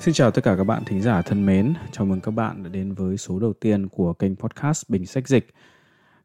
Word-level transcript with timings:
Xin 0.00 0.14
chào 0.14 0.30
tất 0.30 0.44
cả 0.44 0.56
các 0.56 0.64
bạn 0.64 0.84
thính 0.84 1.02
giả 1.02 1.22
thân 1.22 1.46
mến, 1.46 1.74
chào 1.92 2.06
mừng 2.06 2.20
các 2.20 2.30
bạn 2.30 2.62
đã 2.62 2.68
đến 2.68 2.94
với 2.94 3.16
số 3.16 3.38
đầu 3.38 3.52
tiên 3.52 3.88
của 3.88 4.12
kênh 4.12 4.36
podcast 4.36 4.90
Bình 4.90 5.06
Sách 5.06 5.28
Dịch. 5.28 5.54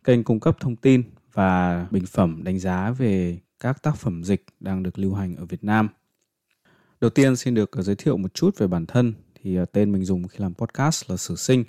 Kênh 0.03 0.23
cung 0.23 0.39
cấp 0.39 0.57
thông 0.59 0.75
tin 0.75 1.03
và 1.33 1.85
bình 1.91 2.05
phẩm 2.05 2.41
đánh 2.43 2.59
giá 2.59 2.91
về 2.91 3.39
các 3.59 3.83
tác 3.83 3.97
phẩm 3.97 4.23
dịch 4.23 4.45
đang 4.59 4.83
được 4.83 4.99
lưu 4.99 5.13
hành 5.13 5.35
ở 5.35 5.45
Việt 5.45 5.63
Nam. 5.63 5.89
Đầu 7.01 7.09
tiên 7.09 7.35
xin 7.35 7.53
được 7.53 7.71
giới 7.73 7.95
thiệu 7.95 8.17
một 8.17 8.33
chút 8.33 8.57
về 8.57 8.67
bản 8.67 8.85
thân 8.85 9.13
thì 9.41 9.57
à, 9.57 9.65
tên 9.71 9.91
mình 9.91 10.05
dùng 10.05 10.27
khi 10.27 10.37
làm 10.39 10.53
podcast 10.53 11.09
là 11.09 11.17
Sử 11.17 11.35
Sinh. 11.35 11.63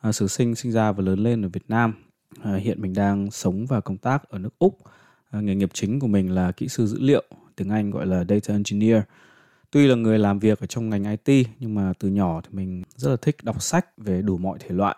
À, 0.00 0.12
Sử 0.12 0.28
Sinh 0.28 0.54
sinh 0.54 0.72
ra 0.72 0.92
và 0.92 1.02
lớn 1.02 1.18
lên 1.18 1.44
ở 1.44 1.48
Việt 1.48 1.64
Nam. 1.68 1.94
À, 2.42 2.54
hiện 2.54 2.82
mình 2.82 2.94
đang 2.94 3.30
sống 3.30 3.66
và 3.66 3.80
công 3.80 3.96
tác 3.96 4.28
ở 4.28 4.38
nước 4.38 4.58
Úc. 4.58 4.78
À, 5.30 5.40
nghề 5.40 5.54
nghiệp 5.54 5.70
chính 5.72 6.00
của 6.00 6.06
mình 6.06 6.34
là 6.34 6.52
kỹ 6.52 6.68
sư 6.68 6.86
dữ 6.86 7.00
liệu, 7.00 7.24
tiếng 7.56 7.68
Anh 7.68 7.90
gọi 7.90 8.06
là 8.06 8.24
data 8.28 8.54
engineer 8.54 9.02
tuy 9.72 9.86
là 9.86 9.94
người 9.94 10.18
làm 10.18 10.38
việc 10.38 10.60
ở 10.60 10.66
trong 10.66 10.90
ngành 10.90 11.16
IT 11.24 11.46
nhưng 11.58 11.74
mà 11.74 11.92
từ 11.98 12.08
nhỏ 12.08 12.40
thì 12.40 12.48
mình 12.52 12.82
rất 12.96 13.10
là 13.10 13.16
thích 13.16 13.36
đọc 13.42 13.62
sách 13.62 13.86
về 13.98 14.22
đủ 14.22 14.38
mọi 14.38 14.58
thể 14.58 14.74
loại 14.74 14.96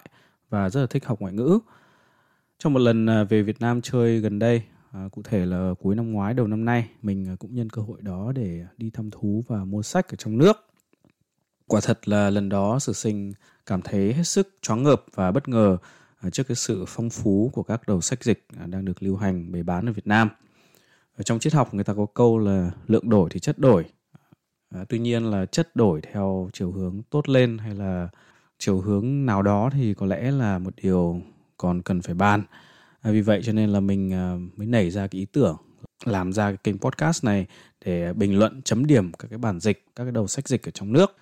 và 0.50 0.70
rất 0.70 0.80
là 0.80 0.86
thích 0.86 1.04
học 1.06 1.20
ngoại 1.20 1.32
ngữ. 1.32 1.58
Trong 2.58 2.72
một 2.72 2.78
lần 2.78 3.06
à, 3.06 3.24
về 3.24 3.42
Việt 3.42 3.60
Nam 3.60 3.80
chơi 3.80 4.20
gần 4.20 4.38
đây, 4.38 4.62
à, 4.92 5.08
cụ 5.12 5.22
thể 5.24 5.46
là 5.46 5.74
cuối 5.80 5.94
năm 5.94 6.12
ngoái 6.12 6.34
đầu 6.34 6.46
năm 6.46 6.64
nay, 6.64 6.88
mình 7.02 7.26
à, 7.28 7.36
cũng 7.38 7.54
nhân 7.54 7.70
cơ 7.70 7.82
hội 7.82 7.98
đó 8.02 8.32
để 8.34 8.66
đi 8.76 8.90
thăm 8.90 9.10
thú 9.10 9.44
và 9.48 9.64
mua 9.64 9.82
sách 9.82 10.08
ở 10.08 10.16
trong 10.16 10.38
nước. 10.38 10.66
Quả 11.66 11.80
thật 11.84 12.08
là 12.08 12.30
lần 12.30 12.48
đó 12.48 12.78
sử 12.78 12.92
sinh 12.92 13.32
cảm 13.66 13.82
thấy 13.82 14.12
hết 14.12 14.24
sức 14.24 14.48
choáng 14.62 14.82
ngợp 14.82 15.04
và 15.14 15.32
bất 15.32 15.48
ngờ 15.48 15.76
à, 16.20 16.30
trước 16.30 16.48
cái 16.48 16.56
sự 16.56 16.84
phong 16.88 17.10
phú 17.10 17.50
của 17.52 17.62
các 17.62 17.88
đầu 17.88 18.00
sách 18.00 18.24
dịch 18.24 18.46
đang 18.66 18.84
được 18.84 19.02
lưu 19.02 19.16
hành 19.16 19.52
bày 19.52 19.62
bán 19.62 19.88
ở 19.88 19.92
Việt 19.92 20.06
Nam. 20.06 20.28
Ở 21.16 21.22
trong 21.22 21.38
triết 21.38 21.52
học 21.52 21.74
người 21.74 21.84
ta 21.84 21.94
có 21.94 22.06
câu 22.14 22.38
là 22.38 22.70
lượng 22.86 23.10
đổi 23.10 23.30
thì 23.30 23.40
chất 23.40 23.58
đổi, 23.58 23.84
À, 24.74 24.84
tuy 24.88 24.98
nhiên 24.98 25.24
là 25.24 25.46
chất 25.46 25.76
đổi 25.76 26.00
theo 26.00 26.50
chiều 26.52 26.72
hướng 26.72 27.02
tốt 27.10 27.28
lên 27.28 27.58
hay 27.58 27.74
là 27.74 28.08
chiều 28.58 28.80
hướng 28.80 29.26
nào 29.26 29.42
đó 29.42 29.70
thì 29.72 29.94
có 29.94 30.06
lẽ 30.06 30.30
là 30.30 30.58
một 30.58 30.74
điều 30.82 31.20
còn 31.56 31.82
cần 31.82 32.02
phải 32.02 32.14
bàn. 32.14 32.42
À, 33.00 33.10
vì 33.10 33.20
vậy 33.20 33.40
cho 33.44 33.52
nên 33.52 33.70
là 33.70 33.80
mình 33.80 34.12
à, 34.12 34.36
mới 34.56 34.66
nảy 34.66 34.90
ra 34.90 35.06
cái 35.06 35.18
ý 35.18 35.26
tưởng 35.32 35.56
làm 36.04 36.32
ra 36.32 36.50
cái 36.50 36.56
kênh 36.56 36.78
podcast 36.78 37.24
này 37.24 37.46
để 37.84 38.12
bình 38.12 38.38
luận 38.38 38.62
chấm 38.62 38.86
điểm 38.86 39.12
các 39.12 39.28
cái 39.28 39.38
bản 39.38 39.60
dịch, 39.60 39.86
các 39.96 40.04
cái 40.04 40.12
đầu 40.12 40.26
sách 40.26 40.48
dịch 40.48 40.68
ở 40.68 40.70
trong 40.70 40.92
nước. 40.92 41.16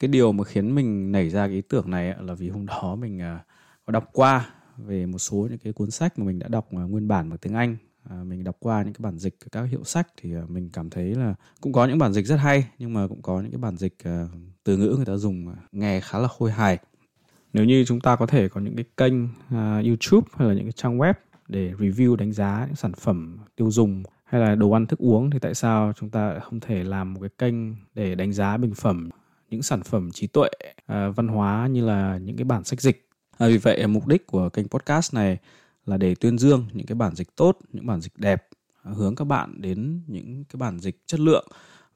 Cái 0.00 0.08
điều 0.08 0.32
mà 0.32 0.44
khiến 0.44 0.74
mình 0.74 1.12
nảy 1.12 1.30
ra 1.30 1.46
cái 1.46 1.54
ý 1.54 1.62
tưởng 1.62 1.90
này 1.90 2.14
là 2.20 2.34
vì 2.34 2.48
hôm 2.48 2.66
đó 2.66 2.96
mình 3.00 3.20
à, 3.20 3.44
có 3.86 3.92
đọc 3.92 4.10
qua 4.12 4.50
về 4.76 5.06
một 5.06 5.18
số 5.18 5.46
những 5.50 5.58
cái 5.58 5.72
cuốn 5.72 5.90
sách 5.90 6.18
mà 6.18 6.24
mình 6.24 6.38
đã 6.38 6.48
đọc 6.48 6.68
à, 6.72 6.82
nguyên 6.82 7.08
bản 7.08 7.30
bằng 7.30 7.38
tiếng 7.38 7.54
Anh 7.54 7.76
À, 8.10 8.16
mình 8.24 8.44
đọc 8.44 8.56
qua 8.60 8.82
những 8.82 8.94
cái 8.94 9.02
bản 9.02 9.18
dịch 9.18 9.36
các 9.52 9.62
hiệu 9.62 9.84
sách 9.84 10.08
thì 10.16 10.34
à, 10.34 10.42
mình 10.48 10.70
cảm 10.72 10.90
thấy 10.90 11.14
là 11.14 11.34
cũng 11.60 11.72
có 11.72 11.86
những 11.86 11.98
bản 11.98 12.12
dịch 12.12 12.26
rất 12.26 12.36
hay 12.36 12.68
nhưng 12.78 12.94
mà 12.94 13.06
cũng 13.08 13.22
có 13.22 13.40
những 13.40 13.50
cái 13.50 13.58
bản 13.58 13.76
dịch 13.76 13.94
à, 14.04 14.26
từ 14.64 14.76
ngữ 14.76 14.94
người 14.96 15.06
ta 15.06 15.16
dùng 15.16 15.54
nghe 15.72 16.00
khá 16.00 16.18
là 16.18 16.28
khôi 16.28 16.52
hài. 16.52 16.78
Nếu 17.52 17.64
như 17.64 17.84
chúng 17.84 18.00
ta 18.00 18.16
có 18.16 18.26
thể 18.26 18.48
có 18.48 18.60
những 18.60 18.76
cái 18.76 18.84
kênh 18.96 19.14
YouTube 19.86 20.28
hay 20.36 20.48
là 20.48 20.54
những 20.54 20.64
cái 20.64 20.72
trang 20.72 20.98
web 20.98 21.14
để 21.48 21.72
review 21.72 22.16
đánh 22.16 22.32
giá 22.32 22.64
những 22.66 22.76
sản 22.76 22.92
phẩm 22.92 23.38
tiêu 23.56 23.70
dùng 23.70 24.02
hay 24.24 24.40
là 24.40 24.54
đồ 24.54 24.70
ăn 24.70 24.86
thức 24.86 24.98
uống 24.98 25.30
thì 25.30 25.38
tại 25.38 25.54
sao 25.54 25.92
chúng 25.96 26.10
ta 26.10 26.38
không 26.38 26.60
thể 26.60 26.84
làm 26.84 27.14
một 27.14 27.20
cái 27.20 27.30
kênh 27.38 27.54
để 27.94 28.14
đánh 28.14 28.32
giá 28.32 28.56
bình 28.56 28.74
phẩm 28.74 29.10
những 29.50 29.62
sản 29.62 29.82
phẩm 29.82 30.10
trí 30.10 30.26
tuệ 30.26 30.48
văn 30.86 31.28
hóa 31.28 31.66
như 31.66 31.86
là 31.86 32.18
những 32.18 32.36
cái 32.36 32.44
bản 32.44 32.64
sách 32.64 32.80
dịch? 32.80 33.08
À, 33.38 33.46
vì 33.48 33.58
vậy 33.58 33.86
mục 33.86 34.06
đích 34.06 34.26
của 34.26 34.48
kênh 34.48 34.68
podcast 34.68 35.14
này 35.14 35.38
là 35.88 35.96
để 35.96 36.14
tuyên 36.14 36.38
dương 36.38 36.66
những 36.72 36.86
cái 36.86 36.94
bản 36.94 37.14
dịch 37.14 37.36
tốt, 37.36 37.58
những 37.72 37.86
bản 37.86 38.00
dịch 38.00 38.12
đẹp, 38.16 38.48
hướng 38.82 39.14
các 39.14 39.24
bạn 39.24 39.60
đến 39.60 40.02
những 40.06 40.44
cái 40.44 40.58
bản 40.58 40.78
dịch 40.80 41.06
chất 41.06 41.20
lượng 41.20 41.46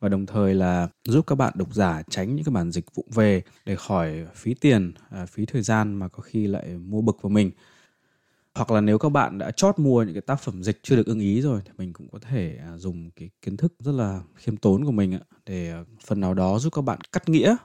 và 0.01 0.09
đồng 0.09 0.27
thời 0.27 0.55
là 0.55 0.89
giúp 1.05 1.27
các 1.27 1.35
bạn 1.35 1.53
độc 1.57 1.75
giả 1.75 2.03
tránh 2.11 2.37
những 2.37 2.45
cái 2.45 2.53
bản 2.53 2.73
dịch 2.73 2.95
vụng 2.95 3.07
về 3.15 3.43
để 3.67 3.77
khỏi 3.77 4.27
phí 4.35 4.55
tiền, 4.55 4.93
à, 5.11 5.27
phí 5.27 5.47
thời 5.47 5.63
gian 5.63 5.95
mà 5.95 6.09
có 6.09 6.23
khi 6.23 6.47
lại 6.47 6.67
mua 6.69 7.01
bực 7.01 7.23
vào 7.23 7.31
mình. 7.31 7.51
Hoặc 8.55 8.71
là 8.71 8.81
nếu 8.81 8.99
các 8.99 9.09
bạn 9.09 9.39
đã 9.39 9.51
chót 9.51 9.79
mua 9.79 10.03
những 10.03 10.15
cái 10.15 10.23
tác 10.23 10.41
phẩm 10.41 10.63
dịch 10.63 10.81
chưa 10.83 10.97
được 10.97 11.07
ưng 11.07 11.21
ý 11.21 11.41
rồi 11.41 11.61
thì 11.65 11.71
mình 11.79 11.93
cũng 11.93 12.09
có 12.13 12.19
thể 12.19 12.59
à, 12.67 12.79
dùng 12.79 13.11
cái 13.11 13.31
kiến 13.43 13.57
thức 13.57 13.75
rất 13.79 13.93
là 13.93 14.21
khiêm 14.35 14.57
tốn 14.57 14.85
của 14.85 14.93
mình 14.93 15.19
để 15.47 15.71
à, 15.71 15.85
phần 16.07 16.21
nào 16.21 16.35
đó 16.35 16.59
giúp 16.59 16.73
các 16.73 16.83
bạn 16.83 16.99
cắt 17.13 17.29
nghĩa, 17.29 17.57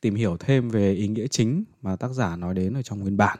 tìm 0.00 0.14
hiểu 0.14 0.36
thêm 0.40 0.68
về 0.68 0.92
ý 0.92 1.08
nghĩa 1.08 1.26
chính 1.26 1.64
mà 1.82 1.96
tác 1.96 2.08
giả 2.08 2.36
nói 2.36 2.54
đến 2.54 2.74
ở 2.74 2.82
trong 2.82 3.00
nguyên 3.00 3.16
bản 3.16 3.38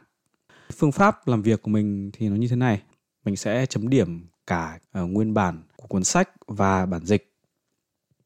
Phương 0.72 0.93
pháp 0.93 1.28
làm 1.28 1.43
việc 1.43 1.62
của 1.62 1.71
mình 1.71 2.10
thì 2.12 2.28
nó 2.28 2.37
như 2.37 2.49
thế 2.49 2.56
này. 2.56 2.82
Mình 3.25 3.37
sẽ 3.37 3.66
chấm 3.66 3.88
điểm 3.88 4.27
cả 4.47 4.78
ờ, 4.93 5.06
nguyên 5.06 5.34
bản 5.34 5.62
của 5.77 5.87
cuốn 5.87 6.04
sách 6.04 6.31
và 6.47 6.87
bản 6.87 7.04
dịch. 7.04 7.32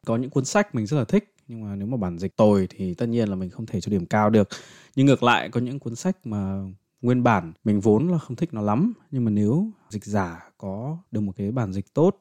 Có 0.07 0.17
những 0.17 0.31
cuốn 0.31 0.45
sách 0.45 0.75
mình 0.75 0.87
rất 0.87 0.97
là 0.97 1.05
thích 1.05 1.35
nhưng 1.49 1.65
mà 1.65 1.77
nếu 1.77 1.87
mà 1.87 1.97
bản 1.97 2.19
dịch 2.19 2.37
tồi 2.37 2.67
thì 2.71 2.95
tất 2.95 3.07
nhiên 3.07 3.29
là 3.29 3.37
mình 3.37 3.51
không 3.51 3.67
thể 3.67 3.81
cho 3.81 3.91
điểm 3.91 4.07
cao 4.07 4.31
được. 4.31 4.49
Nhưng 4.97 5.07
ngược 5.07 5.23
lại 5.23 5.49
có 5.49 5.61
những 5.61 5.79
cuốn 5.79 5.97
sách 5.97 6.27
mà 6.27 6.63
nguyên 7.03 7.23
bản 7.23 7.53
mình 7.65 7.81
vốn 7.81 8.09
là 8.09 8.19
không 8.19 8.37
thích 8.37 8.55
nó 8.55 8.63
lắm 8.63 8.93
nhưng 9.11 9.25
mà 9.25 9.31
nếu 9.31 9.71
dịch 9.89 10.05
giả 10.05 10.51
có 10.59 10.99
được 11.11 11.21
một 11.21 11.33
cái 11.37 11.53
bản 11.53 11.73
dịch 11.73 11.95
tốt, 11.95 12.17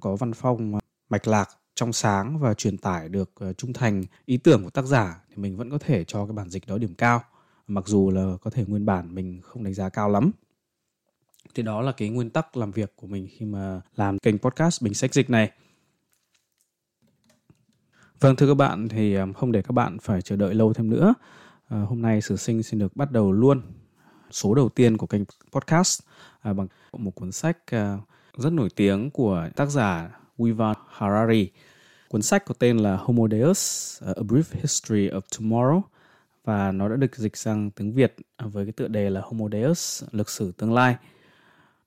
có 0.00 0.16
văn 0.16 0.32
phong 0.32 0.78
mạch 1.10 1.28
lạc 1.28 1.48
trong 1.74 1.92
sáng 1.92 2.38
và 2.38 2.54
truyền 2.54 2.78
tải 2.78 3.08
được 3.08 3.30
ờ, 3.34 3.52
trung 3.52 3.72
thành 3.72 4.04
ý 4.24 4.36
tưởng 4.36 4.64
của 4.64 4.70
tác 4.70 4.84
giả 4.84 5.24
thì 5.28 5.36
mình 5.36 5.56
vẫn 5.56 5.70
có 5.70 5.78
thể 5.78 6.04
cho 6.04 6.26
cái 6.26 6.32
bản 6.32 6.50
dịch 6.50 6.66
đó 6.66 6.78
điểm 6.78 6.94
cao 6.94 7.22
mặc 7.70 7.84
dù 7.86 8.10
là 8.10 8.36
có 8.42 8.50
thể 8.50 8.64
nguyên 8.68 8.86
bản 8.86 9.14
mình 9.14 9.40
không 9.42 9.64
đánh 9.64 9.74
giá 9.74 9.88
cao 9.88 10.08
lắm 10.08 10.30
thì 11.54 11.62
đó 11.62 11.82
là 11.82 11.92
cái 11.92 12.08
nguyên 12.08 12.30
tắc 12.30 12.56
làm 12.56 12.70
việc 12.70 12.92
của 12.96 13.06
mình 13.06 13.28
khi 13.30 13.46
mà 13.46 13.80
làm 13.96 14.18
kênh 14.18 14.38
podcast 14.38 14.82
bình 14.82 14.94
sách 14.94 15.14
dịch 15.14 15.30
này. 15.30 15.50
Vâng 18.20 18.36
thưa 18.36 18.46
các 18.48 18.54
bạn 18.54 18.88
thì 18.88 19.14
à, 19.14 19.26
không 19.36 19.52
để 19.52 19.62
các 19.62 19.72
bạn 19.72 19.98
phải 19.98 20.22
chờ 20.22 20.36
đợi 20.36 20.54
lâu 20.54 20.72
thêm 20.72 20.90
nữa. 20.90 21.14
À, 21.68 21.80
hôm 21.80 22.02
nay 22.02 22.20
sử 22.20 22.36
sinh 22.36 22.62
xin 22.62 22.78
được 22.80 22.96
bắt 22.96 23.10
đầu 23.10 23.32
luôn 23.32 23.62
số 24.30 24.54
đầu 24.54 24.68
tiên 24.68 24.96
của 24.96 25.06
kênh 25.06 25.22
podcast 25.52 26.00
à, 26.40 26.52
bằng 26.52 26.66
một 26.92 27.14
cuốn 27.14 27.32
sách 27.32 27.58
à, 27.66 27.98
rất 28.36 28.52
nổi 28.52 28.68
tiếng 28.76 29.10
của 29.10 29.48
tác 29.56 29.66
giả 29.66 30.10
Yuval 30.38 30.74
Harari. 30.88 31.50
Cuốn 32.08 32.22
sách 32.22 32.44
có 32.44 32.54
tên 32.58 32.78
là 32.78 32.96
Homo 32.96 33.28
Deus: 33.28 34.02
A 34.02 34.22
Brief 34.22 34.42
History 34.52 35.08
of 35.08 35.20
Tomorrow 35.38 35.80
và 36.44 36.72
nó 36.72 36.88
đã 36.88 36.96
được 36.96 37.16
dịch 37.16 37.36
sang 37.36 37.70
tiếng 37.70 37.92
Việt 37.92 38.14
với 38.38 38.64
cái 38.64 38.72
tựa 38.72 38.88
đề 38.88 39.10
là 39.10 39.20
Homo 39.24 39.48
Deus, 39.52 40.04
lịch 40.12 40.28
sử 40.28 40.52
tương 40.52 40.72
lai. 40.72 40.96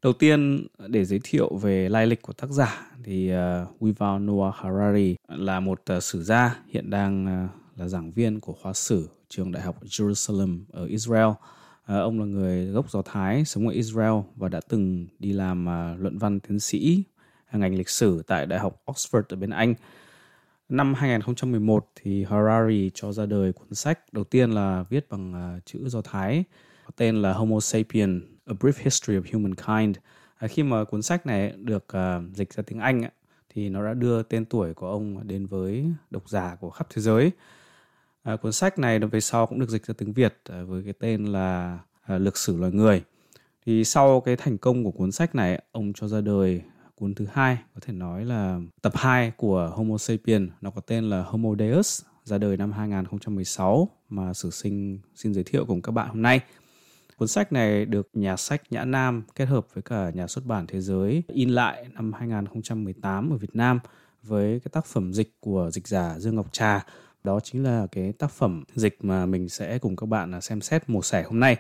Đầu 0.02 0.14
tiên 0.14 0.68
để 0.88 1.06
giới 1.06 1.20
thiệu 1.24 1.58
về 1.58 1.90
lai 1.90 2.08
lịch 2.08 2.22
của 2.22 2.34
tác 2.34 2.50
giả 2.50 2.92
thì 3.04 3.32
uh, 3.34 3.82
Yuval 3.82 4.22
Noah 4.22 4.56
Harari 4.56 5.16
là 5.28 5.60
một 5.60 5.82
uh, 5.98 6.04
sử 6.04 6.24
gia 6.24 6.60
hiện 6.68 6.90
đang 6.90 7.46
uh, 7.46 7.80
là 7.80 7.88
giảng 7.88 8.12
viên 8.12 8.40
của 8.40 8.54
khoa 8.54 8.74
sử 8.74 9.10
trường 9.30 9.52
đại 9.52 9.64
học 9.64 9.84
Jerusalem 9.84 10.60
ở 10.72 10.86
Israel. 10.86 11.28
Uh, 11.28 11.38
ông 11.88 12.20
là 12.20 12.26
người 12.26 12.66
gốc 12.66 12.92
Do 12.92 13.02
Thái 13.02 13.46
sống 13.46 13.68
ở 13.68 13.74
Israel 13.74 14.14
và 14.36 14.50
đã 14.50 14.62
từng 14.70 15.08
đi 15.20 15.34
làm 15.34 15.66
uh, 15.66 16.02
luận 16.02 16.18
văn 16.18 16.40
tiến 16.40 16.60
sĩ 16.60 17.04
ngành 17.52 17.76
lịch 17.76 17.90
sử 17.90 18.24
tại 18.28 18.46
đại 18.46 18.60
học 18.60 18.82
Oxford 18.86 19.24
ở 19.30 19.36
bên 19.36 19.50
Anh 19.50 19.74
Năm 20.74 20.94
2011 20.94 21.92
thì 21.96 22.24
Harari 22.24 22.92
cho 22.94 23.12
ra 23.12 23.26
đời 23.26 23.54
cuốn 23.54 23.74
sách 23.74 24.00
đầu 24.14 24.24
tiên 24.24 24.52
là 24.52 24.84
viết 24.90 25.10
bằng 25.10 25.56
uh, 25.58 25.66
chữ 25.66 25.90
Do 25.90 26.02
Thái 26.02 26.44
có 26.86 26.92
tên 26.96 27.22
là 27.22 27.34
Homo 27.34 27.60
Sapien: 27.60 28.22
A 28.46 28.54
Brief 28.54 28.72
History 28.78 29.20
of 29.20 29.34
Humankind. 29.34 29.98
À, 30.36 30.48
khi 30.48 30.64
mà 30.64 30.84
cuốn 30.84 31.02
sách 31.02 31.26
này 31.26 31.54
được 31.58 31.86
uh, 31.98 32.36
dịch 32.36 32.54
ra 32.54 32.64
tiếng 32.68 32.80
Anh 32.80 33.04
thì 33.50 33.70
nó 33.70 33.86
đã 33.86 33.94
đưa 33.94 34.24
tên 34.24 34.46
tuổi 34.46 34.74
của 34.74 34.88
ông 34.88 35.28
đến 35.28 35.46
với 35.46 35.86
độc 36.12 36.30
giả 36.30 36.56
của 36.60 36.70
khắp 36.70 36.88
thế 36.90 37.02
giới. 37.02 37.32
À, 38.24 38.36
cuốn 38.36 38.52
sách 38.52 38.80
này 38.80 39.00
về 39.00 39.20
sau 39.20 39.48
cũng 39.48 39.60
được 39.60 39.70
dịch 39.70 39.86
ra 39.86 39.94
tiếng 39.98 40.14
Việt 40.14 40.38
à, 40.50 40.64
với 40.64 40.84
cái 40.84 40.94
tên 41.00 41.26
là 41.26 41.80
à, 42.02 42.18
Lược 42.18 42.38
sử 42.38 42.58
loài 42.58 42.72
người. 42.72 43.04
Thì 43.66 43.84
sau 43.84 44.22
cái 44.22 44.36
thành 44.36 44.58
công 44.58 44.84
của 44.84 44.92
cuốn 44.92 45.12
sách 45.12 45.36
này, 45.36 45.64
ông 45.72 45.94
cho 45.94 46.08
ra 46.08 46.22
đời 46.22 46.62
cuốn 47.04 47.16
thứ 47.16 47.26
hai 47.34 47.58
có 47.76 47.80
thể 47.82 47.94
nói 47.94 48.26
là 48.26 48.60
tập 48.82 48.94
2 48.96 49.32
của 49.32 49.72
Homo 49.76 49.98
sapien 49.98 50.50
nó 50.62 50.70
có 50.70 50.82
tên 50.82 51.04
là 51.10 51.24
Homo 51.24 51.56
Deus 51.60 52.02
ra 52.24 52.38
đời 52.38 52.58
năm 52.58 52.72
2016 52.72 53.90
mà 54.10 54.34
sử 54.34 54.50
sinh 54.50 55.00
xin 55.16 55.34
giới 55.34 55.44
thiệu 55.44 55.66
cùng 55.66 55.82
các 55.82 55.92
bạn 55.92 56.08
hôm 56.08 56.22
nay. 56.22 56.40
Cuốn 57.18 57.28
sách 57.28 57.54
này 57.54 57.86
được 57.86 58.10
nhà 58.14 58.38
sách 58.38 58.62
Nhã 58.70 58.86
Nam 58.86 59.24
kết 59.36 59.46
hợp 59.46 59.68
với 59.74 59.82
cả 59.82 60.10
nhà 60.14 60.28
xuất 60.28 60.46
bản 60.46 60.68
thế 60.68 60.82
giới 60.82 61.24
in 61.28 61.50
lại 61.50 61.88
năm 61.94 62.14
2018 62.14 63.30
ở 63.30 63.38
Việt 63.38 63.56
Nam 63.56 63.80
với 64.24 64.60
cái 64.60 64.70
tác 64.72 64.86
phẩm 64.86 65.14
dịch 65.14 65.32
của 65.40 65.70
dịch 65.74 65.88
giả 65.88 66.20
Dương 66.20 66.36
Ngọc 66.36 66.48
Trà. 66.52 66.86
Đó 67.24 67.40
chính 67.40 67.64
là 67.64 67.88
cái 67.92 68.14
tác 68.14 68.32
phẩm 68.32 68.64
dịch 68.76 68.98
mà 69.02 69.26
mình 69.26 69.50
sẽ 69.50 69.78
cùng 69.78 69.96
các 69.96 70.06
bạn 70.06 70.42
xem 70.42 70.62
xét 70.62 70.90
mổ 70.90 71.02
sẻ 71.02 71.24
hôm 71.24 71.40
nay. 71.40 71.58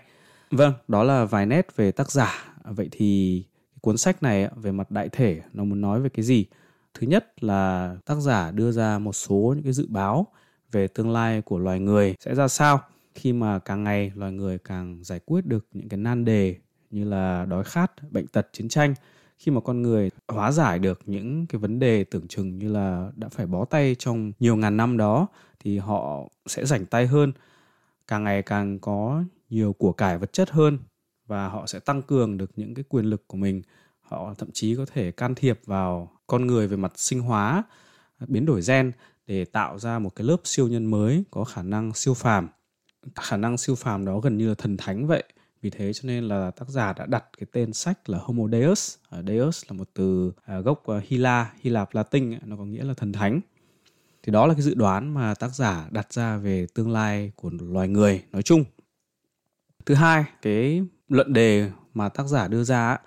Vâng, 0.52 0.74
đó 0.88 1.04
là 1.04 1.26
vài 1.26 1.46
nét 1.46 1.76
về 1.76 1.92
tác 1.92 2.12
giả. 2.12 2.56
Vậy 2.64 2.90
thì 2.92 3.44
cuốn 3.84 3.98
sách 3.98 4.24
này 4.24 4.50
về 4.56 4.72
mặt 4.72 4.92
đại 4.92 5.10
thể, 5.10 5.42
nó 5.54 5.64
muốn 5.64 5.82
nói 5.82 6.02
về 6.02 6.10
cái 6.10 6.24
gì? 6.24 6.46
Thứ 6.94 7.08
nhất 7.08 7.44
là 7.44 7.96
tác 8.06 8.16
giả 8.16 8.52
đưa 8.52 8.72
ra 8.72 9.00
một 9.00 9.14
số 9.14 9.54
những 9.56 9.64
cái 9.64 9.74
dự 9.74 9.88
báo 9.90 10.28
về 10.72 10.88
tương 10.88 11.12
lai 11.12 11.42
của 11.42 11.58
loài 11.58 11.80
người 11.80 12.16
sẽ 12.20 12.36
ra 12.36 12.48
sao. 12.48 12.82
Khi 13.16 13.34
mà 13.34 13.60
càng 13.60 13.84
ngày 13.84 14.12
loài 14.16 14.32
người 14.32 14.58
càng 14.58 15.00
giải 15.04 15.20
quyết 15.26 15.46
được 15.46 15.68
những 15.74 15.90
cái 15.90 15.98
nan 15.98 16.26
đề 16.26 16.56
như 16.92 17.04
là 17.04 17.46
đói 17.46 17.64
khát, 17.64 18.12
bệnh 18.12 18.28
tật, 18.28 18.48
chiến 18.52 18.70
tranh, 18.70 18.94
khi 19.38 19.52
mà 19.52 19.62
con 19.62 19.82
người 19.82 20.10
hóa 20.28 20.52
giải 20.52 20.80
được 20.80 21.02
những 21.06 21.46
cái 21.46 21.60
vấn 21.60 21.80
đề 21.80 22.04
tưởng 22.04 22.28
chừng 22.28 22.58
như 22.58 22.74
là 22.74 23.12
đã 23.16 23.30
phải 23.30 23.46
bó 23.46 23.66
tay 23.66 23.96
trong 24.00 24.32
nhiều 24.40 24.56
ngàn 24.56 24.78
năm 24.78 24.98
đó, 24.98 25.28
thì 25.60 25.78
họ 25.78 26.30
sẽ 26.46 26.66
rảnh 26.66 26.86
tay 26.86 27.08
hơn, 27.08 27.32
càng 28.08 28.24
ngày 28.24 28.42
càng 28.42 28.80
có 28.80 29.24
nhiều 29.50 29.74
của 29.74 29.92
cải 29.92 30.18
vật 30.18 30.34
chất 30.34 30.50
hơn 30.50 30.80
và 31.28 31.48
họ 31.48 31.68
sẽ 31.68 31.80
tăng 31.80 32.02
cường 32.02 32.38
được 32.38 32.52
những 32.56 32.74
cái 32.74 32.84
quyền 32.90 33.06
lực 33.06 33.28
của 33.28 33.38
mình. 33.38 33.62
Họ 34.02 34.34
thậm 34.38 34.50
chí 34.54 34.76
có 34.76 34.86
thể 34.94 35.12
can 35.12 35.36
thiệp 35.36 35.60
vào 35.66 36.12
con 36.28 36.48
người 36.48 36.68
về 36.68 36.78
mặt 36.78 36.94
sinh 36.96 37.20
hóa, 37.20 37.64
biến 38.28 38.46
đổi 38.46 38.62
gen 38.68 38.92
để 39.28 39.46
tạo 39.46 39.80
ra 39.80 40.00
một 40.00 40.16
cái 40.16 40.28
lớp 40.28 40.38
siêu 40.44 40.68
nhân 40.68 40.86
mới 40.86 41.24
có 41.32 41.44
khả 41.44 41.64
năng 41.64 41.94
siêu 41.94 42.14
phàm. 42.14 42.48
Khả 43.16 43.38
năng 43.38 43.58
siêu 43.58 43.76
phàm 43.76 44.06
đó 44.06 44.20
gần 44.20 44.38
như 44.38 44.50
là 44.50 44.56
thần 44.58 44.78
thánh 44.78 45.08
vậy. 45.08 45.24
Vì 45.62 45.70
thế 45.70 45.94
cho 45.94 46.02
nên 46.04 46.24
là 46.24 46.52
tác 46.52 46.70
giả 46.70 46.94
đã 46.94 47.06
đặt 47.06 47.26
cái 47.38 47.48
tên 47.52 47.74
sách 47.74 48.10
là 48.10 48.18
Homo 48.22 48.48
Deus. 48.48 48.96
Ờ, 49.10 49.24
Deus 49.28 49.64
là 49.68 49.78
một 49.78 49.90
từ 49.94 50.34
à, 50.46 50.60
gốc 50.60 50.88
à, 50.88 51.02
Hy 51.08 51.18
La 51.18 51.54
Hy 51.62 51.70
Lạp 51.70 51.96
Latin 51.96 52.38
nó 52.46 52.56
có 52.56 52.66
nghĩa 52.66 52.84
là 52.84 52.94
thần 52.94 53.12
thánh. 53.14 53.42
Thì 54.24 54.32
đó 54.32 54.48
là 54.48 54.54
cái 54.54 54.64
dự 54.64 54.74
đoán 54.74 55.14
mà 55.14 55.34
tác 55.34 55.56
giả 55.56 55.88
đặt 55.92 56.14
ra 56.14 56.38
về 56.38 56.68
tương 56.74 56.92
lai 56.92 57.32
của 57.36 57.52
loài 57.60 57.88
người 57.88 58.24
nói 58.32 58.42
chung. 58.42 58.64
Thứ 59.86 59.96
hai, 59.96 60.26
cái 60.42 60.84
luận 61.14 61.34
đề 61.34 61.72
mà 61.94 62.10
tác 62.10 62.28
giả 62.28 62.48
đưa 62.48 62.64
ra 62.64 62.98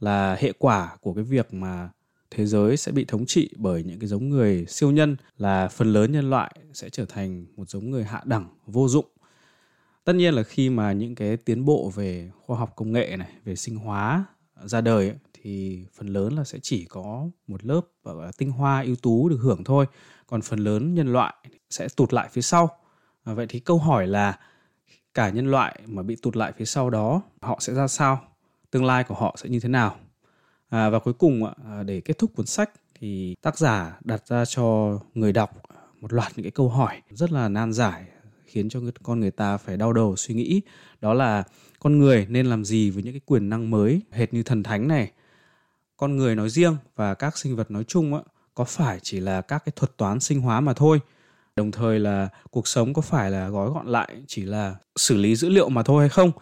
là 0.00 0.36
hệ 0.40 0.52
quả 0.58 0.96
của 1.00 1.14
cái 1.14 1.24
việc 1.24 1.54
mà 1.54 1.90
thế 2.30 2.46
giới 2.46 2.76
sẽ 2.76 2.92
bị 2.92 3.04
thống 3.04 3.26
trị 3.26 3.50
bởi 3.56 3.82
những 3.82 3.98
cái 3.98 4.08
giống 4.08 4.28
người 4.28 4.66
siêu 4.68 4.90
nhân 4.90 5.16
là 5.38 5.68
phần 5.68 5.92
lớn 5.92 6.12
nhân 6.12 6.30
loại 6.30 6.54
sẽ 6.72 6.90
trở 6.90 7.04
thành 7.04 7.46
một 7.56 7.70
giống 7.70 7.90
người 7.90 8.04
hạ 8.04 8.22
đẳng 8.24 8.48
vô 8.66 8.88
dụng. 8.88 9.06
Tất 10.04 10.12
nhiên 10.12 10.34
là 10.34 10.42
khi 10.42 10.70
mà 10.70 10.92
những 10.92 11.14
cái 11.14 11.36
tiến 11.36 11.64
bộ 11.64 11.92
về 11.94 12.30
khoa 12.40 12.58
học 12.58 12.72
công 12.76 12.92
nghệ 12.92 13.16
này 13.18 13.28
về 13.44 13.56
sinh 13.56 13.76
hóa 13.76 14.24
ra 14.64 14.80
đời 14.80 15.08
ấy, 15.08 15.16
thì 15.34 15.84
phần 15.94 16.06
lớn 16.06 16.36
là 16.36 16.44
sẽ 16.44 16.58
chỉ 16.62 16.84
có 16.84 17.28
một 17.46 17.64
lớp 17.64 17.80
gọi 18.04 18.26
là 18.26 18.32
tinh 18.38 18.50
hoa 18.50 18.82
ưu 18.82 18.96
tú 18.96 19.28
được 19.28 19.38
hưởng 19.40 19.64
thôi. 19.64 19.86
Còn 20.26 20.42
phần 20.42 20.58
lớn 20.58 20.94
nhân 20.94 21.12
loại 21.12 21.34
sẽ 21.70 21.88
tụt 21.96 22.12
lại 22.12 22.28
phía 22.32 22.42
sau. 22.42 22.70
À, 23.24 23.34
vậy 23.34 23.46
thì 23.48 23.60
câu 23.60 23.78
hỏi 23.78 24.06
là 24.06 24.38
cả 25.16 25.30
nhân 25.30 25.50
loại 25.50 25.80
mà 25.86 26.02
bị 26.02 26.16
tụt 26.16 26.36
lại 26.36 26.52
phía 26.56 26.64
sau 26.64 26.90
đó 26.90 27.22
họ 27.40 27.58
sẽ 27.60 27.74
ra 27.74 27.88
sao? 27.88 28.20
Tương 28.70 28.84
lai 28.84 29.04
của 29.04 29.14
họ 29.14 29.36
sẽ 29.38 29.48
như 29.48 29.60
thế 29.60 29.68
nào? 29.68 29.96
À, 30.68 30.90
và 30.90 30.98
cuối 30.98 31.14
cùng 31.14 31.52
à, 31.64 31.82
để 31.82 32.00
kết 32.00 32.18
thúc 32.18 32.30
cuốn 32.36 32.46
sách 32.46 32.70
thì 32.98 33.34
tác 33.42 33.58
giả 33.58 33.98
đặt 34.04 34.26
ra 34.26 34.44
cho 34.44 34.98
người 35.14 35.32
đọc 35.32 35.62
một 36.00 36.12
loạt 36.12 36.32
những 36.36 36.44
cái 36.44 36.50
câu 36.50 36.68
hỏi 36.68 37.02
rất 37.10 37.32
là 37.32 37.48
nan 37.48 37.72
giải 37.72 38.04
khiến 38.44 38.68
cho 38.68 38.80
con 39.02 39.20
người 39.20 39.30
ta 39.30 39.56
phải 39.56 39.76
đau 39.76 39.92
đầu 39.92 40.16
suy 40.16 40.34
nghĩ. 40.34 40.60
Đó 41.00 41.14
là 41.14 41.44
con 41.80 41.98
người 41.98 42.26
nên 42.30 42.46
làm 42.46 42.64
gì 42.64 42.90
với 42.90 43.02
những 43.02 43.12
cái 43.12 43.20
quyền 43.26 43.48
năng 43.48 43.70
mới? 43.70 44.02
Hệt 44.10 44.34
như 44.34 44.42
thần 44.42 44.62
thánh 44.62 44.88
này 44.88 45.10
con 45.96 46.16
người 46.16 46.34
nói 46.34 46.50
riêng 46.50 46.76
và 46.96 47.14
các 47.14 47.38
sinh 47.38 47.56
vật 47.56 47.70
nói 47.70 47.84
chung 47.84 48.14
á, 48.14 48.20
có 48.54 48.64
phải 48.64 48.98
chỉ 49.02 49.20
là 49.20 49.40
các 49.40 49.62
cái 49.64 49.72
thuật 49.76 49.96
toán 49.96 50.20
sinh 50.20 50.40
hóa 50.40 50.60
mà 50.60 50.72
thôi? 50.72 51.00
Đồng 51.56 51.70
thời 51.70 51.98
là 51.98 52.28
cuộc 52.50 52.68
sống 52.68 52.94
có 52.94 53.02
phải 53.02 53.30
là 53.30 53.48
gói 53.48 53.70
gọn 53.70 53.86
lại, 53.86 54.22
chỉ 54.26 54.44
là 54.44 54.74
xử 54.96 55.16
lý 55.16 55.36
dữ 55.36 55.48
liệu 55.48 55.68
mà 55.68 55.82
thôi 55.82 56.02
hay 56.02 56.08
không? 56.08 56.32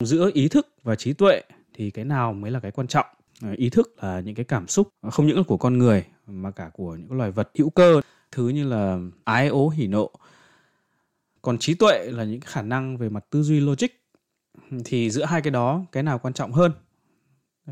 Giữa 0.00 0.30
ý 0.34 0.48
thức 0.48 0.68
và 0.82 0.94
trí 0.94 1.12
tuệ 1.12 1.42
thì 1.74 1.90
cái 1.90 2.04
nào 2.04 2.32
mới 2.32 2.50
là 2.50 2.60
cái 2.60 2.70
quan 2.70 2.86
trọng? 2.86 3.06
Ờ, 3.42 3.54
ý 3.56 3.70
thức 3.70 3.94
là 4.02 4.20
những 4.20 4.34
cái 4.34 4.44
cảm 4.44 4.68
xúc 4.68 4.88
ờ, 5.00 5.10
không 5.10 5.26
những 5.26 5.36
là 5.36 5.42
của 5.42 5.56
con 5.56 5.78
người, 5.78 6.04
mà 6.26 6.50
cả 6.50 6.70
của 6.72 6.96
những 6.96 7.12
loài 7.12 7.30
vật 7.30 7.50
hữu 7.58 7.70
cơ. 7.70 8.00
Thứ 8.32 8.48
như 8.48 8.68
là 8.68 8.98
ái 9.24 9.48
ố 9.48 9.68
hỉ 9.68 9.86
nộ. 9.86 10.10
Còn 11.42 11.58
trí 11.58 11.74
tuệ 11.74 12.10
là 12.10 12.24
những 12.24 12.40
khả 12.40 12.62
năng 12.62 12.96
về 12.96 13.08
mặt 13.08 13.24
tư 13.30 13.42
duy 13.42 13.60
logic. 13.60 13.88
Thì 14.84 15.10
giữa 15.10 15.24
hai 15.24 15.42
cái 15.42 15.50
đó, 15.50 15.84
cái 15.92 16.02
nào 16.02 16.18
quan 16.18 16.34
trọng 16.34 16.52
hơn? 16.52 16.72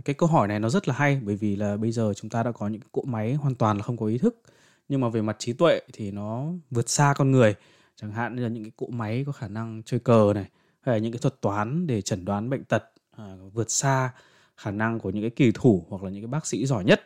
Cái 0.04 0.14
câu 0.14 0.28
hỏi 0.28 0.48
này 0.48 0.60
nó 0.60 0.69
rất 0.69 0.88
là 0.88 0.94
hay, 0.94 1.20
bởi 1.24 1.36
vì 1.36 1.56
là 1.56 1.76
bây 1.76 1.92
giờ 1.92 2.12
chúng 2.16 2.30
ta 2.30 2.42
đã 2.42 2.52
có 2.52 2.69
những 2.69 2.80
cỗ 2.92 3.02
máy 3.02 3.34
hoàn 3.34 3.54
toàn 3.54 3.76
là 3.76 3.82
không 3.82 3.96
có 3.96 4.06
ý 4.06 4.19
thức 4.19 4.42
nhưng 4.88 5.00
mà 5.00 5.08
về 5.08 5.23
mặt 5.23 5.37
trí 5.38 5.52
tuệ 5.52 5.81
thì 5.93 6.11
nó 6.11 6.46
vượt 6.70 6.88
xa 6.88 7.14
con 7.17 7.31
người. 7.31 7.55
Chẳng 7.96 8.12
hạn 8.12 8.37
như 8.37 8.43
là 8.43 8.49
những 8.49 8.64
cái 8.64 8.73
cỗ 8.76 8.87
máy 8.87 9.23
có 9.26 9.32
khả 9.32 9.49
năng 9.49 9.82
chơi 9.82 10.00
cờ 10.00 10.32
này 10.34 10.49
hay 10.81 10.94
là 10.94 10.99
những 10.99 11.12
cái 11.12 11.19
thuật 11.19 11.40
toán 11.40 11.87
để 11.87 12.02
chẩn 12.02 12.25
đoán 12.25 12.50
bệnh 12.50 12.64
tật 12.64 12.84
à, 13.17 13.37
vượt 13.52 13.70
xa 13.70 14.11
khả 14.56 14.70
năng 14.70 14.99
của 14.99 15.11
những 15.11 15.23
cái 15.23 15.31
kỳ 15.31 15.52
thủ 15.55 15.87
hoặc 15.88 16.02
là 16.02 16.11
những 16.11 16.23
cái 16.23 16.29
bác 16.29 16.46
sĩ 16.46 16.67
giỏi 16.67 16.84
nhất. 16.84 17.00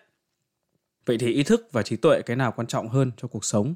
Vậy 1.06 1.19
thì 1.19 1.32
ý 1.32 1.43
thức 1.43 1.69
và 1.73 1.82
trí 1.82 1.96
tuệ 1.96 2.23
cái 2.26 2.37
nào 2.37 2.52
quan 2.56 2.67
trọng 2.67 2.88
hơn 2.88 3.11
cho 3.17 3.28
cuộc 3.28 3.44
sống? 3.44 3.75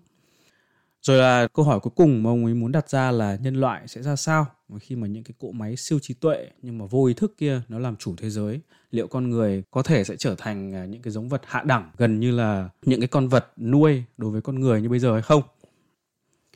Rồi 1.02 1.18
là 1.18 1.48
câu 1.48 1.64
hỏi 1.64 1.80
cuối 1.80 1.92
cùng 1.96 2.22
mà 2.22 2.30
ông 2.30 2.44
ấy 2.44 2.54
muốn 2.54 2.72
đặt 2.72 2.90
ra 2.90 3.10
là 3.10 3.38
nhân 3.42 3.54
loại 3.54 3.88
sẽ 3.88 4.02
ra 4.02 4.16
sao? 4.16 4.46
Khi 4.80 4.96
mà 4.96 5.06
những 5.06 5.24
cái 5.24 5.34
cỗ 5.38 5.52
máy 5.52 5.76
siêu 5.76 5.98
trí 6.02 6.14
tuệ 6.14 6.48
nhưng 6.62 6.78
mà 6.78 6.84
vô 6.86 7.04
ý 7.04 7.14
thức 7.14 7.34
kia 7.38 7.62
nó 7.68 7.78
làm 7.78 7.96
chủ 7.96 8.14
thế 8.16 8.30
giới, 8.30 8.60
liệu 8.90 9.06
con 9.06 9.30
người 9.30 9.62
có 9.70 9.82
thể 9.82 10.04
sẽ 10.04 10.16
trở 10.16 10.34
thành 10.38 10.74
à, 10.74 10.84
những 10.84 11.02
cái 11.02 11.12
giống 11.12 11.28
vật 11.28 11.42
hạ 11.44 11.62
đẳng 11.66 11.90
gần 11.96 12.20
như 12.20 12.30
là 12.30 12.68
những 12.82 13.00
cái 13.00 13.08
con 13.08 13.28
vật 13.28 13.52
nuôi 13.56 14.04
đối 14.18 14.30
với 14.30 14.40
con 14.42 14.60
người 14.60 14.82
như 14.82 14.88
bây 14.88 14.98
giờ 14.98 15.12
hay 15.12 15.22
không? 15.22 15.42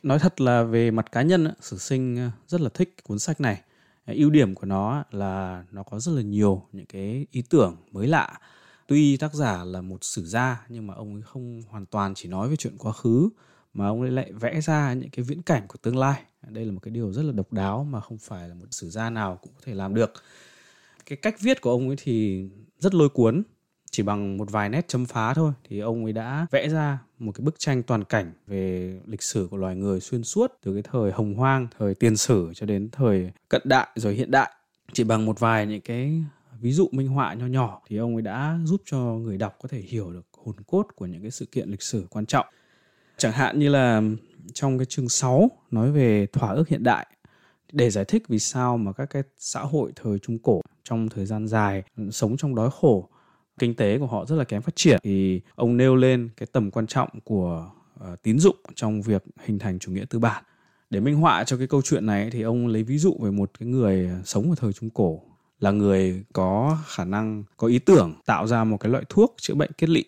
Nói 0.02 0.18
thật 0.18 0.40
là 0.40 0.62
về 0.62 0.90
mặt 0.90 1.12
cá 1.12 1.22
nhân 1.22 1.48
sử 1.60 1.78
sinh 1.78 2.18
à, 2.18 2.32
rất 2.46 2.60
là 2.60 2.68
thích 2.74 2.94
cuốn 3.04 3.18
sách 3.18 3.40
này. 3.40 3.60
Ưu 4.06 4.30
điểm 4.30 4.54
của 4.54 4.66
nó 4.66 5.04
là 5.10 5.64
nó 5.72 5.82
có 5.82 6.00
rất 6.00 6.12
là 6.12 6.22
nhiều 6.22 6.62
những 6.72 6.86
cái 6.86 7.26
ý 7.30 7.42
tưởng 7.50 7.76
mới 7.92 8.06
lạ. 8.06 8.38
Tuy 8.86 9.16
tác 9.16 9.34
giả 9.34 9.64
là 9.64 9.80
một 9.80 9.98
sử 10.04 10.24
gia 10.24 10.66
nhưng 10.68 10.86
mà 10.86 10.94
ông 10.94 11.14
ấy 11.14 11.22
không 11.22 11.62
hoàn 11.70 11.86
toàn 11.86 12.14
chỉ 12.14 12.28
nói 12.28 12.48
về 12.48 12.56
chuyện 12.56 12.78
quá 12.78 12.92
khứ 12.92 13.28
mà 13.74 13.86
ông 13.86 14.00
ấy 14.00 14.10
lại 14.10 14.32
vẽ 14.32 14.60
ra 14.60 14.92
những 14.92 15.10
cái 15.10 15.24
viễn 15.24 15.42
cảnh 15.42 15.62
của 15.68 15.76
tương 15.82 15.96
lai. 15.96 16.22
Đây 16.48 16.64
là 16.64 16.72
một 16.72 16.80
cái 16.82 16.90
điều 16.90 17.12
rất 17.12 17.22
là 17.22 17.32
độc 17.32 17.52
đáo 17.52 17.84
mà 17.84 18.00
không 18.00 18.18
phải 18.18 18.48
là 18.48 18.54
một 18.54 18.66
sử 18.70 18.90
gia 18.90 19.10
nào 19.10 19.38
cũng 19.42 19.52
có 19.54 19.60
thể 19.64 19.74
làm 19.74 19.94
được. 19.94 20.12
Cái 21.06 21.16
cách 21.16 21.40
viết 21.40 21.60
của 21.60 21.70
ông 21.70 21.88
ấy 21.88 21.96
thì 22.02 22.48
rất 22.78 22.94
lôi 22.94 23.08
cuốn, 23.08 23.42
chỉ 23.90 24.02
bằng 24.02 24.36
một 24.36 24.50
vài 24.50 24.68
nét 24.68 24.88
chấm 24.88 25.06
phá 25.06 25.34
thôi. 25.34 25.52
Thì 25.68 25.78
ông 25.78 26.04
ấy 26.04 26.12
đã 26.12 26.46
vẽ 26.50 26.68
ra 26.68 26.98
một 27.18 27.32
cái 27.32 27.44
bức 27.44 27.54
tranh 27.58 27.82
toàn 27.82 28.04
cảnh 28.04 28.32
về 28.46 28.94
lịch 29.06 29.22
sử 29.22 29.48
của 29.50 29.56
loài 29.56 29.76
người 29.76 30.00
xuyên 30.00 30.24
suốt, 30.24 30.52
từ 30.62 30.72
cái 30.72 30.82
thời 30.82 31.12
hồng 31.12 31.34
hoang, 31.34 31.68
thời 31.78 31.94
tiền 31.94 32.16
sử 32.16 32.52
cho 32.54 32.66
đến 32.66 32.88
thời 32.92 33.30
cận 33.48 33.62
đại 33.64 33.88
rồi 33.94 34.14
hiện 34.14 34.30
đại. 34.30 34.50
Chỉ 34.92 35.04
bằng 35.04 35.26
một 35.26 35.40
vài 35.40 35.66
những 35.66 35.80
cái 35.80 36.22
ví 36.60 36.72
dụ 36.72 36.88
minh 36.92 37.08
họa 37.08 37.34
nho 37.34 37.46
nhỏ 37.46 37.82
thì 37.88 37.96
ông 37.96 38.16
ấy 38.16 38.22
đã 38.22 38.58
giúp 38.64 38.82
cho 38.84 38.98
người 38.98 39.38
đọc 39.38 39.56
có 39.62 39.68
thể 39.68 39.80
hiểu 39.80 40.12
được 40.12 40.26
hồn 40.32 40.54
cốt 40.66 40.86
của 40.96 41.06
những 41.06 41.22
cái 41.22 41.30
sự 41.30 41.46
kiện 41.46 41.68
lịch 41.70 41.82
sử 41.82 42.06
quan 42.10 42.26
trọng. 42.26 42.46
Chẳng 43.16 43.32
hạn 43.32 43.58
như 43.58 43.68
là 43.68 44.02
trong 44.54 44.78
cái 44.78 44.84
chương 44.84 45.08
6 45.08 45.50
nói 45.70 45.92
về 45.92 46.26
thỏa 46.26 46.52
ước 46.52 46.68
hiện 46.68 46.82
đại 46.82 47.06
để 47.72 47.90
giải 47.90 48.04
thích 48.04 48.22
vì 48.28 48.38
sao 48.38 48.76
mà 48.76 48.92
các 48.92 49.10
cái 49.10 49.22
xã 49.38 49.60
hội 49.60 49.92
thời 49.96 50.18
trung 50.18 50.38
cổ 50.38 50.60
trong 50.84 51.08
thời 51.08 51.26
gian 51.26 51.48
dài 51.48 51.82
sống 52.10 52.36
trong 52.36 52.54
đói 52.54 52.70
khổ 52.80 53.08
kinh 53.58 53.74
tế 53.74 53.98
của 53.98 54.06
họ 54.06 54.24
rất 54.24 54.36
là 54.36 54.44
kém 54.44 54.62
phát 54.62 54.76
triển 54.76 55.00
thì 55.02 55.40
ông 55.54 55.76
nêu 55.76 55.96
lên 55.96 56.28
cái 56.36 56.46
tầm 56.52 56.70
quan 56.70 56.86
trọng 56.86 57.08
của 57.24 57.70
uh, 58.00 58.22
tín 58.22 58.38
dụng 58.38 58.56
trong 58.74 59.02
việc 59.02 59.24
hình 59.44 59.58
thành 59.58 59.78
chủ 59.78 59.92
nghĩa 59.92 60.04
tư 60.10 60.18
bản. 60.18 60.44
Để 60.90 61.00
minh 61.00 61.16
họa 61.16 61.44
cho 61.44 61.56
cái 61.56 61.66
câu 61.66 61.82
chuyện 61.82 62.06
này 62.06 62.30
thì 62.30 62.42
ông 62.42 62.66
lấy 62.66 62.82
ví 62.82 62.98
dụ 62.98 63.16
về 63.20 63.30
một 63.30 63.50
cái 63.58 63.68
người 63.68 64.10
sống 64.24 64.50
ở 64.50 64.54
thời 64.58 64.72
trung 64.72 64.90
cổ 64.90 65.20
là 65.60 65.70
người 65.70 66.24
có 66.32 66.78
khả 66.86 67.04
năng 67.04 67.44
có 67.56 67.66
ý 67.66 67.78
tưởng 67.78 68.14
tạo 68.26 68.46
ra 68.46 68.64
một 68.64 68.76
cái 68.76 68.92
loại 68.92 69.04
thuốc 69.08 69.34
chữa 69.38 69.54
bệnh 69.54 69.70
kết 69.78 69.88
lị. 69.88 70.04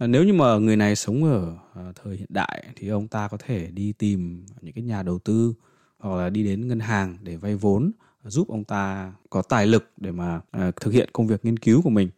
À, 0.00 0.06
nếu 0.06 0.24
như 0.24 0.32
mà 0.32 0.58
người 0.58 0.76
này 0.76 0.96
sống 0.96 1.24
ở 1.24 1.56
à, 1.74 1.92
thời 2.02 2.16
hiện 2.16 2.28
đại 2.28 2.64
thì 2.76 2.88
ông 2.88 3.08
ta 3.08 3.28
có 3.28 3.36
thể 3.46 3.66
đi 3.66 3.92
tìm 3.92 4.46
những 4.60 4.74
cái 4.74 4.84
nhà 4.84 5.02
đầu 5.02 5.18
tư 5.18 5.54
hoặc 5.98 6.16
là 6.16 6.30
đi 6.30 6.44
đến 6.44 6.68
ngân 6.68 6.80
hàng 6.80 7.16
để 7.22 7.36
vay 7.36 7.56
vốn, 7.56 7.90
giúp 8.24 8.48
ông 8.48 8.64
ta 8.64 9.12
có 9.30 9.42
tài 9.42 9.66
lực 9.66 9.90
để 9.96 10.10
mà 10.10 10.40
à, 10.50 10.70
thực 10.80 10.94
hiện 10.94 11.08
công 11.12 11.26
việc 11.26 11.44
nghiên 11.44 11.56
cứu 11.56 11.82
của 11.82 11.90
mình. 11.90 12.08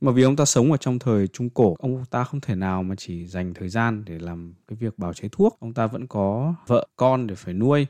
Mà 0.00 0.12
vì 0.12 0.22
ông 0.22 0.36
ta 0.36 0.44
sống 0.44 0.70
ở 0.72 0.76
trong 0.76 0.98
thời 0.98 1.28
trung 1.28 1.50
cổ, 1.50 1.76
ông 1.78 2.04
ta 2.10 2.24
không 2.24 2.40
thể 2.40 2.54
nào 2.54 2.82
mà 2.82 2.94
chỉ 2.98 3.26
dành 3.26 3.54
thời 3.54 3.68
gian 3.68 4.04
để 4.04 4.18
làm 4.18 4.54
cái 4.68 4.76
việc 4.80 4.98
bào 4.98 5.12
chế 5.12 5.28
thuốc. 5.32 5.56
Ông 5.60 5.74
ta 5.74 5.86
vẫn 5.86 6.06
có 6.06 6.54
vợ 6.66 6.86
con 6.96 7.26
để 7.26 7.34
phải 7.34 7.54
nuôi 7.54 7.86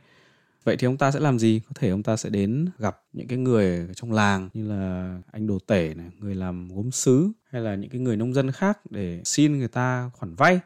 vậy 0.65 0.77
thì 0.77 0.87
ông 0.87 0.97
ta 0.97 1.11
sẽ 1.11 1.21
làm 1.21 1.39
gì? 1.39 1.61
Có 1.69 1.73
thể 1.75 1.89
ông 1.89 2.03
ta 2.03 2.17
sẽ 2.17 2.31
đến 2.31 2.69
gặp 2.79 3.03
những 3.13 3.29
cái 3.29 3.39
người 3.39 3.89
trong 3.97 4.13
làng 4.13 4.49
như 4.55 4.69
là 4.69 5.19
anh 5.33 5.47
đồ 5.47 5.59
tể 5.67 5.95
này, 5.95 6.07
người 6.19 6.35
làm 6.35 6.69
gốm 6.69 6.91
sứ 6.91 7.31
hay 7.51 7.63
là 7.63 7.75
những 7.75 7.91
cái 7.91 8.01
người 8.01 8.17
nông 8.17 8.35
dân 8.35 8.51
khác 8.51 8.79
để 8.91 9.21
xin 9.25 9.59
người 9.59 9.69
ta 9.69 10.11
khoản 10.15 10.35
vay. 10.35 10.61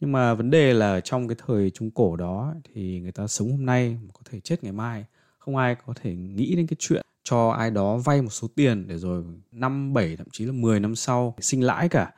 Nhưng 0.00 0.12
mà 0.12 0.34
vấn 0.34 0.50
đề 0.50 0.74
là 0.74 1.00
trong 1.00 1.28
cái 1.28 1.36
thời 1.46 1.70
trung 1.70 1.90
cổ 1.90 2.16
đó 2.16 2.54
thì 2.74 3.00
người 3.00 3.12
ta 3.12 3.26
sống 3.26 3.50
hôm 3.50 3.66
nay 3.66 3.98
có 4.12 4.20
thể 4.30 4.40
chết 4.40 4.64
ngày 4.64 4.72
mai, 4.72 5.04
không 5.38 5.56
ai 5.56 5.76
có 5.86 5.94
thể 6.02 6.14
nghĩ 6.14 6.56
đến 6.56 6.66
cái 6.66 6.76
chuyện 6.78 7.02
cho 7.24 7.50
ai 7.50 7.70
đó 7.70 7.96
vay 7.96 8.22
một 8.22 8.30
số 8.30 8.48
tiền 8.56 8.88
để 8.88 8.98
rồi 8.98 9.24
năm 9.52 9.92
bảy, 9.92 10.16
thậm 10.16 10.26
chí 10.32 10.44
là 10.44 10.52
10 10.52 10.80
năm 10.80 10.94
sau 10.94 11.34
sinh 11.40 11.64
lãi 11.64 11.88
cả. 11.88 12.12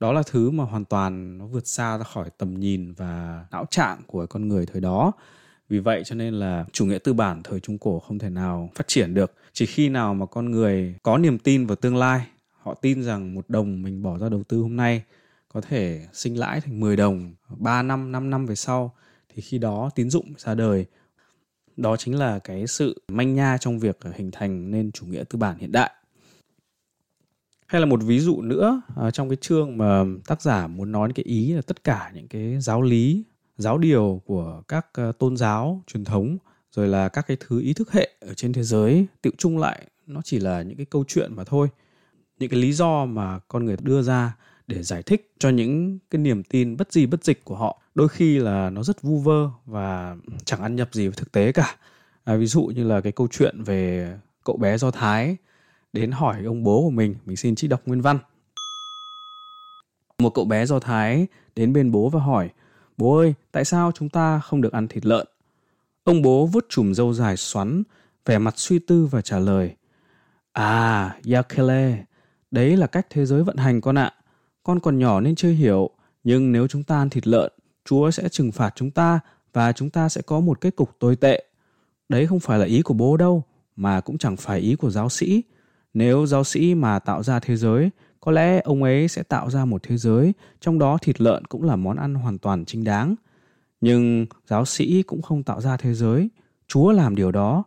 Đó 0.00 0.12
là 0.12 0.22
thứ 0.30 0.50
mà 0.50 0.64
hoàn 0.64 0.84
toàn 0.84 1.38
nó 1.38 1.46
vượt 1.46 1.66
xa 1.66 1.98
ra 1.98 2.04
khỏi 2.04 2.30
tầm 2.38 2.60
nhìn 2.60 2.92
và 2.92 3.44
não 3.50 3.66
trạng 3.70 4.02
của 4.06 4.26
con 4.26 4.48
người 4.48 4.66
thời 4.66 4.80
đó 4.80 5.12
vì 5.68 5.78
vậy 5.78 6.02
cho 6.04 6.14
nên 6.14 6.34
là 6.34 6.64
chủ 6.72 6.86
nghĩa 6.86 6.98
tư 6.98 7.12
bản 7.12 7.42
thời 7.42 7.60
trung 7.60 7.78
cổ 7.78 8.00
không 8.00 8.18
thể 8.18 8.30
nào 8.30 8.70
phát 8.74 8.88
triển 8.88 9.14
được. 9.14 9.34
Chỉ 9.52 9.66
khi 9.66 9.88
nào 9.88 10.14
mà 10.14 10.26
con 10.26 10.50
người 10.50 10.94
có 11.02 11.18
niềm 11.18 11.38
tin 11.38 11.66
vào 11.66 11.76
tương 11.76 11.96
lai, 11.96 12.26
họ 12.50 12.74
tin 12.74 13.02
rằng 13.02 13.34
một 13.34 13.50
đồng 13.50 13.82
mình 13.82 14.02
bỏ 14.02 14.18
ra 14.18 14.28
đầu 14.28 14.42
tư 14.42 14.58
hôm 14.58 14.76
nay 14.76 15.02
có 15.48 15.60
thể 15.60 16.06
sinh 16.12 16.38
lãi 16.38 16.60
thành 16.60 16.80
10 16.80 16.96
đồng 16.96 17.34
3 17.48 17.82
năm 17.82 18.12
5 18.12 18.30
năm 18.30 18.46
về 18.46 18.54
sau, 18.54 18.94
thì 19.34 19.42
khi 19.42 19.58
đó 19.58 19.90
tín 19.94 20.10
dụng 20.10 20.32
ra 20.38 20.54
đời. 20.54 20.86
Đó 21.76 21.96
chính 21.96 22.18
là 22.18 22.38
cái 22.38 22.66
sự 22.66 23.02
manh 23.08 23.34
nha 23.34 23.58
trong 23.60 23.78
việc 23.78 23.98
hình 24.14 24.30
thành 24.30 24.70
nên 24.70 24.92
chủ 24.92 25.06
nghĩa 25.06 25.24
tư 25.24 25.36
bản 25.36 25.58
hiện 25.58 25.72
đại. 25.72 25.90
Hay 27.66 27.80
là 27.80 27.86
một 27.86 28.00
ví 28.02 28.18
dụ 28.18 28.42
nữa 28.42 28.82
à, 28.96 29.10
trong 29.10 29.28
cái 29.28 29.36
chương 29.40 29.78
mà 29.78 30.04
tác 30.26 30.42
giả 30.42 30.66
muốn 30.66 30.92
nói 30.92 31.10
cái 31.14 31.24
ý 31.24 31.52
là 31.52 31.62
tất 31.62 31.84
cả 31.84 32.10
những 32.14 32.28
cái 32.28 32.60
giáo 32.60 32.82
lý 32.82 33.24
giáo 33.56 33.78
điều 33.78 34.22
của 34.26 34.62
các 34.68 34.86
ờ, 34.92 35.12
tôn 35.12 35.36
giáo 35.36 35.82
truyền 35.86 36.04
thống 36.04 36.38
rồi 36.72 36.88
là 36.88 37.08
các 37.08 37.26
cái 37.26 37.36
thứ 37.40 37.60
ý 37.60 37.72
thức 37.72 37.92
hệ 37.92 38.10
ở 38.20 38.34
trên 38.34 38.52
thế 38.52 38.62
giới 38.62 39.06
tự 39.22 39.30
chung 39.38 39.58
lại 39.58 39.86
nó 40.06 40.20
chỉ 40.24 40.38
là 40.38 40.62
những 40.62 40.76
cái 40.76 40.86
câu 40.86 41.04
chuyện 41.08 41.36
mà 41.36 41.44
thôi. 41.44 41.68
Những 42.38 42.50
cái 42.50 42.60
lý 42.60 42.72
do 42.72 43.04
mà 43.04 43.38
con 43.48 43.64
người 43.64 43.76
đưa 43.82 44.02
ra 44.02 44.36
để 44.66 44.82
giải 44.82 45.02
thích 45.02 45.32
cho 45.38 45.48
những 45.48 45.98
cái 46.10 46.18
niềm 46.18 46.42
tin 46.42 46.76
bất 46.76 46.92
di 46.92 47.06
bất 47.06 47.24
dịch 47.24 47.44
của 47.44 47.56
họ 47.56 47.80
đôi 47.94 48.08
khi 48.08 48.38
là 48.38 48.70
nó 48.70 48.82
rất 48.82 49.02
vu 49.02 49.18
vơ 49.18 49.50
và 49.66 50.16
chẳng 50.44 50.62
ăn 50.62 50.76
nhập 50.76 50.88
gì 50.92 51.08
với 51.08 51.16
thực 51.16 51.32
tế 51.32 51.52
cả. 51.52 51.76
À, 52.24 52.36
ví 52.36 52.46
dụ 52.46 52.62
như 52.62 52.84
là 52.84 53.00
cái 53.00 53.12
câu 53.12 53.28
chuyện 53.30 53.62
về 53.62 54.12
cậu 54.44 54.56
bé 54.56 54.78
do 54.78 54.90
thái 54.90 55.36
đến 55.92 56.10
hỏi 56.10 56.44
ông 56.44 56.64
bố 56.64 56.82
của 56.82 56.90
mình 56.90 57.14
mình 57.26 57.36
xin 57.36 57.54
chị 57.54 57.68
đọc 57.68 57.80
nguyên 57.86 58.00
văn. 58.00 58.18
Một 60.18 60.30
cậu 60.30 60.44
bé 60.44 60.66
do 60.66 60.78
thái 60.78 61.26
đến 61.56 61.72
bên 61.72 61.90
bố 61.90 62.08
và 62.08 62.20
hỏi 62.20 62.50
bố 62.96 63.16
ơi, 63.16 63.34
tại 63.52 63.64
sao 63.64 63.92
chúng 63.92 64.08
ta 64.08 64.40
không 64.40 64.60
được 64.60 64.72
ăn 64.72 64.88
thịt 64.88 65.06
lợn? 65.06 65.26
Ông 66.04 66.22
bố 66.22 66.46
vuốt 66.46 66.66
chùm 66.68 66.92
râu 66.92 67.14
dài 67.14 67.36
xoắn, 67.36 67.82
vẻ 68.24 68.38
mặt 68.38 68.54
suy 68.56 68.78
tư 68.78 69.06
và 69.06 69.22
trả 69.22 69.38
lời 69.38 69.76
à 70.56 71.16
dạ 71.22 71.38
yakele 71.38 72.04
đấy 72.50 72.76
là 72.76 72.86
cách 72.86 73.06
thế 73.10 73.26
giới 73.26 73.42
vận 73.42 73.56
hành 73.56 73.80
con 73.80 73.98
ạ. 73.98 74.12
Con 74.62 74.80
còn 74.80 74.98
nhỏ 74.98 75.20
nên 75.20 75.34
chưa 75.34 75.50
hiểu, 75.50 75.90
nhưng 76.24 76.52
nếu 76.52 76.66
chúng 76.66 76.82
ta 76.82 76.96
ăn 76.96 77.10
thịt 77.10 77.26
lợn, 77.26 77.52
chúa 77.84 78.10
sẽ 78.10 78.28
trừng 78.28 78.52
phạt 78.52 78.72
chúng 78.76 78.90
ta 78.90 79.20
và 79.52 79.72
chúng 79.72 79.90
ta 79.90 80.08
sẽ 80.08 80.22
có 80.22 80.40
một 80.40 80.60
kết 80.60 80.76
cục 80.76 80.98
tồi 80.98 81.16
tệ. 81.16 81.44
Đấy 82.08 82.26
không 82.26 82.40
phải 82.40 82.58
là 82.58 82.64
ý 82.64 82.82
của 82.82 82.94
bố 82.94 83.16
đâu, 83.16 83.44
mà 83.76 84.00
cũng 84.00 84.18
chẳng 84.18 84.36
phải 84.36 84.60
ý 84.60 84.74
của 84.74 84.90
giáo 84.90 85.08
sĩ. 85.08 85.42
Nếu 85.94 86.26
giáo 86.26 86.44
sĩ 86.44 86.74
mà 86.74 86.98
tạo 86.98 87.22
ra 87.22 87.40
thế 87.40 87.56
giới 87.56 87.90
có 88.26 88.32
lẽ 88.32 88.60
ông 88.64 88.82
ấy 88.82 89.08
sẽ 89.08 89.22
tạo 89.22 89.50
ra 89.50 89.64
một 89.64 89.82
thế 89.82 89.96
giới, 89.96 90.32
trong 90.60 90.78
đó 90.78 90.98
thịt 91.02 91.20
lợn 91.20 91.44
cũng 91.44 91.62
là 91.64 91.76
món 91.76 91.96
ăn 91.96 92.14
hoàn 92.14 92.38
toàn 92.38 92.64
chính 92.64 92.84
đáng. 92.84 93.14
Nhưng 93.80 94.26
giáo 94.46 94.64
sĩ 94.64 95.02
cũng 95.02 95.22
không 95.22 95.42
tạo 95.42 95.60
ra 95.60 95.76
thế 95.76 95.94
giới. 95.94 96.28
Chúa 96.68 96.92
làm 96.92 97.16
điều 97.16 97.32
đó. 97.32 97.64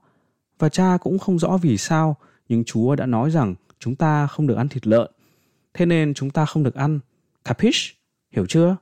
Và 0.58 0.70
cha 0.70 0.98
cũng 1.02 1.20
không 1.20 1.40
rõ 1.40 1.58
vì 1.58 1.78
sao, 1.78 2.16
nhưng 2.50 2.64
chúa 2.64 2.96
đã 2.96 3.06
nói 3.06 3.32
rằng 3.32 3.56
chúng 3.80 3.96
ta 3.96 4.28
không 4.28 4.48
được 4.48 4.56
ăn 4.56 4.68
thịt 4.68 4.88
lợn. 4.88 5.12
Thế 5.74 5.86
nên 5.86 6.14
chúng 6.14 6.30
ta 6.30 6.46
không 6.46 6.64
được 6.64 6.76
ăn. 6.76 7.00
Capish? 7.46 7.96
Hiểu 8.32 8.46
chưa? 8.46 8.76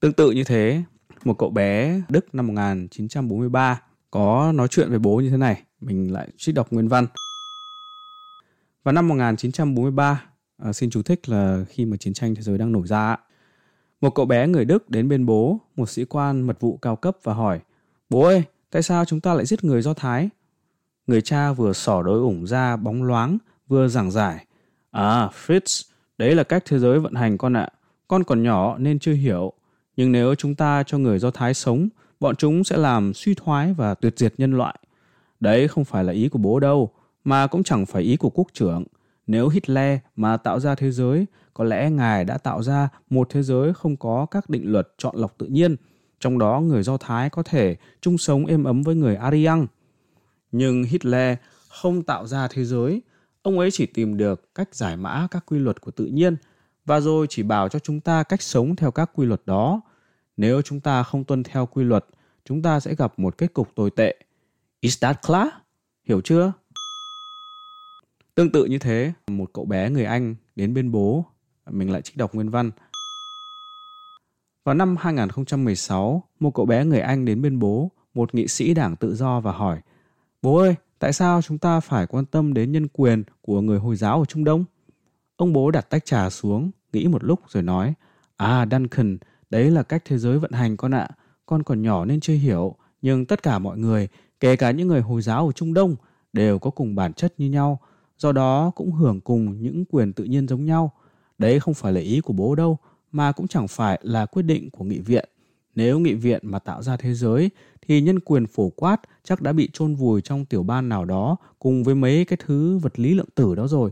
Tương 0.00 0.12
tự 0.12 0.30
như 0.30 0.44
thế, 0.44 0.82
một 1.24 1.38
cậu 1.38 1.50
bé 1.50 2.02
Đức 2.08 2.34
năm 2.34 2.46
1943 2.46 3.80
có 4.10 4.52
nói 4.54 4.68
chuyện 4.68 4.90
với 4.90 4.98
bố 4.98 5.16
như 5.16 5.30
thế 5.30 5.36
này. 5.36 5.62
Mình 5.80 6.12
lại 6.12 6.28
trích 6.36 6.54
đọc 6.54 6.66
nguyên 6.70 6.88
văn 6.88 7.06
vào 8.84 8.92
năm 8.92 9.08
1943, 9.08 10.04
à, 10.04 10.20
ờ, 10.56 10.72
xin 10.72 10.90
chú 10.90 11.02
thích 11.02 11.28
là 11.28 11.64
khi 11.68 11.84
mà 11.84 11.96
chiến 11.96 12.14
tranh 12.14 12.34
thế 12.34 12.42
giới 12.42 12.58
đang 12.58 12.72
nổi 12.72 12.86
ra, 12.86 13.16
một 14.00 14.10
cậu 14.10 14.26
bé 14.26 14.46
người 14.46 14.64
Đức 14.64 14.90
đến 14.90 15.08
bên 15.08 15.26
bố, 15.26 15.60
một 15.76 15.90
sĩ 15.90 16.04
quan 16.04 16.40
mật 16.40 16.60
vụ 16.60 16.76
cao 16.76 16.96
cấp 16.96 17.16
và 17.22 17.34
hỏi, 17.34 17.60
Bố 18.10 18.22
ơi, 18.22 18.42
tại 18.70 18.82
sao 18.82 19.04
chúng 19.04 19.20
ta 19.20 19.34
lại 19.34 19.46
giết 19.46 19.64
người 19.64 19.82
Do 19.82 19.94
Thái? 19.94 20.28
Người 21.06 21.20
cha 21.20 21.52
vừa 21.52 21.72
sỏ 21.72 22.02
đôi 22.02 22.18
ủng 22.18 22.46
ra 22.46 22.76
bóng 22.76 23.02
loáng, 23.02 23.38
vừa 23.68 23.88
giảng 23.88 24.10
giải. 24.10 24.46
À, 24.90 25.28
Fritz, 25.46 25.90
đấy 26.18 26.34
là 26.34 26.44
cách 26.44 26.62
thế 26.66 26.78
giới 26.78 27.00
vận 27.00 27.14
hành 27.14 27.38
con 27.38 27.56
ạ. 27.56 27.68
Con 28.08 28.24
còn 28.24 28.42
nhỏ 28.42 28.78
nên 28.78 28.98
chưa 28.98 29.12
hiểu. 29.12 29.52
Nhưng 29.96 30.12
nếu 30.12 30.34
chúng 30.34 30.54
ta 30.54 30.82
cho 30.86 30.98
người 30.98 31.18
Do 31.18 31.30
Thái 31.30 31.54
sống, 31.54 31.88
bọn 32.20 32.36
chúng 32.36 32.64
sẽ 32.64 32.76
làm 32.76 33.14
suy 33.14 33.34
thoái 33.34 33.74
và 33.74 33.94
tuyệt 33.94 34.18
diệt 34.18 34.34
nhân 34.38 34.52
loại. 34.52 34.78
Đấy 35.40 35.68
không 35.68 35.84
phải 35.84 36.04
là 36.04 36.12
ý 36.12 36.28
của 36.28 36.38
bố 36.38 36.60
đâu 36.60 36.90
mà 37.24 37.46
cũng 37.46 37.62
chẳng 37.62 37.86
phải 37.86 38.02
ý 38.02 38.16
của 38.16 38.30
quốc 38.30 38.48
trưởng. 38.52 38.84
Nếu 39.26 39.48
Hitler 39.48 39.98
mà 40.16 40.36
tạo 40.36 40.60
ra 40.60 40.74
thế 40.74 40.90
giới, 40.90 41.26
có 41.54 41.64
lẽ 41.64 41.90
ngài 41.90 42.24
đã 42.24 42.38
tạo 42.38 42.62
ra 42.62 42.88
một 43.10 43.26
thế 43.30 43.42
giới 43.42 43.74
không 43.74 43.96
có 43.96 44.26
các 44.30 44.50
định 44.50 44.72
luật 44.72 44.88
chọn 44.98 45.16
lọc 45.16 45.38
tự 45.38 45.46
nhiên, 45.46 45.76
trong 46.20 46.38
đó 46.38 46.60
người 46.60 46.82
Do 46.82 46.96
Thái 46.96 47.30
có 47.30 47.42
thể 47.42 47.76
chung 48.00 48.18
sống 48.18 48.46
êm 48.46 48.64
ấm 48.64 48.82
với 48.82 48.94
người 48.94 49.16
Aryan. 49.16 49.66
Nhưng 50.52 50.84
Hitler 50.84 51.38
không 51.68 52.02
tạo 52.02 52.26
ra 52.26 52.48
thế 52.48 52.64
giới, 52.64 53.02
ông 53.42 53.58
ấy 53.58 53.70
chỉ 53.70 53.86
tìm 53.86 54.16
được 54.16 54.54
cách 54.54 54.74
giải 54.74 54.96
mã 54.96 55.28
các 55.30 55.44
quy 55.46 55.58
luật 55.58 55.80
của 55.80 55.90
tự 55.90 56.06
nhiên 56.06 56.36
và 56.84 57.00
rồi 57.00 57.26
chỉ 57.30 57.42
bảo 57.42 57.68
cho 57.68 57.78
chúng 57.78 58.00
ta 58.00 58.22
cách 58.22 58.42
sống 58.42 58.76
theo 58.76 58.90
các 58.90 59.10
quy 59.14 59.26
luật 59.26 59.42
đó. 59.46 59.80
Nếu 60.36 60.62
chúng 60.62 60.80
ta 60.80 61.02
không 61.02 61.24
tuân 61.24 61.42
theo 61.42 61.66
quy 61.66 61.84
luật, 61.84 62.06
chúng 62.44 62.62
ta 62.62 62.80
sẽ 62.80 62.94
gặp 62.94 63.18
một 63.18 63.38
kết 63.38 63.54
cục 63.54 63.74
tồi 63.74 63.90
tệ. 63.90 64.14
Is 64.80 65.02
that 65.02 65.26
clear? 65.26 65.48
Hiểu 66.04 66.20
chưa? 66.20 66.52
Tương 68.34 68.50
tự 68.50 68.64
như 68.64 68.78
thế, 68.78 69.12
một 69.26 69.50
cậu 69.52 69.64
bé 69.64 69.90
người 69.90 70.04
Anh 70.04 70.34
đến 70.56 70.74
bên 70.74 70.90
bố, 70.90 71.24
mình 71.70 71.90
lại 71.90 72.02
trích 72.02 72.16
đọc 72.16 72.34
nguyên 72.34 72.50
văn. 72.50 72.70
Vào 74.64 74.74
năm 74.74 74.96
2016, 74.96 76.22
một 76.40 76.50
cậu 76.54 76.66
bé 76.66 76.84
người 76.84 77.00
Anh 77.00 77.24
đến 77.24 77.42
bên 77.42 77.58
bố, 77.58 77.90
một 78.14 78.34
nghị 78.34 78.48
sĩ 78.48 78.74
đảng 78.74 78.96
tự 78.96 79.14
do 79.14 79.40
và 79.40 79.52
hỏi 79.52 79.80
Bố 80.42 80.56
ơi, 80.56 80.74
tại 80.98 81.12
sao 81.12 81.42
chúng 81.42 81.58
ta 81.58 81.80
phải 81.80 82.06
quan 82.06 82.26
tâm 82.26 82.54
đến 82.54 82.72
nhân 82.72 82.88
quyền 82.88 83.22
của 83.42 83.60
người 83.60 83.78
Hồi 83.78 83.96
giáo 83.96 84.18
ở 84.18 84.24
Trung 84.24 84.44
Đông? 84.44 84.64
Ông 85.36 85.52
bố 85.52 85.70
đặt 85.70 85.90
tách 85.90 86.04
trà 86.04 86.30
xuống, 86.30 86.70
nghĩ 86.92 87.06
một 87.06 87.24
lúc 87.24 87.40
rồi 87.48 87.62
nói 87.62 87.94
À 88.36 88.66
Duncan, 88.70 89.18
đấy 89.50 89.70
là 89.70 89.82
cách 89.82 90.02
thế 90.04 90.18
giới 90.18 90.38
vận 90.38 90.52
hành 90.52 90.76
con 90.76 90.94
ạ. 90.94 91.08
Con 91.46 91.62
còn 91.62 91.82
nhỏ 91.82 92.04
nên 92.04 92.20
chưa 92.20 92.34
hiểu, 92.34 92.76
nhưng 93.02 93.26
tất 93.26 93.42
cả 93.42 93.58
mọi 93.58 93.78
người, 93.78 94.08
kể 94.40 94.56
cả 94.56 94.70
những 94.70 94.88
người 94.88 95.00
Hồi 95.00 95.22
giáo 95.22 95.46
ở 95.46 95.52
Trung 95.52 95.74
Đông, 95.74 95.96
đều 96.32 96.58
có 96.58 96.70
cùng 96.70 96.94
bản 96.94 97.12
chất 97.12 97.34
như 97.38 97.50
nhau– 97.50 97.80
do 98.24 98.32
đó 98.32 98.72
cũng 98.74 98.92
hưởng 98.92 99.20
cùng 99.20 99.62
những 99.62 99.84
quyền 99.84 100.12
tự 100.12 100.24
nhiên 100.24 100.48
giống 100.48 100.64
nhau. 100.64 100.92
Đấy 101.38 101.60
không 101.60 101.74
phải 101.74 101.92
là 101.92 102.00
ý 102.00 102.20
của 102.20 102.32
bố 102.32 102.54
đâu, 102.54 102.78
mà 103.12 103.32
cũng 103.32 103.48
chẳng 103.48 103.68
phải 103.68 104.00
là 104.02 104.26
quyết 104.26 104.42
định 104.42 104.70
của 104.70 104.84
nghị 104.84 104.98
viện. 104.98 105.28
Nếu 105.74 105.98
nghị 105.98 106.14
viện 106.14 106.40
mà 106.42 106.58
tạo 106.58 106.82
ra 106.82 106.96
thế 106.96 107.14
giới 107.14 107.50
thì 107.86 108.00
nhân 108.00 108.20
quyền 108.20 108.46
phổ 108.46 108.68
quát 108.68 109.00
chắc 109.24 109.42
đã 109.42 109.52
bị 109.52 109.68
chôn 109.72 109.94
vùi 109.94 110.20
trong 110.20 110.44
tiểu 110.44 110.62
ban 110.62 110.88
nào 110.88 111.04
đó 111.04 111.36
cùng 111.58 111.84
với 111.84 111.94
mấy 111.94 112.24
cái 112.24 112.36
thứ 112.46 112.78
vật 112.78 112.98
lý 112.98 113.14
lượng 113.14 113.28
tử 113.34 113.54
đó 113.54 113.66
rồi. 113.66 113.90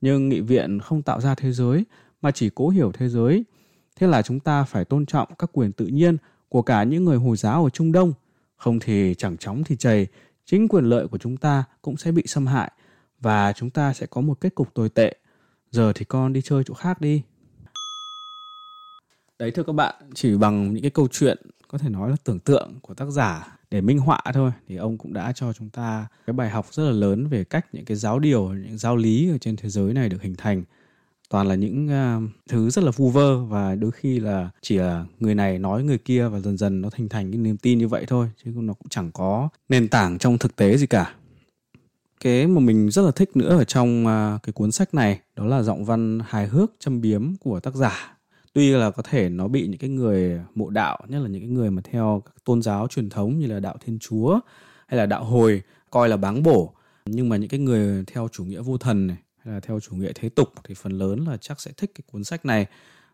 Nhưng 0.00 0.28
nghị 0.28 0.40
viện 0.40 0.78
không 0.78 1.02
tạo 1.02 1.20
ra 1.20 1.34
thế 1.34 1.52
giới 1.52 1.84
mà 2.22 2.30
chỉ 2.30 2.50
cố 2.54 2.68
hiểu 2.68 2.92
thế 2.92 3.08
giới. 3.08 3.44
Thế 3.96 4.06
là 4.06 4.22
chúng 4.22 4.40
ta 4.40 4.64
phải 4.64 4.84
tôn 4.84 5.06
trọng 5.06 5.28
các 5.38 5.50
quyền 5.52 5.72
tự 5.72 5.86
nhiên 5.86 6.16
của 6.48 6.62
cả 6.62 6.84
những 6.84 7.04
người 7.04 7.16
Hồi 7.16 7.36
giáo 7.36 7.64
ở 7.64 7.70
Trung 7.70 7.92
Đông. 7.92 8.12
Không 8.56 8.80
thì 8.80 9.14
chẳng 9.18 9.36
chóng 9.36 9.64
thì 9.64 9.76
chầy, 9.76 10.06
chính 10.46 10.68
quyền 10.68 10.84
lợi 10.84 11.08
của 11.08 11.18
chúng 11.18 11.36
ta 11.36 11.64
cũng 11.82 11.96
sẽ 11.96 12.12
bị 12.12 12.22
xâm 12.26 12.46
hại 12.46 12.72
và 13.20 13.52
chúng 13.52 13.70
ta 13.70 13.92
sẽ 13.92 14.06
có 14.06 14.20
một 14.20 14.40
kết 14.40 14.54
cục 14.54 14.74
tồi 14.74 14.88
tệ. 14.88 15.16
Giờ 15.70 15.92
thì 15.92 16.04
con 16.04 16.32
đi 16.32 16.42
chơi 16.42 16.62
chỗ 16.66 16.74
khác 16.74 17.00
đi. 17.00 17.22
Đấy 19.38 19.50
thưa 19.50 19.62
các 19.62 19.72
bạn, 19.72 19.94
chỉ 20.14 20.36
bằng 20.36 20.74
những 20.74 20.82
cái 20.82 20.90
câu 20.90 21.08
chuyện 21.10 21.38
có 21.68 21.78
thể 21.78 21.88
nói 21.88 22.10
là 22.10 22.16
tưởng 22.24 22.38
tượng 22.38 22.72
của 22.82 22.94
tác 22.94 23.06
giả 23.10 23.58
để 23.70 23.80
minh 23.80 23.98
họa 23.98 24.22
thôi 24.34 24.50
thì 24.68 24.76
ông 24.76 24.98
cũng 24.98 25.12
đã 25.12 25.32
cho 25.32 25.52
chúng 25.52 25.70
ta 25.70 26.06
cái 26.26 26.34
bài 26.34 26.50
học 26.50 26.66
rất 26.72 26.84
là 26.84 26.90
lớn 26.90 27.26
về 27.26 27.44
cách 27.44 27.66
những 27.72 27.84
cái 27.84 27.96
giáo 27.96 28.18
điều, 28.18 28.48
những 28.48 28.78
giáo 28.78 28.96
lý 28.96 29.30
ở 29.30 29.38
trên 29.38 29.56
thế 29.56 29.68
giới 29.68 29.92
này 29.92 30.08
được 30.08 30.22
hình 30.22 30.34
thành 30.38 30.64
toàn 31.30 31.46
là 31.46 31.54
những 31.54 31.86
uh, 31.86 32.30
thứ 32.48 32.70
rất 32.70 32.84
là 32.84 32.90
vu 32.90 33.10
vơ 33.10 33.44
và 33.44 33.74
đôi 33.74 33.90
khi 33.90 34.20
là 34.20 34.50
chỉ 34.62 34.78
là 34.78 35.04
người 35.20 35.34
này 35.34 35.58
nói 35.58 35.82
người 35.82 35.98
kia 35.98 36.28
và 36.28 36.40
dần 36.40 36.56
dần 36.56 36.80
nó 36.80 36.90
thành 36.90 37.08
thành 37.08 37.32
cái 37.32 37.38
niềm 37.38 37.56
tin 37.56 37.78
như 37.78 37.88
vậy 37.88 38.04
thôi 38.08 38.30
chứ 38.44 38.50
nó 38.54 38.74
cũng 38.74 38.88
chẳng 38.88 39.10
có 39.12 39.48
nền 39.68 39.88
tảng 39.88 40.18
trong 40.18 40.38
thực 40.38 40.56
tế 40.56 40.76
gì 40.76 40.86
cả 40.86 41.14
cái 42.20 42.46
mà 42.46 42.60
mình 42.60 42.90
rất 42.90 43.02
là 43.02 43.10
thích 43.10 43.36
nữa 43.36 43.58
ở 43.58 43.64
trong 43.64 44.06
à, 44.06 44.38
cái 44.42 44.52
cuốn 44.52 44.72
sách 44.72 44.94
này 44.94 45.20
đó 45.36 45.46
là 45.46 45.62
giọng 45.62 45.84
văn 45.84 46.20
hài 46.26 46.46
hước 46.46 46.72
châm 46.78 47.00
biếm 47.00 47.36
của 47.36 47.60
tác 47.60 47.74
giả. 47.74 48.16
Tuy 48.52 48.70
là 48.70 48.90
có 48.90 49.02
thể 49.02 49.28
nó 49.28 49.48
bị 49.48 49.66
những 49.66 49.78
cái 49.78 49.90
người 49.90 50.40
mộ 50.54 50.70
đạo 50.70 50.98
nhất 51.08 51.18
là 51.18 51.28
những 51.28 51.42
cái 51.42 51.50
người 51.50 51.70
mà 51.70 51.82
theo 51.84 52.22
các 52.26 52.34
tôn 52.44 52.62
giáo 52.62 52.88
truyền 52.88 53.10
thống 53.10 53.38
như 53.38 53.46
là 53.46 53.60
đạo 53.60 53.76
thiên 53.84 53.98
chúa 53.98 54.40
hay 54.86 54.98
là 54.98 55.06
đạo 55.06 55.24
hồi 55.24 55.62
coi 55.90 56.08
là 56.08 56.16
báng 56.16 56.42
bổ. 56.42 56.74
Nhưng 57.06 57.28
mà 57.28 57.36
những 57.36 57.48
cái 57.48 57.60
người 57.60 58.04
theo 58.06 58.28
chủ 58.32 58.44
nghĩa 58.44 58.60
vô 58.60 58.78
thần 58.78 59.06
này 59.06 59.16
hay 59.44 59.54
là 59.54 59.60
theo 59.60 59.80
chủ 59.80 59.96
nghĩa 59.96 60.12
thế 60.14 60.28
tục 60.28 60.52
thì 60.64 60.74
phần 60.74 60.92
lớn 60.92 61.24
là 61.28 61.36
chắc 61.36 61.60
sẽ 61.60 61.70
thích 61.76 61.92
cái 61.94 62.02
cuốn 62.12 62.24
sách 62.24 62.46
này. 62.46 62.66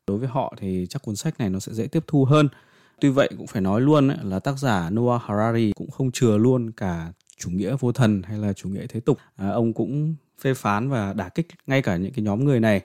Đối 0.06 0.18
với 0.18 0.28
họ 0.28 0.54
thì 0.58 0.86
chắc 0.90 1.02
cuốn 1.02 1.16
sách 1.16 1.38
này 1.38 1.50
nó 1.50 1.58
sẽ 1.58 1.72
dễ 1.72 1.86
tiếp 1.86 2.04
thu 2.06 2.24
hơn. 2.24 2.48
Tuy 3.00 3.08
vậy 3.08 3.30
cũng 3.38 3.46
phải 3.46 3.62
nói 3.62 3.80
luôn 3.80 4.08
ấy, 4.08 4.18
là 4.22 4.38
tác 4.38 4.58
giả 4.58 4.90
Noah 4.90 5.22
Harari 5.22 5.72
cũng 5.72 5.90
không 5.90 6.12
chừa 6.12 6.36
luôn 6.36 6.70
cả 6.70 7.12
chủ 7.36 7.50
nghĩa 7.50 7.76
vô 7.80 7.92
thần 7.92 8.22
hay 8.22 8.38
là 8.38 8.52
chủ 8.52 8.68
nghĩa 8.68 8.86
thế 8.86 9.00
tục 9.00 9.18
à, 9.36 9.48
ông 9.48 9.72
cũng 9.72 10.14
phê 10.40 10.54
phán 10.54 10.88
và 10.88 11.12
đả 11.12 11.28
kích 11.28 11.46
ngay 11.66 11.82
cả 11.82 11.96
những 11.96 12.12
cái 12.12 12.24
nhóm 12.24 12.44
người 12.44 12.60
này. 12.60 12.84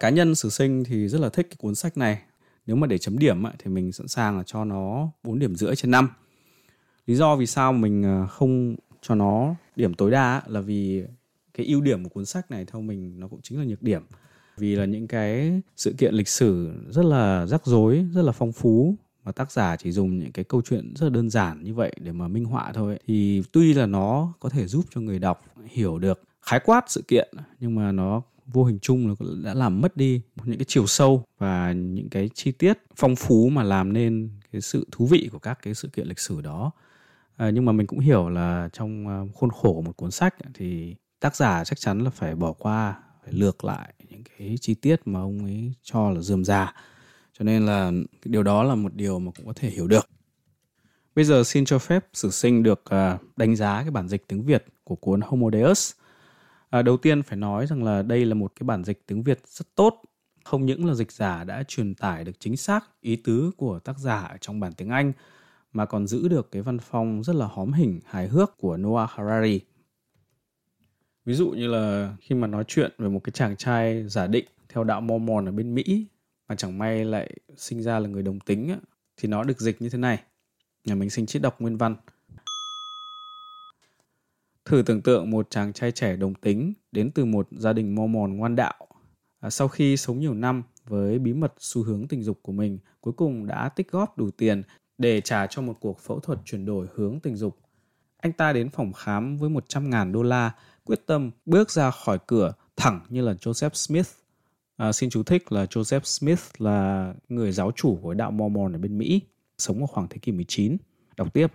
Cá 0.00 0.08
nhân 0.08 0.34
sử 0.34 0.50
sinh 0.50 0.84
thì 0.84 1.08
rất 1.08 1.20
là 1.20 1.28
thích 1.28 1.46
cái 1.50 1.56
cuốn 1.60 1.74
sách 1.74 1.96
này. 1.96 2.22
Nếu 2.66 2.76
mà 2.76 2.86
để 2.86 2.98
chấm 2.98 3.18
điểm 3.18 3.42
thì 3.58 3.70
mình 3.70 3.92
sẵn 3.92 4.08
sàng 4.08 4.38
là 4.38 4.42
cho 4.46 4.64
nó 4.64 5.08
4 5.22 5.38
điểm 5.38 5.56
rưỡi 5.56 5.76
trên 5.76 5.90
5 5.90 6.08
lý 7.06 7.14
do 7.14 7.36
vì 7.36 7.46
sao 7.46 7.72
mình 7.72 8.04
à, 8.04 8.26
không 8.26 8.76
cho 9.02 9.14
nó 9.14 9.54
điểm 9.76 9.94
tối 9.94 10.10
đa 10.10 10.42
là 10.46 10.60
vì 10.60 11.04
cái 11.54 11.66
ưu 11.66 11.80
điểm 11.80 12.04
của 12.04 12.08
cuốn 12.08 12.26
sách 12.26 12.50
này 12.50 12.64
theo 12.64 12.82
mình 12.82 13.20
nó 13.20 13.28
cũng 13.28 13.40
chính 13.42 13.58
là 13.58 13.64
nhược 13.64 13.82
điểm. 13.82 14.02
Vì 14.56 14.76
là 14.76 14.84
những 14.84 15.06
cái 15.06 15.60
sự 15.76 15.94
kiện 15.98 16.14
lịch 16.14 16.28
sử 16.28 16.72
rất 16.88 17.04
là 17.04 17.46
rắc 17.46 17.66
rối 17.66 18.06
rất 18.14 18.22
là 18.22 18.32
phong 18.32 18.52
phú 18.52 18.96
mà 19.24 19.32
tác 19.32 19.52
giả 19.52 19.76
chỉ 19.76 19.92
dùng 19.92 20.18
những 20.18 20.32
cái 20.32 20.44
câu 20.44 20.62
chuyện 20.62 20.94
rất 20.96 21.06
là 21.06 21.10
đơn 21.10 21.30
giản 21.30 21.64
như 21.64 21.74
vậy 21.74 21.92
để 22.00 22.12
mà 22.12 22.28
minh 22.28 22.44
họa 22.44 22.72
thôi 22.72 22.98
thì 23.06 23.42
tuy 23.52 23.74
là 23.74 23.86
nó 23.86 24.32
có 24.40 24.48
thể 24.48 24.66
giúp 24.66 24.84
cho 24.94 25.00
người 25.00 25.18
đọc 25.18 25.44
hiểu 25.66 25.98
được 25.98 26.22
khái 26.42 26.60
quát 26.60 26.84
sự 26.88 27.02
kiện 27.08 27.28
nhưng 27.60 27.74
mà 27.74 27.92
nó 27.92 28.22
vô 28.46 28.64
hình 28.64 28.78
chung 28.82 29.08
là 29.08 29.14
đã 29.44 29.54
làm 29.54 29.80
mất 29.80 29.96
đi 29.96 30.20
những 30.44 30.58
cái 30.58 30.64
chiều 30.68 30.86
sâu 30.86 31.24
và 31.38 31.72
những 31.72 32.08
cái 32.08 32.30
chi 32.34 32.52
tiết 32.52 32.78
phong 32.96 33.16
phú 33.16 33.48
mà 33.48 33.62
làm 33.62 33.92
nên 33.92 34.30
cái 34.52 34.60
sự 34.60 34.86
thú 34.90 35.06
vị 35.06 35.28
của 35.32 35.38
các 35.38 35.58
cái 35.62 35.74
sự 35.74 35.88
kiện 35.88 36.06
lịch 36.06 36.18
sử 36.18 36.40
đó. 36.40 36.70
À, 37.36 37.50
nhưng 37.50 37.64
mà 37.64 37.72
mình 37.72 37.86
cũng 37.86 37.98
hiểu 37.98 38.28
là 38.28 38.68
trong 38.72 39.08
à, 39.08 39.20
khuôn 39.34 39.50
khổ 39.50 39.72
của 39.72 39.82
một 39.82 39.96
cuốn 39.96 40.10
sách 40.10 40.34
thì 40.54 40.94
tác 41.20 41.36
giả 41.36 41.64
chắc 41.64 41.80
chắn 41.80 42.04
là 42.04 42.10
phải 42.10 42.34
bỏ 42.34 42.52
qua 42.52 42.94
phải 43.24 43.32
lược 43.32 43.64
lại 43.64 43.94
những 44.08 44.22
cái 44.38 44.56
chi 44.60 44.74
tiết 44.74 45.00
mà 45.04 45.20
ông 45.20 45.44
ấy 45.44 45.72
cho 45.82 46.10
là 46.10 46.20
dườm 46.20 46.44
già 46.44 46.74
cho 47.38 47.44
nên 47.44 47.66
là 47.66 47.90
cái 48.22 48.30
điều 48.32 48.42
đó 48.42 48.62
là 48.62 48.74
một 48.74 48.94
điều 48.94 49.18
mà 49.18 49.32
cũng 49.36 49.46
có 49.46 49.52
thể 49.56 49.70
hiểu 49.70 49.86
được. 49.86 50.08
Bây 51.14 51.24
giờ 51.24 51.44
xin 51.44 51.64
cho 51.64 51.78
phép 51.78 52.06
sử 52.12 52.30
sinh 52.30 52.62
được 52.62 52.84
à, 52.84 53.18
đánh 53.36 53.56
giá 53.56 53.82
cái 53.82 53.90
bản 53.90 54.08
dịch 54.08 54.28
tiếng 54.28 54.44
việt 54.44 54.64
của 54.84 54.96
cuốn 54.96 55.20
homo 55.20 55.50
deus. 55.50 55.92
À, 56.70 56.82
đầu 56.82 56.96
tiên 56.96 57.22
phải 57.22 57.36
nói 57.36 57.66
rằng 57.66 57.84
là 57.84 58.02
đây 58.02 58.24
là 58.24 58.34
một 58.34 58.52
cái 58.60 58.64
bản 58.64 58.84
dịch 58.84 59.06
tiếng 59.06 59.22
việt 59.22 59.40
rất 59.46 59.66
tốt. 59.74 60.02
Không 60.44 60.66
những 60.66 60.86
là 60.86 60.94
dịch 60.94 61.12
giả 61.12 61.44
đã 61.44 61.62
truyền 61.68 61.94
tải 61.94 62.24
được 62.24 62.40
chính 62.40 62.56
xác 62.56 63.00
ý 63.00 63.16
tứ 63.16 63.50
của 63.56 63.78
tác 63.78 63.98
giả 63.98 64.36
trong 64.40 64.60
bản 64.60 64.72
tiếng 64.72 64.88
anh 64.88 65.12
mà 65.72 65.86
còn 65.86 66.06
giữ 66.06 66.28
được 66.28 66.50
cái 66.50 66.62
văn 66.62 66.78
phong 66.78 67.22
rất 67.24 67.36
là 67.36 67.46
hóm 67.46 67.72
hình 67.72 68.00
hài 68.06 68.28
hước 68.28 68.56
của 68.56 68.76
Noah 68.76 69.10
Harari. 69.10 69.60
Ví 71.24 71.34
dụ 71.34 71.50
như 71.50 71.66
là 71.66 72.16
khi 72.20 72.34
mà 72.34 72.46
nói 72.46 72.64
chuyện 72.68 72.92
về 72.98 73.08
một 73.08 73.20
cái 73.24 73.32
chàng 73.32 73.56
trai 73.56 74.08
giả 74.08 74.26
định 74.26 74.44
theo 74.68 74.84
đạo 74.84 75.00
Mormon 75.00 75.48
ở 75.48 75.52
bên 75.52 75.74
Mỹ 75.74 76.06
mà 76.52 76.56
chẳng 76.56 76.78
may 76.78 77.04
lại 77.04 77.30
sinh 77.56 77.82
ra 77.82 77.98
là 77.98 78.08
người 78.08 78.22
đồng 78.22 78.40
tính 78.40 78.76
thì 79.16 79.28
nó 79.28 79.44
được 79.44 79.60
dịch 79.60 79.82
như 79.82 79.88
thế 79.88 79.98
này. 79.98 80.22
Nhà 80.84 80.94
mình 80.94 81.10
xin 81.10 81.26
trích 81.26 81.42
đọc 81.42 81.60
nguyên 81.60 81.76
văn. 81.76 81.96
Thử 84.64 84.82
tưởng 84.86 85.02
tượng 85.02 85.30
một 85.30 85.50
chàng 85.50 85.72
trai 85.72 85.92
trẻ 85.92 86.16
đồng 86.16 86.34
tính 86.34 86.72
đến 86.92 87.10
từ 87.10 87.24
một 87.24 87.48
gia 87.50 87.72
đình 87.72 87.94
Mormon 87.94 88.36
ngoan 88.36 88.56
đạo. 88.56 88.74
À, 89.40 89.50
sau 89.50 89.68
khi 89.68 89.96
sống 89.96 90.20
nhiều 90.20 90.34
năm 90.34 90.62
với 90.84 91.18
bí 91.18 91.32
mật 91.32 91.54
xu 91.58 91.82
hướng 91.82 92.08
tình 92.08 92.22
dục 92.22 92.38
của 92.42 92.52
mình 92.52 92.78
cuối 93.00 93.14
cùng 93.16 93.46
đã 93.46 93.68
tích 93.68 93.90
góp 93.90 94.18
đủ 94.18 94.30
tiền 94.30 94.62
để 94.98 95.20
trả 95.20 95.46
cho 95.46 95.62
một 95.62 95.76
cuộc 95.80 96.00
phẫu 96.00 96.20
thuật 96.20 96.38
chuyển 96.44 96.64
đổi 96.64 96.86
hướng 96.94 97.20
tình 97.20 97.36
dục. 97.36 97.58
Anh 98.16 98.32
ta 98.32 98.52
đến 98.52 98.70
phòng 98.70 98.92
khám 98.92 99.36
với 99.36 99.50
100.000 99.50 100.12
đô 100.12 100.22
la 100.22 100.52
quyết 100.84 101.06
tâm 101.06 101.30
bước 101.46 101.70
ra 101.70 101.90
khỏi 101.90 102.18
cửa 102.26 102.52
thẳng 102.76 103.00
như 103.08 103.20
là 103.20 103.32
Joseph 103.32 103.74
Smith. 103.74 104.21
À, 104.76 104.92
xin 104.92 105.10
chú 105.10 105.22
thích 105.22 105.52
là 105.52 105.64
Joseph 105.64 106.00
Smith 106.04 106.40
là 106.58 107.14
người 107.28 107.52
giáo 107.52 107.72
chủ 107.76 107.98
của 108.02 108.14
đạo 108.14 108.30
Mormon 108.30 108.72
ở 108.72 108.78
bên 108.78 108.98
Mỹ, 108.98 109.20
sống 109.58 109.78
vào 109.78 109.86
khoảng 109.86 110.08
thế 110.10 110.18
kỷ 110.18 110.32
19. 110.32 110.76
Đọc 111.16 111.32
tiếp. 111.34 111.52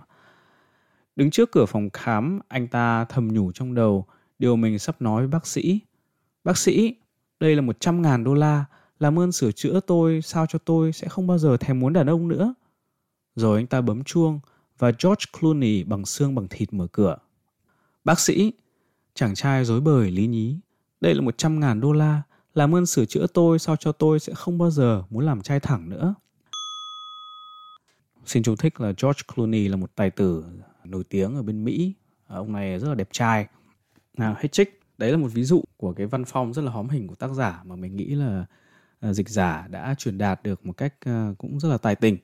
Đứng 1.15 1.31
trước 1.31 1.51
cửa 1.51 1.65
phòng 1.65 1.89
khám, 1.93 2.39
anh 2.47 2.67
ta 2.67 3.05
thầm 3.05 3.27
nhủ 3.27 3.51
trong 3.51 3.75
đầu 3.75 4.05
điều 4.39 4.55
mình 4.55 4.79
sắp 4.79 5.01
nói 5.01 5.21
với 5.21 5.27
bác 5.27 5.47
sĩ. 5.47 5.79
Bác 6.43 6.57
sĩ, 6.57 6.95
đây 7.39 7.55
là 7.55 7.61
100 7.61 8.01
ngàn 8.01 8.23
đô 8.23 8.33
la, 8.33 8.65
làm 8.99 9.19
ơn 9.19 9.31
sửa 9.31 9.51
chữa 9.51 9.79
tôi 9.79 10.21
sao 10.21 10.45
cho 10.45 10.59
tôi 10.59 10.91
sẽ 10.91 11.07
không 11.07 11.27
bao 11.27 11.37
giờ 11.37 11.57
thèm 11.57 11.79
muốn 11.79 11.93
đàn 11.93 12.07
ông 12.07 12.27
nữa. 12.27 12.53
Rồi 13.35 13.59
anh 13.59 13.67
ta 13.67 13.81
bấm 13.81 14.03
chuông 14.03 14.39
và 14.77 14.87
George 14.87 15.25
Clooney 15.39 15.83
bằng 15.83 16.05
xương 16.05 16.35
bằng 16.35 16.47
thịt 16.49 16.73
mở 16.73 16.87
cửa. 16.91 17.17
Bác 18.03 18.19
sĩ, 18.19 18.51
Chàng 19.17 19.35
trai 19.35 19.65
dối 19.65 19.81
bời 19.81 20.11
lý 20.11 20.27
nhí. 20.27 20.59
Đây 21.01 21.15
là 21.15 21.21
100 21.21 21.59
ngàn 21.59 21.81
đô 21.81 21.91
la. 21.91 22.21
Làm 22.57 22.75
ơn 22.75 22.85
sửa 22.85 23.05
chữa 23.05 23.27
tôi 23.27 23.59
sao 23.59 23.75
cho 23.75 23.91
tôi 23.91 24.19
sẽ 24.19 24.33
không 24.33 24.57
bao 24.57 24.71
giờ 24.71 25.03
muốn 25.09 25.25
làm 25.25 25.41
trai 25.41 25.59
thẳng 25.59 25.89
nữa. 25.89 26.15
Xin 28.25 28.43
chú 28.43 28.55
thích 28.55 28.81
là 28.81 28.87
George 28.87 29.21
Clooney 29.35 29.67
là 29.67 29.75
một 29.75 29.95
tài 29.95 30.11
tử 30.11 30.45
nổi 30.83 31.03
tiếng 31.03 31.35
ở 31.35 31.43
bên 31.43 31.63
Mỹ. 31.63 31.93
Ông 32.27 32.53
này 32.53 32.79
rất 32.79 32.87
là 32.89 32.95
đẹp 32.95 33.09
trai. 33.11 33.47
Nào, 34.17 34.35
hết 34.37 34.51
trích. 34.51 34.81
Đấy 34.97 35.11
là 35.11 35.17
một 35.17 35.27
ví 35.33 35.43
dụ 35.43 35.63
của 35.77 35.93
cái 35.93 36.07
văn 36.07 36.25
phong 36.25 36.53
rất 36.53 36.61
là 36.61 36.71
hóm 36.71 36.89
hình 36.89 37.07
của 37.07 37.15
tác 37.15 37.31
giả 37.31 37.61
mà 37.65 37.75
mình 37.75 37.95
nghĩ 37.95 38.05
là 38.05 38.45
à, 38.99 39.13
dịch 39.13 39.29
giả 39.29 39.67
đã 39.69 39.95
truyền 39.97 40.17
đạt 40.17 40.43
được 40.43 40.65
một 40.65 40.73
cách 40.77 40.93
à, 40.99 41.33
cũng 41.37 41.59
rất 41.59 41.69
là 41.69 41.77
tài 41.77 41.95
tình. 41.95 42.17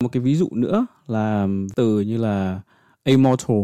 Một 0.00 0.08
cái 0.12 0.22
ví 0.22 0.34
dụ 0.34 0.48
nữa 0.52 0.86
là 1.06 1.48
từ 1.76 2.00
như 2.00 2.16
là 2.16 2.60
immortal 3.04 3.56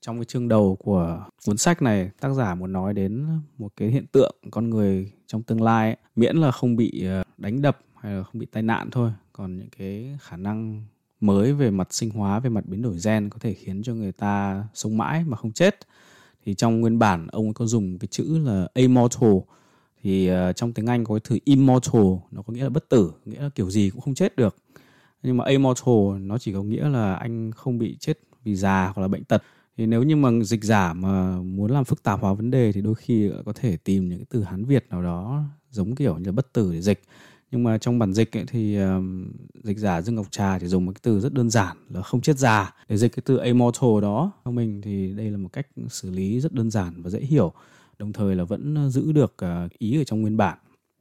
trong 0.00 0.18
cái 0.18 0.24
chương 0.24 0.48
đầu 0.48 0.76
của 0.76 1.26
cuốn 1.46 1.56
sách 1.56 1.82
này, 1.82 2.10
tác 2.20 2.34
giả 2.34 2.54
muốn 2.54 2.72
nói 2.72 2.94
đến 2.94 3.26
một 3.58 3.72
cái 3.76 3.88
hiện 3.88 4.06
tượng 4.12 4.36
con 4.50 4.70
người 4.70 5.12
trong 5.26 5.42
tương 5.42 5.62
lai 5.62 5.96
miễn 6.16 6.36
là 6.36 6.50
không 6.50 6.76
bị 6.76 7.04
ờ, 7.06 7.24
đánh 7.38 7.62
đập 7.62 7.78
hay 7.96 8.12
là 8.12 8.22
không 8.22 8.38
bị 8.38 8.46
tai 8.46 8.62
nạn 8.62 8.90
thôi. 8.90 9.12
Còn 9.32 9.58
những 9.58 9.68
cái 9.78 10.18
khả 10.20 10.36
năng 10.36 10.84
mới 11.20 11.52
về 11.52 11.70
mặt 11.70 11.88
sinh 11.90 12.10
hóa, 12.10 12.40
về 12.40 12.50
mặt 12.50 12.66
biến 12.66 12.82
đổi 12.82 12.96
gen 13.04 13.30
có 13.30 13.38
thể 13.40 13.54
khiến 13.54 13.82
cho 13.82 13.94
người 13.94 14.12
ta 14.12 14.64
sống 14.74 14.98
mãi 14.98 15.24
mà 15.26 15.36
không 15.36 15.52
chết. 15.52 15.78
Thì 16.44 16.54
trong 16.54 16.80
nguyên 16.80 16.98
bản, 16.98 17.26
ông 17.26 17.44
ấy 17.44 17.54
có 17.54 17.66
dùng 17.66 17.98
cái 17.98 18.08
chữ 18.08 18.38
là 18.38 18.68
immortal. 18.74 19.36
Thì 20.02 20.26
ờ, 20.28 20.52
trong 20.52 20.72
tiếng 20.72 20.86
Anh 20.86 21.04
có 21.04 21.14
cái 21.14 21.20
từ 21.28 21.38
immortal, 21.44 22.02
nó 22.30 22.42
có 22.42 22.52
nghĩa 22.52 22.62
là 22.62 22.68
bất 22.68 22.88
tử, 22.88 23.12
nghĩa 23.24 23.40
là 23.40 23.48
kiểu 23.48 23.70
gì 23.70 23.90
cũng 23.90 24.00
không 24.00 24.14
chết 24.14 24.36
được. 24.36 24.56
Nhưng 25.22 25.36
mà 25.36 25.44
immortal 25.46 26.20
nó 26.20 26.38
chỉ 26.38 26.52
có 26.52 26.62
nghĩa 26.62 26.88
là 26.88 27.14
anh 27.14 27.50
không 27.52 27.78
bị 27.78 27.96
chết 28.00 28.18
vì 28.44 28.54
già 28.54 28.92
hoặc 28.94 29.02
là 29.02 29.08
bệnh 29.08 29.24
tật 29.24 29.42
thì 29.78 29.86
nếu 29.86 30.02
như 30.02 30.16
mà 30.16 30.30
dịch 30.42 30.64
giả 30.64 30.92
mà 30.92 31.36
muốn 31.36 31.70
làm 31.70 31.84
phức 31.84 32.02
tạp 32.02 32.20
hóa 32.20 32.32
vấn 32.32 32.50
đề 32.50 32.72
thì 32.72 32.80
đôi 32.80 32.94
khi 32.94 33.30
có 33.46 33.52
thể 33.52 33.76
tìm 33.76 34.08
những 34.08 34.18
cái 34.18 34.26
từ 34.30 34.42
hán 34.42 34.64
việt 34.64 34.86
nào 34.90 35.02
đó 35.02 35.44
giống 35.70 35.94
kiểu 35.94 36.18
như 36.18 36.32
bất 36.32 36.52
tử 36.52 36.72
để 36.72 36.80
dịch. 36.80 37.02
Nhưng 37.50 37.62
mà 37.62 37.78
trong 37.78 37.98
bản 37.98 38.12
dịch 38.12 38.36
ấy, 38.36 38.44
thì 38.46 38.76
um, 38.76 39.32
dịch 39.62 39.78
giả 39.78 40.02
dương 40.02 40.14
ngọc 40.14 40.26
trà 40.30 40.58
thì 40.58 40.66
dùng 40.66 40.86
một 40.86 40.92
cái 40.92 41.00
từ 41.02 41.20
rất 41.20 41.34
đơn 41.34 41.50
giản 41.50 41.76
là 41.90 42.02
không 42.02 42.20
chết 42.20 42.38
già 42.38 42.74
để 42.88 42.96
dịch 42.96 43.16
cái 43.16 43.22
từ 43.26 43.40
immortal 43.40 43.90
đó. 44.02 44.32
Theo 44.44 44.52
mình 44.52 44.80
thì 44.80 45.12
đây 45.16 45.30
là 45.30 45.36
một 45.36 45.48
cách 45.52 45.66
xử 45.88 46.10
lý 46.10 46.40
rất 46.40 46.52
đơn 46.52 46.70
giản 46.70 47.02
và 47.02 47.10
dễ 47.10 47.20
hiểu 47.20 47.52
đồng 47.98 48.12
thời 48.12 48.36
là 48.36 48.44
vẫn 48.44 48.90
giữ 48.90 49.12
được 49.12 49.34
uh, 49.44 49.72
ý 49.78 50.00
ở 50.00 50.04
trong 50.04 50.20
nguyên 50.20 50.36
bản. 50.36 50.58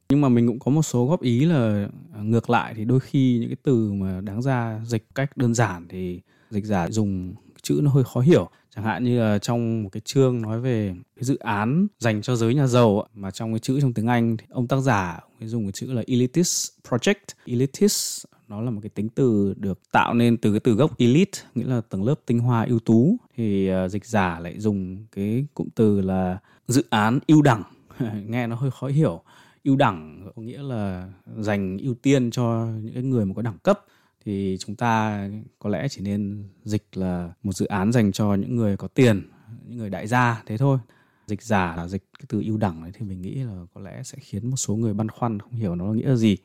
Nhưng 0.10 0.22
mà 0.22 0.30
mình 0.30 0.48
cũng 0.48 0.60
có 0.60 0.72
một 0.72 0.82
số 0.82 1.06
góp 1.06 1.22
ý 1.22 1.46
là 1.46 1.90
ờ, 2.14 2.24
ngược 2.24 2.50
lại 2.50 2.74
thì 2.78 2.86
đôi 2.86 3.00
khi 3.00 3.38
những 3.40 3.50
cái 3.50 3.58
từ 3.64 3.94
mà 3.94 4.22
đáng 4.22 4.42
ra 4.42 4.82
dịch 4.86 5.08
cách 5.16 5.38
đơn 5.38 5.54
giản 5.54 5.88
thì 5.90 6.22
dịch 6.50 6.66
giả 6.66 6.90
dùng 6.90 7.36
chữ 7.62 7.80
nó 7.84 7.92
hơi 7.92 8.04
khó 8.04 8.20
hiểu 8.20 8.50
chẳng 8.78 8.86
hạn 8.86 9.04
như 9.04 9.20
là 9.20 9.40
trong 9.40 9.84
một 9.84 9.90
cái 9.92 10.02
chương 10.06 10.42
nói 10.42 10.60
về 10.60 10.96
cái 11.16 11.24
dự 11.24 11.38
án 11.38 11.88
dành 12.00 12.22
cho 12.22 12.36
giới 12.36 12.56
nhà 12.56 12.68
giàu 12.68 13.08
mà 13.14 13.32
trong 13.32 13.54
cái 13.54 13.60
chữ 13.60 13.82
trong 13.82 13.94
tiếng 13.94 14.08
Anh 14.08 14.38
thì 14.38 14.46
ông 14.50 14.68
tác 14.68 14.80
giả 14.80 15.20
ông 15.22 15.32
ấy 15.40 15.48
dùng 15.48 15.66
cái 15.66 15.72
chữ 15.72 15.94
là 15.94 16.04
elitist 16.08 16.72
project. 16.90 17.36
Elitist 17.46 18.26
nó 18.48 18.62
là 18.62 18.72
một 18.72 18.80
cái 18.84 18.90
tính 18.90 19.10
từ 19.10 19.54
được 19.58 19.80
tạo 19.92 20.14
nên 20.14 20.38
từ 20.38 20.52
cái 20.52 20.60
từ 20.60 20.74
gốc 20.74 20.98
elite 20.98 21.40
nghĩa 21.56 21.66
là 21.66 21.82
tầng 21.90 22.04
lớp 22.04 22.16
tinh 22.26 22.40
hoa 22.40 22.66
ưu 22.66 22.80
tú. 22.80 23.18
Thì 23.38 23.72
uh, 23.86 23.92
dịch 23.92 24.06
giả 24.06 24.40
lại 24.40 24.60
dùng 24.60 25.06
cái 25.12 25.46
cụm 25.54 25.68
từ 25.76 26.02
là 26.02 26.38
dự 26.68 26.84
án 26.90 27.20
ưu 27.28 27.42
đẳng. 27.42 27.64
Nghe 28.28 28.48
nó 28.48 28.56
hơi 28.56 28.72
khó 28.72 28.88
hiểu. 28.88 29.22
Ưu 29.64 29.76
đẳng 29.76 30.30
có 30.36 30.42
nghĩa 30.42 30.62
là 30.62 31.10
dành 31.38 31.78
ưu 31.78 31.94
tiên 31.94 32.32
cho 32.32 32.68
những 32.82 32.94
cái 32.94 33.04
người 33.04 33.26
mà 33.26 33.34
có 33.36 33.42
đẳng 33.42 33.58
cấp 33.64 33.86
thì 34.28 34.58
chúng 34.60 34.76
ta 34.76 35.22
có 35.60 35.70
lẽ 35.70 35.88
chỉ 35.88 36.02
nên 36.02 36.44
dịch 36.64 36.98
là 36.98 37.32
một 37.44 37.52
dự 37.52 37.66
án 37.66 37.92
dành 37.92 38.12
cho 38.12 38.36
những 38.36 38.56
người 38.56 38.78
có 38.78 38.88
tiền, 38.88 39.30
những 39.68 39.78
người 39.78 39.90
đại 39.90 40.08
gia 40.08 40.44
thế 40.46 40.58
thôi. 40.58 40.80
Dịch 41.28 41.42
giả 41.42 41.76
là 41.76 41.88
dịch 41.88 42.04
cái 42.20 42.26
từ 42.30 42.42
ưu 42.46 42.58
đẳng 42.58 42.82
ấy, 42.82 42.92
thì 42.94 43.06
mình 43.06 43.22
nghĩ 43.22 43.36
là 43.36 43.66
có 43.74 43.82
lẽ 43.82 44.04
sẽ 44.04 44.18
khiến 44.22 44.50
một 44.50 44.56
số 44.56 44.76
người 44.76 44.94
băn 44.94 45.10
khoăn, 45.10 45.40
không 45.40 45.52
hiểu 45.52 45.76
nó 45.76 45.86
nghĩa 45.86 46.16
gì. 46.16 46.38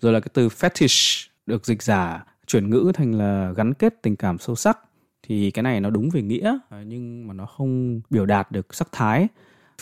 Rồi 0.00 0.12
là 0.12 0.20
cái 0.20 0.28
từ 0.34 0.48
fetish 0.48 1.28
được 1.46 1.66
dịch 1.66 1.82
giả 1.82 2.24
chuyển 2.46 2.70
ngữ 2.70 2.92
thành 2.94 3.14
là 3.14 3.52
gắn 3.56 3.74
kết 3.74 4.02
tình 4.02 4.16
cảm 4.16 4.38
sâu 4.38 4.56
sắc. 4.56 4.78
Thì 5.22 5.50
cái 5.50 5.62
này 5.62 5.80
nó 5.80 5.90
đúng 5.90 6.10
về 6.10 6.22
nghĩa, 6.22 6.58
nhưng 6.86 7.26
mà 7.26 7.34
nó 7.34 7.46
không 7.46 8.00
biểu 8.10 8.26
đạt 8.26 8.52
được 8.52 8.74
sắc 8.74 8.88
thái 8.92 9.28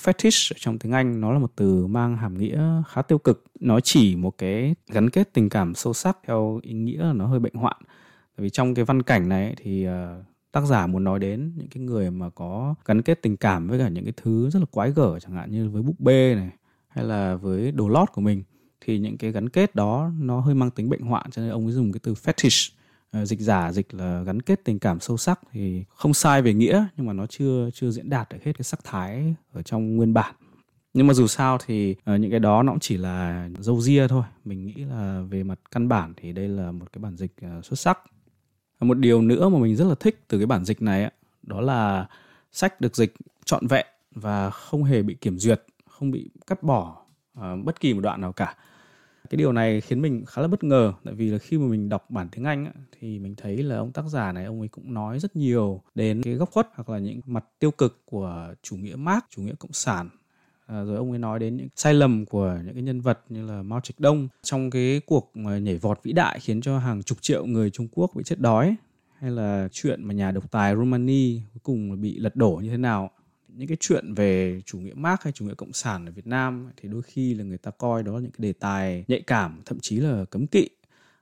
fetish 0.00 0.52
trong 0.56 0.78
tiếng 0.78 0.92
Anh 0.92 1.20
nó 1.20 1.32
là 1.32 1.38
một 1.38 1.52
từ 1.56 1.86
mang 1.86 2.16
hàm 2.16 2.38
nghĩa 2.38 2.82
khá 2.88 3.02
tiêu 3.02 3.18
cực. 3.18 3.44
Nó 3.60 3.80
chỉ 3.80 4.16
một 4.16 4.38
cái 4.38 4.74
gắn 4.88 5.10
kết 5.10 5.32
tình 5.32 5.48
cảm 5.48 5.74
sâu 5.74 5.92
sắc 5.92 6.18
theo 6.26 6.60
ý 6.62 6.72
nghĩa 6.72 7.04
là 7.04 7.12
nó 7.12 7.26
hơi 7.26 7.38
bệnh 7.38 7.54
hoạn. 7.54 7.76
Tại 8.36 8.44
vì 8.44 8.50
trong 8.50 8.74
cái 8.74 8.84
văn 8.84 9.02
cảnh 9.02 9.28
này 9.28 9.54
thì 9.58 9.88
uh, 9.88 9.92
tác 10.52 10.64
giả 10.64 10.86
muốn 10.86 11.04
nói 11.04 11.18
đến 11.18 11.52
những 11.56 11.68
cái 11.68 11.82
người 11.82 12.10
mà 12.10 12.30
có 12.30 12.74
gắn 12.84 13.02
kết 13.02 13.22
tình 13.22 13.36
cảm 13.36 13.68
với 13.68 13.78
cả 13.78 13.88
những 13.88 14.04
cái 14.04 14.12
thứ 14.16 14.50
rất 14.50 14.60
là 14.60 14.66
quái 14.70 14.90
gở 14.90 15.18
chẳng 15.20 15.32
hạn 15.32 15.50
như 15.50 15.70
với 15.70 15.82
búp 15.82 16.00
bê 16.00 16.34
này 16.34 16.50
hay 16.88 17.04
là 17.04 17.36
với 17.36 17.72
đồ 17.72 17.88
lót 17.88 18.12
của 18.12 18.20
mình 18.20 18.42
thì 18.80 18.98
những 18.98 19.16
cái 19.16 19.32
gắn 19.32 19.48
kết 19.48 19.74
đó 19.74 20.10
nó 20.18 20.40
hơi 20.40 20.54
mang 20.54 20.70
tính 20.70 20.88
bệnh 20.88 21.00
hoạn 21.00 21.30
cho 21.30 21.42
nên 21.42 21.50
ông 21.50 21.66
ấy 21.66 21.72
dùng 21.72 21.92
cái 21.92 22.00
từ 22.02 22.12
fetish 22.12 22.72
Ờ, 23.12 23.24
dịch 23.24 23.40
giả 23.40 23.72
dịch 23.72 23.94
là 23.94 24.22
gắn 24.22 24.42
kết 24.42 24.64
tình 24.64 24.78
cảm 24.78 25.00
sâu 25.00 25.16
sắc 25.16 25.40
thì 25.52 25.84
không 25.88 26.14
sai 26.14 26.42
về 26.42 26.54
nghĩa 26.54 26.84
nhưng 26.96 27.06
mà 27.06 27.12
nó 27.12 27.26
chưa 27.26 27.70
chưa 27.74 27.90
diễn 27.90 28.10
đạt 28.10 28.28
được 28.32 28.38
hết 28.44 28.52
cái 28.52 28.64
sắc 28.64 28.80
thái 28.84 29.34
ở 29.52 29.62
trong 29.62 29.96
nguyên 29.96 30.14
bản. 30.14 30.34
Nhưng 30.94 31.06
mà 31.06 31.14
dù 31.14 31.26
sao 31.26 31.58
thì 31.66 31.90
uh, 31.92 32.20
những 32.20 32.30
cái 32.30 32.40
đó 32.40 32.62
nó 32.62 32.72
cũng 32.72 32.80
chỉ 32.80 32.96
là 32.96 33.48
dâu 33.58 33.80
ria 33.80 34.08
thôi. 34.08 34.22
Mình 34.44 34.66
nghĩ 34.66 34.74
là 34.74 35.22
về 35.30 35.42
mặt 35.42 35.58
căn 35.70 35.88
bản 35.88 36.14
thì 36.16 36.32
đây 36.32 36.48
là 36.48 36.72
một 36.72 36.92
cái 36.92 37.02
bản 37.02 37.16
dịch 37.16 37.32
uh, 37.58 37.64
xuất 37.64 37.78
sắc. 37.78 37.98
Một 38.80 38.98
điều 38.98 39.22
nữa 39.22 39.48
mà 39.48 39.58
mình 39.58 39.76
rất 39.76 39.84
là 39.84 39.94
thích 40.00 40.24
từ 40.28 40.38
cái 40.38 40.46
bản 40.46 40.64
dịch 40.64 40.82
này 40.82 41.10
đó 41.42 41.60
là 41.60 42.06
sách 42.52 42.80
được 42.80 42.96
dịch 42.96 43.14
trọn 43.44 43.66
vẹn 43.66 43.86
và 44.14 44.50
không 44.50 44.84
hề 44.84 45.02
bị 45.02 45.14
kiểm 45.14 45.38
duyệt 45.38 45.62
không 45.90 46.10
bị 46.10 46.30
cắt 46.46 46.62
bỏ 46.62 46.96
uh, 47.38 47.64
bất 47.64 47.80
kỳ 47.80 47.94
một 47.94 48.00
đoạn 48.00 48.20
nào 48.20 48.32
cả 48.32 48.54
cái 49.32 49.36
điều 49.36 49.52
này 49.52 49.80
khiến 49.80 50.02
mình 50.02 50.24
khá 50.26 50.42
là 50.42 50.48
bất 50.48 50.64
ngờ. 50.64 50.92
Tại 51.04 51.14
vì 51.14 51.30
là 51.30 51.38
khi 51.38 51.58
mà 51.58 51.66
mình 51.66 51.88
đọc 51.88 52.10
bản 52.10 52.28
tiếng 52.32 52.44
Anh 52.44 52.72
thì 53.00 53.18
mình 53.18 53.34
thấy 53.36 53.62
là 53.62 53.76
ông 53.76 53.92
tác 53.92 54.04
giả 54.08 54.32
này 54.32 54.44
ông 54.44 54.58
ấy 54.58 54.68
cũng 54.68 54.94
nói 54.94 55.18
rất 55.18 55.36
nhiều 55.36 55.82
đến 55.94 56.22
cái 56.22 56.34
góc 56.34 56.50
khuất 56.50 56.68
hoặc 56.74 56.88
là 56.88 56.98
những 56.98 57.20
mặt 57.26 57.44
tiêu 57.58 57.70
cực 57.70 58.02
của 58.04 58.54
chủ 58.62 58.76
nghĩa 58.76 58.96
Marx, 58.96 59.22
chủ 59.30 59.42
nghĩa 59.42 59.54
cộng 59.58 59.72
sản. 59.72 60.08
À, 60.66 60.84
rồi 60.84 60.96
ông 60.96 61.10
ấy 61.10 61.18
nói 61.18 61.38
đến 61.38 61.56
những 61.56 61.68
sai 61.76 61.94
lầm 61.94 62.26
của 62.26 62.58
những 62.64 62.74
cái 62.74 62.82
nhân 62.82 63.00
vật 63.00 63.20
như 63.28 63.46
là 63.46 63.62
Mao 63.62 63.80
Trạch 63.80 64.00
Đông 64.00 64.28
trong 64.42 64.70
cái 64.70 65.00
cuộc 65.06 65.32
à, 65.46 65.58
nhảy 65.58 65.78
vọt 65.78 66.00
vĩ 66.02 66.12
đại 66.12 66.40
khiến 66.40 66.60
cho 66.60 66.78
hàng 66.78 67.02
chục 67.02 67.18
triệu 67.20 67.46
người 67.46 67.70
Trung 67.70 67.88
Quốc 67.92 68.10
bị 68.16 68.22
chết 68.24 68.40
đói 68.40 68.76
hay 69.18 69.30
là 69.30 69.68
chuyện 69.72 70.04
mà 70.04 70.14
nhà 70.14 70.30
độc 70.30 70.50
tài 70.50 70.76
Romani 70.76 71.40
cuối 71.54 71.60
cùng 71.62 72.00
bị 72.00 72.18
lật 72.18 72.36
đổ 72.36 72.60
như 72.62 72.70
thế 72.70 72.76
nào 72.76 73.10
những 73.56 73.68
cái 73.68 73.76
chuyện 73.80 74.14
về 74.14 74.62
chủ 74.66 74.78
nghĩa 74.78 74.94
Marx 74.94 75.20
hay 75.20 75.32
chủ 75.32 75.44
nghĩa 75.44 75.54
cộng 75.54 75.72
sản 75.72 76.06
ở 76.06 76.12
Việt 76.12 76.26
Nam 76.26 76.70
thì 76.76 76.88
đôi 76.88 77.02
khi 77.02 77.34
là 77.34 77.44
người 77.44 77.58
ta 77.58 77.70
coi 77.70 78.02
đó 78.02 78.12
là 78.12 78.20
những 78.20 78.30
cái 78.30 78.42
đề 78.42 78.52
tài 78.52 79.04
nhạy 79.08 79.20
cảm 79.20 79.62
thậm 79.66 79.78
chí 79.82 79.96
là 79.96 80.24
cấm 80.30 80.46
kỵ. 80.46 80.68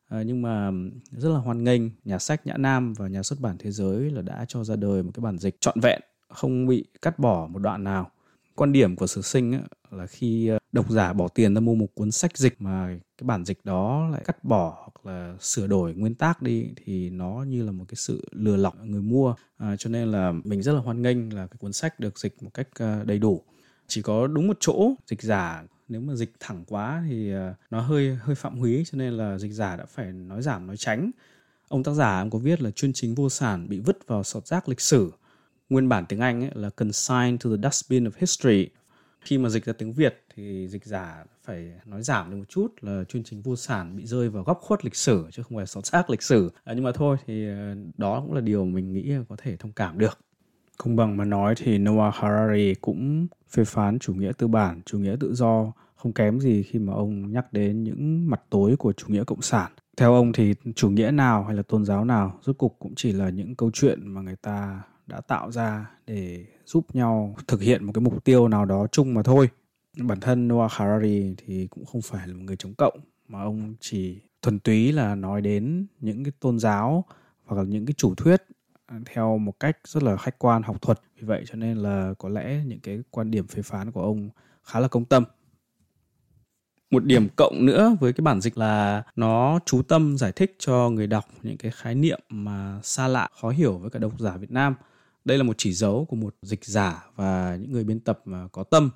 À, 0.08 0.22
nhưng 0.22 0.42
mà 0.42 0.70
rất 1.10 1.30
là 1.30 1.38
hoan 1.38 1.64
nghênh 1.64 1.82
nhà 2.04 2.18
sách 2.18 2.46
Nhã 2.46 2.56
Nam 2.56 2.94
và 2.94 3.08
nhà 3.08 3.22
xuất 3.22 3.40
bản 3.40 3.56
Thế 3.58 3.70
giới 3.70 4.10
là 4.10 4.22
đã 4.22 4.44
cho 4.48 4.64
ra 4.64 4.76
đời 4.76 5.02
một 5.02 5.10
cái 5.14 5.20
bản 5.22 5.38
dịch 5.38 5.60
trọn 5.60 5.80
vẹn 5.80 6.00
không 6.28 6.66
bị 6.66 6.84
cắt 7.02 7.18
bỏ 7.18 7.46
một 7.46 7.58
đoạn 7.58 7.84
nào. 7.84 8.10
Quan 8.54 8.72
điểm 8.72 8.96
của 8.96 9.06
sử 9.06 9.22
sinh 9.22 9.54
ấy, 9.54 9.62
là 9.92 10.06
khi 10.06 10.48
ờ, 10.48 10.58
độc 10.72 10.90
giả 10.90 11.12
bỏ 11.12 11.28
tiền 11.28 11.54
ra 11.54 11.60
mua 11.60 11.74
một 11.74 11.86
cuốn 11.94 12.10
sách 12.10 12.38
dịch 12.38 12.60
mà 12.62 12.86
cái 12.86 13.26
bản 13.26 13.44
dịch 13.44 13.64
đó 13.64 14.08
lại 14.12 14.22
cắt 14.24 14.44
bỏ 14.44 14.78
hoặc 14.78 15.06
là 15.12 15.36
sửa 15.40 15.66
đổi 15.66 15.94
nguyên 15.94 16.14
tác 16.14 16.42
đi 16.42 16.68
thì 16.84 17.10
nó 17.10 17.44
như 17.48 17.64
là 17.64 17.72
một 17.72 17.84
cái 17.88 17.96
sự 17.96 18.28
lừa 18.32 18.56
lọc 18.56 18.84
người 18.84 19.02
mua. 19.02 19.34
À, 19.56 19.76
cho 19.78 19.90
nên 19.90 20.12
là 20.12 20.32
mình 20.44 20.62
rất 20.62 20.72
là 20.72 20.80
hoan 20.80 21.02
nghênh 21.02 21.34
là 21.34 21.46
cái 21.46 21.56
cuốn 21.58 21.72
sách 21.72 22.00
được 22.00 22.18
dịch 22.18 22.42
một 22.42 22.50
cách 22.54 22.68
ờ, 22.74 23.04
đầy 23.04 23.18
đủ. 23.18 23.42
Chỉ 23.86 24.02
có 24.02 24.26
đúng 24.26 24.48
một 24.48 24.56
chỗ 24.60 24.94
dịch 25.06 25.22
giả 25.22 25.64
nếu 25.88 26.00
mà 26.00 26.14
dịch 26.14 26.32
thẳng 26.40 26.64
quá 26.68 27.04
thì 27.08 27.32
ờ, 27.32 27.54
nó 27.70 27.80
hơi 27.80 28.18
hơi 28.22 28.34
phạm 28.34 28.58
húy 28.58 28.84
cho 28.90 28.98
nên 28.98 29.12
là 29.12 29.38
dịch 29.38 29.52
giả 29.52 29.76
đã 29.76 29.84
phải 29.86 30.12
nói 30.12 30.42
giảm 30.42 30.66
nói 30.66 30.76
tránh. 30.76 31.10
Ông 31.68 31.82
tác 31.82 31.92
giả 31.92 32.20
ông 32.20 32.30
có 32.30 32.38
viết 32.38 32.62
là 32.62 32.70
chuyên 32.70 32.92
chính 32.92 33.14
vô 33.14 33.28
sản 33.28 33.68
bị 33.68 33.78
vứt 33.78 34.06
vào 34.06 34.22
sọt 34.22 34.46
rác 34.46 34.68
lịch 34.68 34.80
sử 34.80 35.10
nguyên 35.70 35.88
bản 35.88 36.04
tiếng 36.08 36.20
Anh 36.20 36.44
ấy 36.44 36.50
là 36.54 36.70
consigned 36.70 37.44
to 37.44 37.50
the 37.50 37.56
dustbin 37.62 38.04
of 38.04 38.10
history 38.16 38.68
khi 39.20 39.38
mà 39.38 39.48
dịch 39.48 39.64
ra 39.64 39.72
tiếng 39.72 39.92
Việt 39.92 40.24
thì 40.34 40.68
dịch 40.68 40.84
giả 40.84 41.24
phải 41.44 41.72
nói 41.86 42.02
giảm 42.02 42.30
đi 42.30 42.36
một 42.36 42.48
chút 42.48 42.74
là 42.80 43.04
chuyên 43.04 43.24
trình 43.24 43.42
vô 43.42 43.56
sản 43.56 43.96
bị 43.96 44.06
rơi 44.06 44.28
vào 44.28 44.42
góc 44.42 44.58
khuất 44.60 44.84
lịch 44.84 44.96
sử 44.96 45.26
chứ 45.32 45.42
không 45.42 45.56
phải 45.56 45.66
xót 45.66 45.86
xác 45.86 46.10
lịch 46.10 46.22
sử. 46.22 46.50
À, 46.64 46.72
nhưng 46.74 46.84
mà 46.84 46.92
thôi 46.92 47.16
thì 47.26 47.48
à, 47.48 47.74
đó 47.96 48.20
cũng 48.20 48.34
là 48.34 48.40
điều 48.40 48.64
mình 48.64 48.92
nghĩ 48.92 49.12
có 49.28 49.36
thể 49.38 49.56
thông 49.56 49.72
cảm 49.72 49.98
được. 49.98 50.18
Công 50.78 50.96
bằng 50.96 51.16
mà 51.16 51.24
nói 51.24 51.54
thì 51.56 51.78
Noah 51.78 52.14
Harari 52.14 52.74
cũng 52.74 53.26
phê 53.50 53.64
phán 53.64 53.98
chủ 53.98 54.14
nghĩa 54.14 54.32
tư 54.38 54.48
bản 54.48 54.80
chủ 54.86 54.98
nghĩa 54.98 55.16
tự 55.20 55.34
do 55.34 55.72
không 55.96 56.12
kém 56.12 56.40
gì 56.40 56.62
khi 56.62 56.78
mà 56.78 56.92
ông 56.92 57.32
nhắc 57.32 57.52
đến 57.52 57.84
những 57.84 58.30
mặt 58.30 58.40
tối 58.50 58.76
của 58.78 58.92
chủ 58.92 59.06
nghĩa 59.08 59.24
cộng 59.24 59.42
sản. 59.42 59.72
Theo 59.96 60.14
ông 60.14 60.32
thì 60.32 60.54
chủ 60.74 60.90
nghĩa 60.90 61.10
nào 61.10 61.44
hay 61.44 61.56
là 61.56 61.62
tôn 61.62 61.84
giáo 61.84 62.04
nào 62.04 62.38
rốt 62.42 62.58
cục 62.58 62.76
cũng 62.78 62.92
chỉ 62.96 63.12
là 63.12 63.30
những 63.30 63.56
câu 63.56 63.70
chuyện 63.74 64.06
mà 64.06 64.20
người 64.20 64.36
ta 64.36 64.82
đã 65.06 65.20
tạo 65.20 65.50
ra 65.50 65.90
để 66.06 66.44
giúp 66.70 66.86
nhau 66.94 67.36
thực 67.48 67.60
hiện 67.60 67.84
một 67.84 67.92
cái 67.92 68.02
mục 68.02 68.24
tiêu 68.24 68.48
nào 68.48 68.64
đó 68.64 68.86
chung 68.92 69.14
mà 69.14 69.22
thôi. 69.22 69.48
Bản 69.98 70.20
thân 70.20 70.48
Noah 70.48 70.72
Harari 70.72 71.34
thì 71.38 71.66
cũng 71.66 71.84
không 71.84 72.02
phải 72.02 72.28
là 72.28 72.34
một 72.34 72.42
người 72.42 72.56
chống 72.56 72.74
cộng, 72.74 73.00
mà 73.28 73.42
ông 73.42 73.74
chỉ 73.80 74.20
thuần 74.42 74.58
túy 74.58 74.92
là 74.92 75.14
nói 75.14 75.40
đến 75.40 75.86
những 76.00 76.24
cái 76.24 76.32
tôn 76.40 76.58
giáo 76.58 77.04
hoặc 77.44 77.56
là 77.56 77.62
những 77.62 77.86
cái 77.86 77.94
chủ 77.96 78.14
thuyết 78.14 78.42
à, 78.86 79.00
theo 79.06 79.38
một 79.38 79.60
cách 79.60 79.78
rất 79.84 80.02
là 80.02 80.16
khách 80.16 80.38
quan, 80.38 80.62
học 80.62 80.82
thuật. 80.82 81.00
Vì 81.16 81.26
vậy 81.26 81.44
cho 81.46 81.54
nên 81.54 81.76
là 81.76 82.14
có 82.18 82.28
lẽ 82.28 82.64
những 82.66 82.80
cái 82.80 82.98
quan 83.10 83.30
điểm 83.30 83.46
phê 83.46 83.62
phán 83.62 83.92
của 83.92 84.02
ông 84.02 84.30
khá 84.64 84.80
là 84.80 84.88
công 84.88 85.04
tâm. 85.04 85.24
Một 86.90 87.04
điểm 87.04 87.28
cộng 87.36 87.66
nữa 87.66 87.96
với 88.00 88.12
cái 88.12 88.22
bản 88.22 88.40
dịch 88.40 88.58
là 88.58 89.02
nó 89.16 89.58
chú 89.66 89.82
tâm 89.82 90.18
giải 90.18 90.32
thích 90.32 90.56
cho 90.58 90.90
người 90.90 91.06
đọc 91.06 91.24
những 91.42 91.56
cái 91.56 91.70
khái 91.70 91.94
niệm 91.94 92.20
mà 92.28 92.80
xa 92.82 93.08
lạ, 93.08 93.28
khó 93.40 93.50
hiểu 93.50 93.78
với 93.78 93.90
cả 93.90 93.98
độc 93.98 94.20
giả 94.20 94.36
Việt 94.36 94.50
Nam 94.50 94.74
đây 95.24 95.38
là 95.38 95.44
một 95.44 95.54
chỉ 95.58 95.72
dấu 95.72 96.04
của 96.04 96.16
một 96.16 96.34
dịch 96.42 96.64
giả 96.64 97.04
và 97.16 97.56
những 97.60 97.72
người 97.72 97.84
biên 97.84 98.00
tập 98.00 98.20
mà 98.24 98.48
có 98.52 98.64
tâm. 98.64 98.90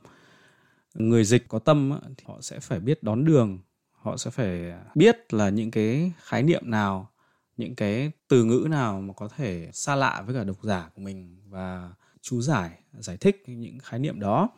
Người 0.94 1.24
dịch 1.24 1.48
có 1.48 1.58
tâm 1.58 2.00
thì 2.16 2.24
họ 2.26 2.40
sẽ 2.40 2.60
phải 2.60 2.80
biết 2.80 3.02
đón 3.02 3.24
đường. 3.24 3.58
Họ 3.92 4.16
sẽ 4.16 4.30
phải 4.30 4.72
biết 4.94 5.34
là 5.34 5.48
những 5.48 5.70
cái 5.70 6.12
khái 6.18 6.42
niệm 6.42 6.70
nào, 6.70 7.10
những 7.56 7.74
cái 7.74 8.10
từ 8.28 8.44
ngữ 8.44 8.66
nào 8.70 9.00
mà 9.00 9.14
có 9.14 9.28
thể 9.36 9.70
xa 9.72 9.94
lạ 9.94 10.22
với 10.26 10.34
cả 10.34 10.44
độc 10.44 10.56
giả 10.62 10.90
của 10.94 11.02
mình 11.02 11.36
và 11.48 11.90
chú 12.22 12.40
giải 12.40 12.78
giải 12.98 13.16
thích 13.16 13.42
những 13.46 13.78
khái 13.78 14.00
niệm 14.00 14.20
đó. 14.20 14.50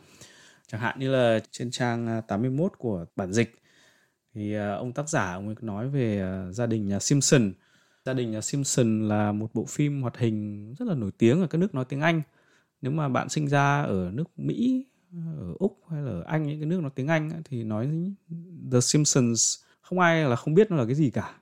Chẳng 0.66 0.80
hạn 0.80 0.98
như 0.98 1.10
là 1.10 1.40
trên 1.50 1.70
trang 1.70 2.06
à, 2.06 2.20
81 2.20 2.72
của 2.78 3.04
bản 3.16 3.32
dịch 3.32 3.62
thì 4.34 4.54
à, 4.54 4.74
ông 4.74 4.92
tác 4.92 5.08
giả 5.08 5.32
ông 5.32 5.46
ấy 5.46 5.56
nói 5.60 5.88
về 5.88 6.20
à, 6.20 6.52
gia 6.52 6.66
đình 6.66 6.88
nhà 6.88 6.98
Simpson. 6.98 7.52
Gia 8.06 8.14
đình 8.14 8.30
nhà 8.30 8.40
Simpson 8.40 9.08
là 9.08 9.32
một 9.32 9.54
bộ 9.54 9.64
phim 9.64 10.02
hoạt 10.02 10.16
hình 10.18 10.74
rất 10.78 10.88
là 10.88 10.94
nổi 10.94 11.10
tiếng 11.18 11.40
ở 11.40 11.46
các 11.46 11.58
nước 11.58 11.74
nói 11.74 11.84
tiếng 11.84 12.00
Anh. 12.00 12.22
Nếu 12.82 12.92
mà 12.92 13.08
bạn 13.08 13.28
sinh 13.28 13.48
ra 13.48 13.82
ở 13.82 14.10
nước 14.14 14.38
Mỹ, 14.38 14.86
ở 15.38 15.54
Úc 15.58 15.78
hay 15.90 16.02
là 16.02 16.10
ở 16.10 16.22
Anh 16.26 16.46
những 16.46 16.60
cái 16.60 16.66
nước 16.66 16.80
nói 16.80 16.90
tiếng 16.94 17.06
Anh 17.06 17.42
thì 17.44 17.64
nói 17.64 18.12
The 18.72 18.80
Simpsons 18.80 19.58
không 19.80 19.98
ai 19.98 20.24
là 20.24 20.36
không 20.36 20.54
biết 20.54 20.70
nó 20.70 20.76
là 20.76 20.84
cái 20.84 20.94
gì 20.94 21.10
cả. 21.10 21.34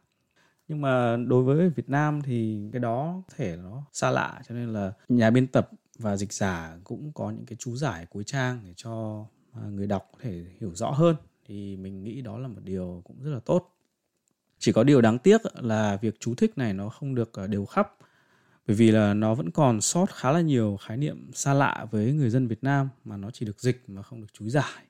Nhưng 0.68 0.80
mà 0.80 1.16
đối 1.16 1.42
với 1.42 1.70
Việt 1.70 1.88
Nam 1.88 2.22
thì 2.22 2.68
cái 2.72 2.80
đó 2.80 3.22
có 3.28 3.34
thể 3.36 3.56
nó 3.56 3.82
xa 3.92 4.10
lạ 4.10 4.42
cho 4.48 4.54
nên 4.54 4.72
là 4.72 4.92
nhà 5.08 5.30
biên 5.30 5.46
tập 5.46 5.70
và 5.98 6.16
dịch 6.16 6.32
giả 6.32 6.76
cũng 6.84 7.12
có 7.12 7.30
những 7.30 7.46
cái 7.46 7.56
chú 7.60 7.76
giải 7.76 8.06
cuối 8.06 8.24
trang 8.24 8.60
để 8.64 8.72
cho 8.76 9.26
à, 9.52 9.62
người 9.70 9.86
đọc 9.86 10.08
có 10.12 10.18
thể 10.22 10.44
hiểu 10.60 10.74
rõ 10.74 10.90
hơn 10.90 11.16
thì 11.46 11.76
mình 11.76 12.04
nghĩ 12.04 12.22
đó 12.22 12.38
là 12.38 12.48
một 12.48 12.60
điều 12.64 13.02
cũng 13.04 13.22
rất 13.22 13.30
là 13.30 13.40
tốt 13.40 13.73
chỉ 14.64 14.72
có 14.72 14.84
điều 14.84 15.00
đáng 15.00 15.18
tiếc 15.18 15.40
là 15.54 15.98
việc 16.02 16.20
chú 16.20 16.34
thích 16.34 16.58
này 16.58 16.72
nó 16.72 16.88
không 16.88 17.14
được 17.14 17.32
ờ, 17.32 17.46
đều 17.46 17.64
khắp 17.64 17.94
bởi 18.66 18.76
vì 18.76 18.90
là 18.90 19.14
nó 19.14 19.34
vẫn 19.34 19.50
còn 19.50 19.80
sót 19.80 20.06
khá 20.14 20.32
là 20.32 20.40
nhiều 20.40 20.78
khái 20.80 20.96
niệm 20.96 21.30
xa 21.32 21.54
lạ 21.54 21.86
với 21.90 22.12
người 22.12 22.30
dân 22.30 22.46
Việt 22.46 22.64
Nam 22.64 22.88
mà 23.04 23.16
nó 23.16 23.30
chỉ 23.30 23.46
được 23.46 23.60
dịch 23.60 23.82
mà 23.86 24.02
không 24.02 24.20
được 24.20 24.26
chú 24.32 24.48
giải. 24.48 24.82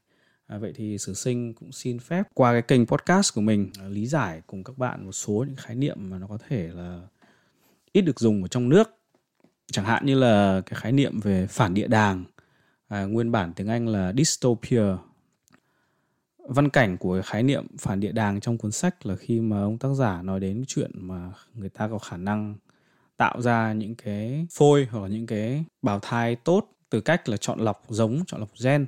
À, 0.46 0.58
vậy 0.58 0.72
thì 0.76 0.98
sử 0.98 1.14
sinh 1.14 1.54
cũng 1.54 1.72
xin 1.72 1.98
phép 1.98 2.22
qua 2.34 2.52
cái 2.52 2.62
kênh 2.62 2.86
podcast 2.86 3.34
của 3.34 3.40
mình 3.40 3.70
ờ, 3.80 3.88
lý 3.88 4.06
giải 4.06 4.42
cùng 4.46 4.64
các 4.64 4.78
bạn 4.78 5.06
một 5.06 5.12
số 5.12 5.44
những 5.48 5.56
khái 5.56 5.76
niệm 5.76 5.96
mà 6.10 6.18
nó 6.18 6.26
có 6.26 6.38
thể 6.48 6.68
là 6.74 7.00
ít 7.92 8.00
được 8.00 8.20
dùng 8.20 8.42
ở 8.42 8.48
trong 8.48 8.68
nước. 8.68 8.98
Chẳng 9.72 9.84
hạn 9.84 10.06
như 10.06 10.14
là 10.14 10.62
cái 10.66 10.80
khái 10.80 10.92
niệm 10.92 11.20
về 11.20 11.46
phản 11.46 11.74
địa 11.74 11.86
đàng, 11.86 12.24
à, 12.88 13.04
nguyên 13.04 13.32
bản 13.32 13.52
tiếng 13.56 13.68
Anh 13.68 13.88
là 13.88 14.12
dystopia 14.16 14.96
văn 16.48 16.68
cảnh 16.68 16.96
của 16.98 17.22
khái 17.24 17.42
niệm 17.42 17.66
phản 17.78 18.00
địa 18.00 18.12
đàng 18.12 18.40
trong 18.40 18.58
cuốn 18.58 18.72
sách 18.72 19.06
là 19.06 19.16
khi 19.16 19.40
mà 19.40 19.60
ông 19.62 19.78
tác 19.78 19.88
giả 19.94 20.22
nói 20.22 20.40
đến 20.40 20.64
chuyện 20.66 20.90
mà 20.94 21.32
người 21.54 21.68
ta 21.68 21.88
có 21.88 21.98
khả 21.98 22.16
năng 22.16 22.56
tạo 23.16 23.42
ra 23.42 23.72
những 23.72 23.94
cái 23.94 24.46
phôi 24.50 24.88
hoặc 24.90 25.00
là 25.00 25.08
những 25.08 25.26
cái 25.26 25.64
bào 25.82 26.00
thai 26.00 26.36
tốt 26.36 26.70
từ 26.90 27.00
cách 27.00 27.28
là 27.28 27.36
chọn 27.36 27.60
lọc 27.60 27.82
giống, 27.88 28.24
chọn 28.26 28.40
lọc 28.40 28.50
gen. 28.64 28.86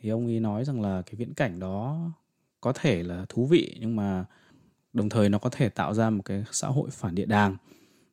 Thì 0.00 0.08
ông 0.08 0.26
ấy 0.26 0.40
nói 0.40 0.64
rằng 0.64 0.80
là 0.80 1.02
cái 1.06 1.14
viễn 1.14 1.34
cảnh 1.34 1.60
đó 1.60 1.98
có 2.60 2.72
thể 2.72 3.02
là 3.02 3.26
thú 3.28 3.46
vị 3.46 3.76
nhưng 3.80 3.96
mà 3.96 4.24
đồng 4.92 5.08
thời 5.08 5.28
nó 5.28 5.38
có 5.38 5.50
thể 5.50 5.68
tạo 5.68 5.94
ra 5.94 6.10
một 6.10 6.22
cái 6.24 6.44
xã 6.52 6.68
hội 6.68 6.90
phản 6.90 7.14
địa 7.14 7.26
đàng. 7.26 7.56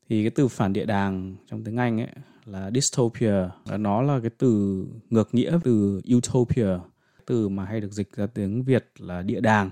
Thì 0.10 0.24
cái 0.24 0.30
từ 0.30 0.48
phản 0.48 0.74
địa 0.74 0.86
đàng 0.86 1.36
trong 1.48 1.64
tiếng 1.64 1.78
anh 1.78 2.00
ấy 2.00 2.10
là 2.46 2.72
dystopia. 2.74 3.50
Nó 3.78 4.02
là 4.02 4.20
cái 4.20 4.32
từ 4.38 4.86
ngược 5.10 5.36
nghĩa 5.36 5.60
từ 5.64 6.02
utopia 6.16 6.78
từ 7.26 7.50
mà 7.50 7.66
hay 7.66 7.82
được 7.82 7.92
dịch 7.92 8.16
ra 8.16 8.28
tiếng 8.28 8.64
Việt 8.64 8.92
là 8.98 9.22
địa 9.22 9.40
đàng. 9.40 9.70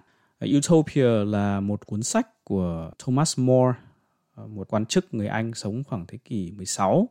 Utopia 0.57 1.25
là 1.25 1.59
một 1.59 1.85
cuốn 1.85 2.03
sách 2.03 2.43
của 2.43 2.91
Thomas 2.99 3.39
More, 3.39 3.77
ờ, 4.35 4.47
một 4.47 4.67
quan 4.69 4.85
chức 4.85 5.13
người 5.13 5.27
Anh 5.27 5.53
sống 5.53 5.83
khoảng 5.83 6.05
thế 6.07 6.17
kỷ 6.25 6.51
16. 6.51 7.09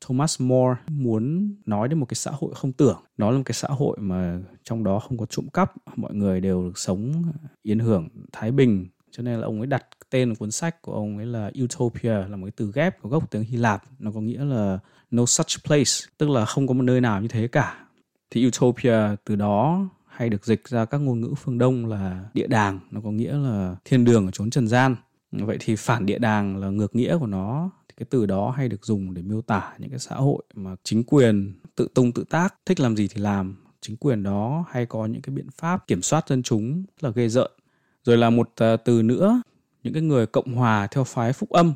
Thomas 0.00 0.40
More 0.40 0.80
muốn 0.90 1.54
nói 1.66 1.88
đến 1.88 1.98
một 1.98 2.06
cái 2.06 2.14
xã 2.14 2.30
hội 2.30 2.54
không 2.54 2.72
tưởng. 2.72 2.98
Nó 3.16 3.30
là 3.30 3.36
một 3.36 3.42
cái 3.46 3.54
xã 3.54 3.68
hội 3.68 3.96
mà 4.00 4.38
trong 4.64 4.84
đó 4.84 4.98
không 4.98 5.18
có 5.18 5.26
trộm 5.26 5.48
cắp, 5.48 5.72
mọi 5.96 6.14
người 6.14 6.40
đều 6.40 6.62
được 6.62 6.78
sống 6.78 7.32
yên 7.62 7.78
hưởng, 7.78 8.08
thái 8.32 8.50
bình. 8.50 8.86
Cho 9.10 9.22
nên 9.22 9.40
là 9.40 9.46
ông 9.46 9.58
ấy 9.60 9.66
đặt 9.66 9.86
tên 10.10 10.34
cuốn 10.34 10.50
sách 10.50 10.82
của 10.82 10.92
ông 10.92 11.16
ấy 11.16 11.26
là 11.26 11.50
Utopia 11.62 12.14
là 12.28 12.36
một 12.36 12.46
cái 12.46 12.52
từ 12.56 12.72
ghép 12.74 13.02
có 13.02 13.08
gốc 13.08 13.30
tiếng 13.30 13.44
Hy 13.44 13.56
Lạp. 13.56 13.82
Nó 13.98 14.10
có 14.10 14.20
nghĩa 14.20 14.44
là 14.44 14.78
no 15.10 15.26
such 15.26 15.64
place, 15.64 16.12
tức 16.18 16.30
là 16.30 16.44
không 16.44 16.66
có 16.66 16.74
một 16.74 16.82
nơi 16.82 17.00
nào 17.00 17.20
như 17.20 17.28
thế 17.28 17.48
cả 17.48 17.86
thì 18.32 18.46
utopia 18.46 18.98
từ 19.24 19.36
đó 19.36 19.88
hay 20.06 20.28
được 20.28 20.46
dịch 20.46 20.68
ra 20.68 20.84
các 20.84 20.98
ngôn 20.98 21.20
ngữ 21.20 21.34
phương 21.36 21.58
Đông 21.58 21.86
là 21.86 22.24
địa 22.34 22.46
đàng, 22.46 22.80
nó 22.90 23.00
có 23.00 23.10
nghĩa 23.10 23.32
là 23.32 23.76
thiên 23.84 24.04
đường 24.04 24.26
ở 24.26 24.30
chốn 24.30 24.50
trần 24.50 24.68
gian. 24.68 24.96
Vậy 25.32 25.56
thì 25.60 25.76
phản 25.76 26.06
địa 26.06 26.18
đàng 26.18 26.56
là 26.56 26.70
ngược 26.70 26.94
nghĩa 26.94 27.18
của 27.18 27.26
nó. 27.26 27.70
Thì 27.88 27.94
cái 27.96 28.06
từ 28.10 28.26
đó 28.26 28.50
hay 28.50 28.68
được 28.68 28.86
dùng 28.86 29.14
để 29.14 29.22
miêu 29.22 29.42
tả 29.42 29.72
những 29.78 29.90
cái 29.90 29.98
xã 29.98 30.14
hội 30.14 30.42
mà 30.54 30.76
chính 30.84 31.04
quyền 31.04 31.54
tự 31.74 31.88
tung 31.94 32.12
tự 32.12 32.24
tác, 32.30 32.54
thích 32.66 32.80
làm 32.80 32.96
gì 32.96 33.08
thì 33.08 33.20
làm. 33.20 33.56
Chính 33.80 33.96
quyền 33.96 34.22
đó 34.22 34.64
hay 34.70 34.86
có 34.86 35.06
những 35.06 35.22
cái 35.22 35.34
biện 35.34 35.48
pháp 35.56 35.86
kiểm 35.86 36.02
soát 36.02 36.28
dân 36.28 36.42
chúng 36.42 36.84
là 37.00 37.10
ghê 37.10 37.28
rợn. 37.28 37.50
Rồi 38.04 38.16
là 38.16 38.30
một 38.30 38.50
à, 38.56 38.76
từ 38.76 39.02
nữa, 39.02 39.42
những 39.82 39.94
cái 39.94 40.02
người 40.02 40.26
cộng 40.26 40.54
hòa 40.54 40.86
theo 40.86 41.04
phái 41.04 41.32
phúc 41.32 41.50
âm. 41.50 41.72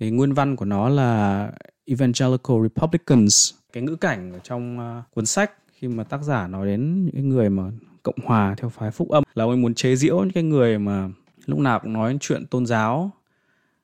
Thì 0.00 0.10
nguyên 0.10 0.32
văn 0.32 0.56
của 0.56 0.64
nó 0.64 0.88
là 0.88 1.52
Evangelical 1.84 2.56
Republicans. 2.62 3.54
Cái 3.72 3.82
ngữ 3.82 3.96
cảnh 3.96 4.32
ở 4.32 4.38
trong 4.38 4.78
à, 4.78 5.02
cuốn 5.14 5.26
sách 5.26 5.52
khi 5.74 5.88
mà 5.88 6.04
tác 6.04 6.22
giả 6.22 6.46
nói 6.46 6.66
đến 6.66 7.10
những 7.12 7.28
người 7.28 7.50
mà 7.50 7.70
cộng 8.02 8.18
hòa 8.24 8.54
theo 8.58 8.70
phái 8.70 8.90
phúc 8.90 9.08
âm, 9.08 9.24
là 9.34 9.44
ông 9.44 9.50
ấy 9.50 9.56
muốn 9.56 9.74
chế 9.74 9.96
giễu 9.96 10.18
những 10.18 10.32
cái 10.32 10.42
người 10.42 10.78
mà 10.78 11.08
lúc 11.46 11.58
nào 11.58 11.80
cũng 11.80 11.92
nói 11.92 12.16
chuyện 12.20 12.46
tôn 12.46 12.66
giáo. 12.66 13.10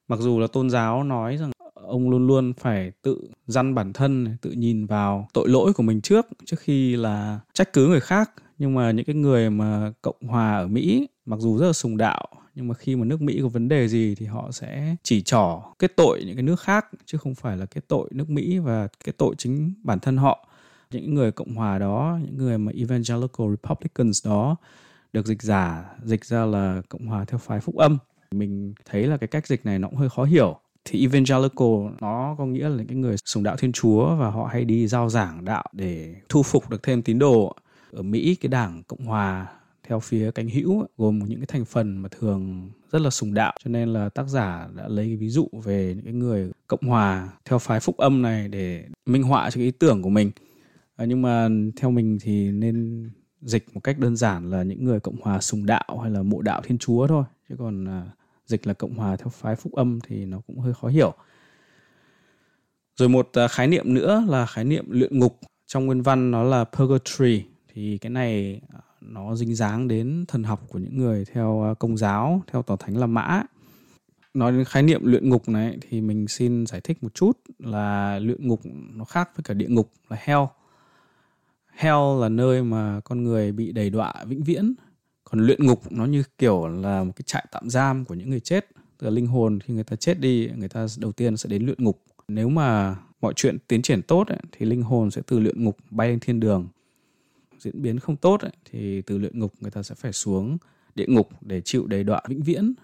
Mặc 0.09 0.18
dù 0.20 0.38
là 0.38 0.46
tôn 0.46 0.70
giáo 0.70 1.05
nói 1.05 1.37
rằng 1.37 1.50
ông 1.74 2.11
luôn 2.11 2.26
luôn 2.26 2.53
phải 2.53 2.92
tự 3.03 3.29
dăn 3.46 3.74
bản 3.74 3.92
thân 3.92 4.37
tự 4.42 4.50
nhìn 4.50 4.87
vào 4.87 5.29
tội 5.33 5.48
lỗi 5.48 5.72
của 5.72 5.83
mình 5.83 6.00
trước 6.00 6.26
trước 6.44 6.61
khi 6.61 6.96
là 6.96 7.40
trách 7.55 7.72
cứ 7.72 7.87
người 7.87 8.00
khác. 8.00 8.31
Nhưng 8.59 8.74
mà 8.74 8.90
những 8.90 9.05
cái 9.05 9.16
người 9.16 9.50
mà 9.50 9.92
cộng 10.03 10.20
hòa 10.20 10.57
ở 10.57 10.66
mỹ, 10.66 11.09
mặc 11.26 11.40
dù 11.40 11.59
rất 11.59 11.66
là 11.66 11.72
sùng 11.72 11.96
đạo, 11.96 12.29
nhưng 12.55 12.68
mà 12.68 12.74
khi 12.74 12.96
mà 12.96 13.05
nước 13.05 13.22
Mỹ 13.22 13.38
có 13.42 13.48
vấn 13.48 13.68
đề 13.68 13.88
gì 13.88 14.14
thì 14.14 14.26
họ 14.26 14.50
sẽ 14.53 14.96
chỉ 15.03 15.22
trỏ 15.22 15.62
kết 15.79 15.96
tội 15.96 16.22
những 16.26 16.37
cái 16.37 16.42
nước 16.42 16.61
khác, 16.61 16.87
chứ 17.07 17.18
không 17.18 17.35
phải 17.35 17.57
là 17.57 17.66
kết 17.66 17.88
tội 17.88 18.09
nước 18.12 18.31
Mỹ 18.31 18.59
và 18.59 18.88
kết 19.05 19.12
tội 19.18 19.35
chính 19.38 19.72
bản 19.83 19.98
thân 19.98 20.16
họ 20.16 20.46
những 20.90 21.14
người 21.14 21.33
cộng 21.33 21.55
hòa 21.55 21.79
đó, 21.79 22.18
những 22.24 22.38
người 22.38 22.59
mà 22.59 22.72
evangelical 22.72 23.46
republicans 23.50 24.26
đó 24.26 24.57
được 25.12 25.26
dịch 25.26 25.42
giả, 25.42 25.85
dịch 26.05 26.24
ra 26.24 26.44
là 26.46 26.83
cộng 26.88 27.07
hòa 27.07 27.24
theo 27.24 27.38
phái 27.38 27.61
phúc 27.61 27.76
âm. 27.76 27.98
Mình 28.31 28.74
thấy 28.85 29.07
là 29.07 29.16
cái 29.16 29.29
cách 29.29 29.46
dịch 29.46 29.66
này 29.66 29.79
nó 29.79 29.88
cũng 29.88 29.98
hơi 29.98 30.09
khó 30.09 30.24
hiểu. 30.24 30.59
Thì 30.85 31.00
evangelical 31.00 31.96
nó 32.00 32.35
có 32.38 32.46
nghĩa 32.46 32.68
là 32.68 32.76
những 32.76 32.87
cái 32.87 32.96
người 32.96 33.16
sùng 33.24 33.42
đạo 33.42 33.57
thiên 33.57 33.72
chúa 33.72 34.16
và 34.16 34.31
họ 34.31 34.48
hay 34.53 34.64
đi 34.64 34.87
giao 34.87 35.09
giảng 35.09 35.44
đạo 35.44 35.64
để 35.72 36.14
thu 36.29 36.42
phục 36.42 36.70
được 36.70 36.83
thêm 36.83 37.03
tín 37.03 37.18
đồ. 37.18 37.55
Ở 37.92 38.03
mỹ, 38.03 38.35
cái 38.35 38.48
đảng 38.48 38.83
cộng 38.83 39.05
hòa 39.05 39.46
theo 39.88 40.00
phía 40.00 40.31
cánh 40.31 40.48
hữu 40.48 40.87
gồm 40.96 41.18
những 41.18 41.38
cái 41.38 41.46
thành 41.46 41.64
phần 41.64 41.96
mà 41.96 42.09
thường 42.20 42.70
rất 42.92 43.03
là 43.03 43.11
sùng 43.11 43.35
đạo. 43.35 43.53
Cho 43.64 43.70
nên 43.70 43.88
là 43.88 44.09
tác 44.09 44.29
giả 44.29 44.68
đã 44.76 44.88
lấy 44.88 45.16
ví 45.16 45.29
dụ 45.29 45.48
về 45.64 45.92
những 45.96 46.05
cái 46.05 46.14
người 46.14 46.50
cộng 46.66 46.83
hòa 46.83 47.29
theo 47.44 47.59
phái 47.59 47.81
phúc 47.81 47.96
âm 47.96 48.22
này 48.22 48.48
để 48.48 48.85
minh 49.07 49.22
họa 49.22 49.50
cho 49.50 49.55
cái 49.55 49.64
ý 49.64 49.70
tưởng 49.70 50.03
của 50.03 50.11
mình 50.11 50.31
à, 51.01 51.07
nhưng 51.07 51.23
mà 51.23 51.49
theo 51.77 51.91
mình 51.91 52.19
thì 52.21 52.51
nên 52.51 53.11
dịch 53.41 53.75
một 53.75 53.81
cách 53.85 53.99
đơn 53.99 54.17
giản 54.17 54.51
là 54.51 54.63
những 54.63 54.85
người 54.85 55.01
cộng 55.01 55.21
hòa 55.21 55.41
sùng 55.41 55.67
đạo 55.67 55.99
hay 56.03 56.11
là 56.11 56.23
mộ 56.23 56.43
đạo 56.43 56.63
thiên 56.65 56.79
chúa 56.79 57.07
thôi. 57.07 57.25
Chứ 57.49 57.55
còn 57.59 57.89
à, 57.89 58.11
dịch 58.47 58.67
là 58.67 58.75
cộng 58.75 58.95
hòa 58.95 59.17
theo 59.17 59.29
phái 59.29 59.57
phúc 59.57 59.73
âm 59.73 59.99
thì 60.01 60.25
nó 60.25 60.41
cũng 60.47 60.61
hơi 60.61 60.75
khó 60.75 60.89
hiểu. 60.89 61.15
Rồi 62.97 63.09
một 63.09 63.29
à, 63.33 63.49
khái 63.49 63.69
niệm 63.69 63.95
nữa 63.95 64.25
là 64.29 64.47
khái 64.47 64.65
niệm 64.65 64.85
luyện 64.91 65.19
ngục. 65.19 65.39
Trong 65.67 65.87
nguyên 65.87 66.03
văn 66.03 66.31
nó 66.31 66.43
là 66.43 66.65
purgatory. 66.65 67.45
Thì 67.75 67.99
cái 67.99 68.11
này 68.11 68.61
à, 68.73 68.81
nó 69.01 69.37
dính 69.37 69.55
dáng 69.55 69.89
đến 69.89 70.25
thần 70.29 70.43
học 70.43 70.67
của 70.69 70.79
những 70.79 70.99
người 70.99 71.25
theo 71.33 71.63
à, 71.63 71.75
công 71.75 71.97
giáo 71.97 72.43
theo 72.53 72.63
tòa 72.63 72.77
thánh 72.81 72.97
La 72.97 73.07
Mã. 73.07 73.43
Nói 74.35 74.53
đến 74.53 74.65
khái 74.65 74.83
niệm 74.83 75.01
luyện 75.05 75.29
ngục 75.29 75.49
này 75.49 75.79
thì 75.81 76.01
mình 76.01 76.29
xin 76.29 76.67
giải 76.67 76.81
thích 76.81 77.03
một 77.03 77.15
chút 77.15 77.33
là 77.59 78.19
luyện 78.19 78.49
ngục 78.49 78.61
nó 78.95 79.05
khác 79.05 79.31
với 79.37 79.43
cả 79.45 79.55
địa 79.55 79.69
ngục 79.69 79.93
là 80.09 80.17
hell 80.21 80.41
hell 81.81 82.21
là 82.21 82.29
nơi 82.29 82.62
mà 82.62 83.01
con 83.05 83.25
người 83.25 83.53
bị 83.53 83.73
đầy 83.73 83.90
đọa 83.90 84.14
vĩnh 84.27 84.43
viễn. 84.43 84.75
Còn 85.25 85.40
luyện 85.40 85.66
ngục 85.66 85.93
nó 85.93 86.05
như 86.05 86.23
kiểu 86.38 86.66
là 86.69 87.05
một 87.05 87.12
cái 87.16 87.23
trại 87.27 87.47
tạm 87.51 87.71
giam 87.71 88.05
của 88.05 88.14
những 88.14 88.31
người 88.31 88.40
chết. 88.40 88.66
Tức 88.99 89.05
là 89.05 89.11
linh 89.11 89.27
hồn 89.27 89.61
khi 89.61 89.75
người 89.75 89.85
ta 89.85 89.97
chết 89.97 90.21
đi 90.21 90.51
người 90.57 90.69
ta 90.69 90.87
đầu 90.99 91.12
tiên 91.12 91.37
sẽ 91.37 91.49
đến 91.49 91.66
luyện 91.66 91.85
ngục. 91.85 92.03
Nếu 92.29 92.49
mà 92.49 92.97
mọi 93.21 93.33
chuyện 93.37 93.59
tiến 93.69 93.83
triển 93.83 94.03
tốt 94.03 94.29
ấy, 94.29 94.38
thì 94.53 94.66
linh 94.66 94.83
hồn 94.83 95.11
sẽ 95.11 95.23
từ 95.27 95.38
luyện 95.38 95.64
ngục 95.64 95.77
bay 95.90 96.09
lên 96.09 96.21
thiên 96.21 96.40
đường. 96.40 96.69
Diễn 97.59 97.83
biến 97.83 97.99
không 97.99 98.16
tốt 98.16 98.40
ấy, 98.40 98.53
thì 98.71 99.03
từ 99.03 99.19
luyện 99.19 99.38
ngục 99.38 99.53
người 99.61 99.71
ta 99.71 99.83
sẽ 99.83 99.95
phải 99.95 100.12
xuống 100.12 100.59
địa 100.95 101.07
ngục 101.09 101.29
để 101.40 101.61
chịu 101.61 101.87
đầy 101.87 102.05
đọa 102.05 102.23
vĩnh 102.29 102.43
viễn. 102.43 102.75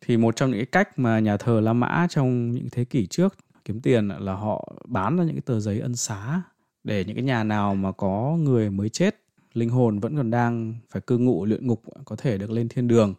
Thì 0.00 0.16
một 0.16 0.36
trong 0.36 0.50
những 0.50 0.58
cái 0.58 0.66
cách 0.66 0.98
mà 0.98 1.18
nhà 1.18 1.36
thờ 1.36 1.60
La 1.60 1.72
Mã 1.72 2.06
trong 2.10 2.52
những 2.52 2.66
thế 2.72 2.84
kỷ 2.84 3.06
trước 3.06 3.34
kiếm 3.64 3.80
tiền 3.80 4.08
là 4.08 4.32
họ 4.34 4.74
bán 4.88 5.16
ra 5.16 5.24
những 5.24 5.34
cái 5.34 5.42
tờ 5.46 5.60
giấy 5.60 5.80
ân 5.80 5.96
xá 5.96 6.42
để 6.86 7.04
những 7.04 7.16
cái 7.16 7.24
nhà 7.24 7.44
nào 7.44 7.74
mà 7.74 7.92
có 7.92 8.36
người 8.40 8.70
mới 8.70 8.88
chết, 8.88 9.20
linh 9.54 9.68
hồn 9.68 9.98
vẫn 9.98 10.16
còn 10.16 10.30
đang 10.30 10.74
phải 10.90 11.02
cư 11.06 11.18
ngụ 11.18 11.44
luyện 11.44 11.66
ngục 11.66 11.82
có 12.04 12.16
thể 12.16 12.38
được 12.38 12.50
lên 12.50 12.68
thiên 12.68 12.88
đường. 12.88 13.14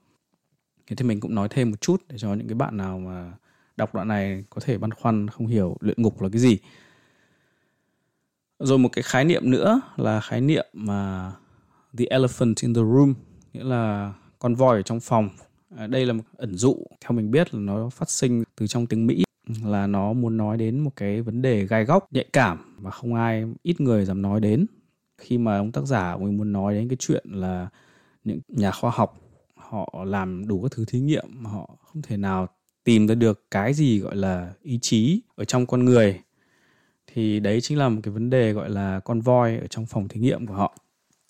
Thế 0.87 0.95
thì 0.95 1.05
mình 1.05 1.19
cũng 1.19 1.35
nói 1.35 1.47
thêm 1.49 1.71
một 1.71 1.81
chút 1.81 2.03
để 2.09 2.17
cho 2.17 2.33
những 2.33 2.47
cái 2.47 2.55
bạn 2.55 2.77
nào 2.77 2.99
mà 2.99 3.33
đọc 3.77 3.95
đoạn 3.95 4.07
này 4.07 4.45
có 4.49 4.61
thể 4.65 4.77
băn 4.77 4.91
khoăn, 4.91 5.27
không 5.27 5.47
hiểu 5.47 5.77
luyện 5.79 6.01
ngục 6.01 6.21
là 6.21 6.29
cái 6.29 6.39
gì. 6.39 6.57
Rồi 8.59 8.77
một 8.77 8.89
cái 8.91 9.03
khái 9.03 9.25
niệm 9.25 9.51
nữa 9.51 9.81
là 9.97 10.21
khái 10.21 10.41
niệm 10.41 10.65
mà 10.73 11.31
the 11.97 12.05
elephant 12.05 12.55
in 12.61 12.73
the 12.73 12.81
room, 12.81 13.13
nghĩa 13.53 13.63
là 13.63 14.13
con 14.39 14.55
voi 14.55 14.77
ở 14.77 14.81
trong 14.81 14.99
phòng. 14.99 15.29
À, 15.77 15.87
đây 15.87 16.05
là 16.05 16.13
một 16.13 16.23
ẩn 16.37 16.55
dụ, 16.55 16.85
theo 17.01 17.11
mình 17.11 17.31
biết 17.31 17.53
là 17.53 17.59
nó 17.59 17.89
phát 17.89 18.09
sinh 18.09 18.43
từ 18.55 18.67
trong 18.67 18.87
tiếng 18.87 19.07
mỹ 19.07 19.26
là 19.63 19.87
nó 19.87 20.13
muốn 20.13 20.37
nói 20.37 20.57
đến 20.57 20.79
một 20.79 20.91
cái 20.95 21.21
vấn 21.21 21.41
đề 21.41 21.65
gai 21.65 21.85
góc, 21.85 22.07
nhạy 22.13 22.25
cảm 22.33 22.75
mà 22.81 22.91
không 22.91 23.13
ai, 23.13 23.45
ít 23.63 23.81
người 23.81 24.05
dám 24.05 24.21
nói 24.21 24.39
đến. 24.39 24.65
Khi 25.17 25.37
mà 25.37 25.57
ông 25.57 25.71
tác 25.71 25.85
giả 25.85 26.17
mình 26.17 26.37
muốn 26.37 26.51
nói 26.53 26.73
đến 26.73 26.89
cái 26.89 26.97
chuyện 26.99 27.25
là 27.27 27.69
những 28.23 28.39
nhà 28.47 28.71
khoa 28.71 28.91
học, 28.91 29.21
họ 29.55 30.03
làm 30.05 30.47
đủ 30.47 30.61
các 30.61 30.71
thứ 30.71 30.85
thí 30.85 30.99
nghiệm 30.99 31.25
mà 31.29 31.49
họ 31.49 31.77
không 31.85 32.01
thể 32.01 32.17
nào 32.17 32.47
tìm 32.83 33.07
ra 33.07 33.15
được 33.15 33.45
cái 33.51 33.73
gì 33.73 33.99
gọi 33.99 34.15
là 34.15 34.53
ý 34.61 34.79
chí 34.81 35.21
ở 35.35 35.45
trong 35.45 35.65
con 35.65 35.85
người. 35.85 36.21
Thì 37.07 37.39
đấy 37.39 37.61
chính 37.61 37.77
là 37.77 37.89
một 37.89 38.01
cái 38.03 38.13
vấn 38.13 38.29
đề 38.29 38.53
gọi 38.53 38.69
là 38.69 38.99
con 38.99 39.21
voi 39.21 39.57
ở 39.57 39.67
trong 39.67 39.85
phòng 39.85 40.07
thí 40.07 40.19
nghiệm 40.19 40.47
của 40.47 40.53
họ. 40.53 40.77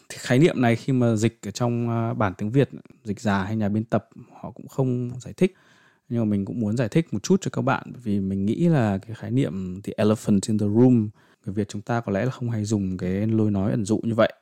Thì 0.09 0.17
khái 0.19 0.39
niệm 0.39 0.61
này 0.61 0.75
khi 0.75 0.93
mà 0.93 1.15
dịch 1.15 1.39
ở 1.45 1.51
trong 1.51 1.89
à, 1.89 2.13
bản 2.13 2.33
tiếng 2.37 2.51
Việt, 2.51 2.69
dịch 3.03 3.19
giả 3.19 3.43
hay 3.43 3.55
nhà 3.55 3.69
biên 3.69 3.83
tập, 3.83 4.09
họ 4.41 4.51
cũng 4.51 4.67
không 4.67 5.11
giải 5.19 5.33
thích 5.37 5.55
nhưng 6.09 6.19
mà 6.19 6.25
mình 6.25 6.45
cũng 6.45 6.59
muốn 6.59 6.77
giải 6.77 6.89
thích 6.89 7.13
một 7.13 7.23
chút 7.23 7.41
cho 7.41 7.49
các 7.49 7.61
bạn 7.61 7.91
vì 8.03 8.19
mình 8.19 8.45
nghĩ 8.45 8.67
là 8.67 8.97
cái 8.97 9.15
khái 9.15 9.31
niệm 9.31 9.81
the 9.81 9.93
elephant 9.97 10.47
in 10.47 10.57
the 10.57 10.65
room 10.65 11.09
người 11.45 11.53
Việt 11.53 11.69
chúng 11.69 11.81
ta 11.81 12.01
có 12.01 12.11
lẽ 12.11 12.25
là 12.25 12.31
không 12.31 12.49
hay 12.49 12.65
dùng 12.65 12.97
cái 12.97 13.27
lối 13.27 13.51
nói 13.51 13.71
ẩn 13.71 13.85
dụ 13.85 13.99
như 14.03 14.13
vậy 14.13 14.33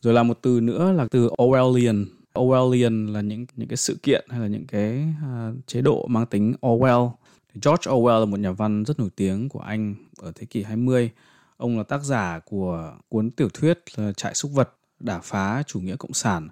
rồi 0.00 0.14
là 0.14 0.22
một 0.22 0.38
từ 0.42 0.60
nữa 0.60 0.92
là 0.92 1.06
từ 1.10 1.28
Orwellian 1.28 2.04
Orwellian 2.34 3.12
là 3.12 3.20
những 3.20 3.46
những 3.56 3.68
cái 3.68 3.76
sự 3.76 3.96
kiện 4.02 4.26
hay 4.30 4.40
là 4.40 4.46
những 4.46 4.66
cái 4.66 5.04
uh, 5.24 5.66
chế 5.66 5.80
độ 5.80 6.06
mang 6.06 6.26
tính 6.26 6.54
Orwell 6.60 7.10
George 7.54 7.90
Orwell 7.90 8.20
là 8.20 8.24
một 8.24 8.40
nhà 8.40 8.52
văn 8.52 8.84
rất 8.84 8.98
nổi 8.98 9.10
tiếng 9.16 9.48
của 9.48 9.60
Anh 9.60 9.94
ở 10.18 10.32
thế 10.34 10.46
kỷ 10.46 10.62
20. 10.62 11.10
Ông 11.56 11.76
là 11.78 11.82
tác 11.82 12.02
giả 12.02 12.40
của 12.44 12.92
cuốn 13.08 13.30
tiểu 13.30 13.48
thuyết 13.48 13.78
là 13.96 14.12
Trại 14.12 14.34
súc 14.34 14.50
vật 14.52 14.76
đả 15.00 15.20
phá 15.20 15.62
chủ 15.66 15.80
nghĩa 15.80 15.96
cộng 15.96 16.12
sản. 16.12 16.48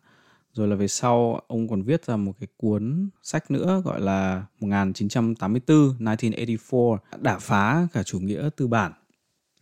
Rồi 0.58 0.68
là 0.68 0.76
về 0.76 0.88
sau 0.88 1.40
ông 1.46 1.68
còn 1.68 1.82
viết 1.82 2.04
ra 2.04 2.16
một 2.16 2.32
cái 2.40 2.48
cuốn 2.56 3.08
sách 3.22 3.50
nữa 3.50 3.82
gọi 3.84 4.00
là 4.00 4.44
1984, 4.60 5.78
1984, 5.78 6.98
đả 7.22 7.38
phá 7.38 7.88
cả 7.92 8.02
chủ 8.02 8.18
nghĩa 8.18 8.48
tư 8.56 8.66
bản. 8.66 8.92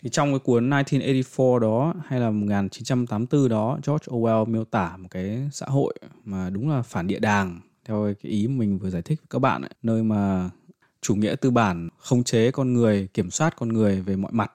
Thì 0.02 0.10
trong 0.10 0.32
cái 0.32 0.38
cuốn 0.38 0.70
1984 0.70 1.60
đó 1.60 1.94
hay 2.06 2.20
là 2.20 2.30
1984 2.30 3.48
đó, 3.48 3.78
George 3.86 4.06
Orwell 4.06 4.46
miêu 4.46 4.64
tả 4.64 4.96
một 4.96 5.08
cái 5.10 5.48
xã 5.52 5.66
hội 5.66 5.94
mà 6.24 6.50
đúng 6.50 6.70
là 6.70 6.82
phản 6.82 7.06
địa 7.06 7.18
đàng 7.18 7.60
theo 7.84 8.14
cái 8.22 8.32
ý 8.32 8.48
mình 8.48 8.78
vừa 8.78 8.90
giải 8.90 9.02
thích 9.02 9.20
với 9.20 9.26
các 9.30 9.38
bạn 9.38 9.62
ấy, 9.62 9.70
nơi 9.82 10.02
mà 10.02 10.50
chủ 11.00 11.14
nghĩa 11.14 11.34
tư 11.40 11.50
bản 11.50 11.88
khống 11.98 12.24
chế 12.24 12.50
con 12.50 12.72
người 12.72 13.08
kiểm 13.14 13.30
soát 13.30 13.56
con 13.56 13.68
người 13.68 14.02
về 14.02 14.16
mọi 14.16 14.32
mặt 14.32 14.52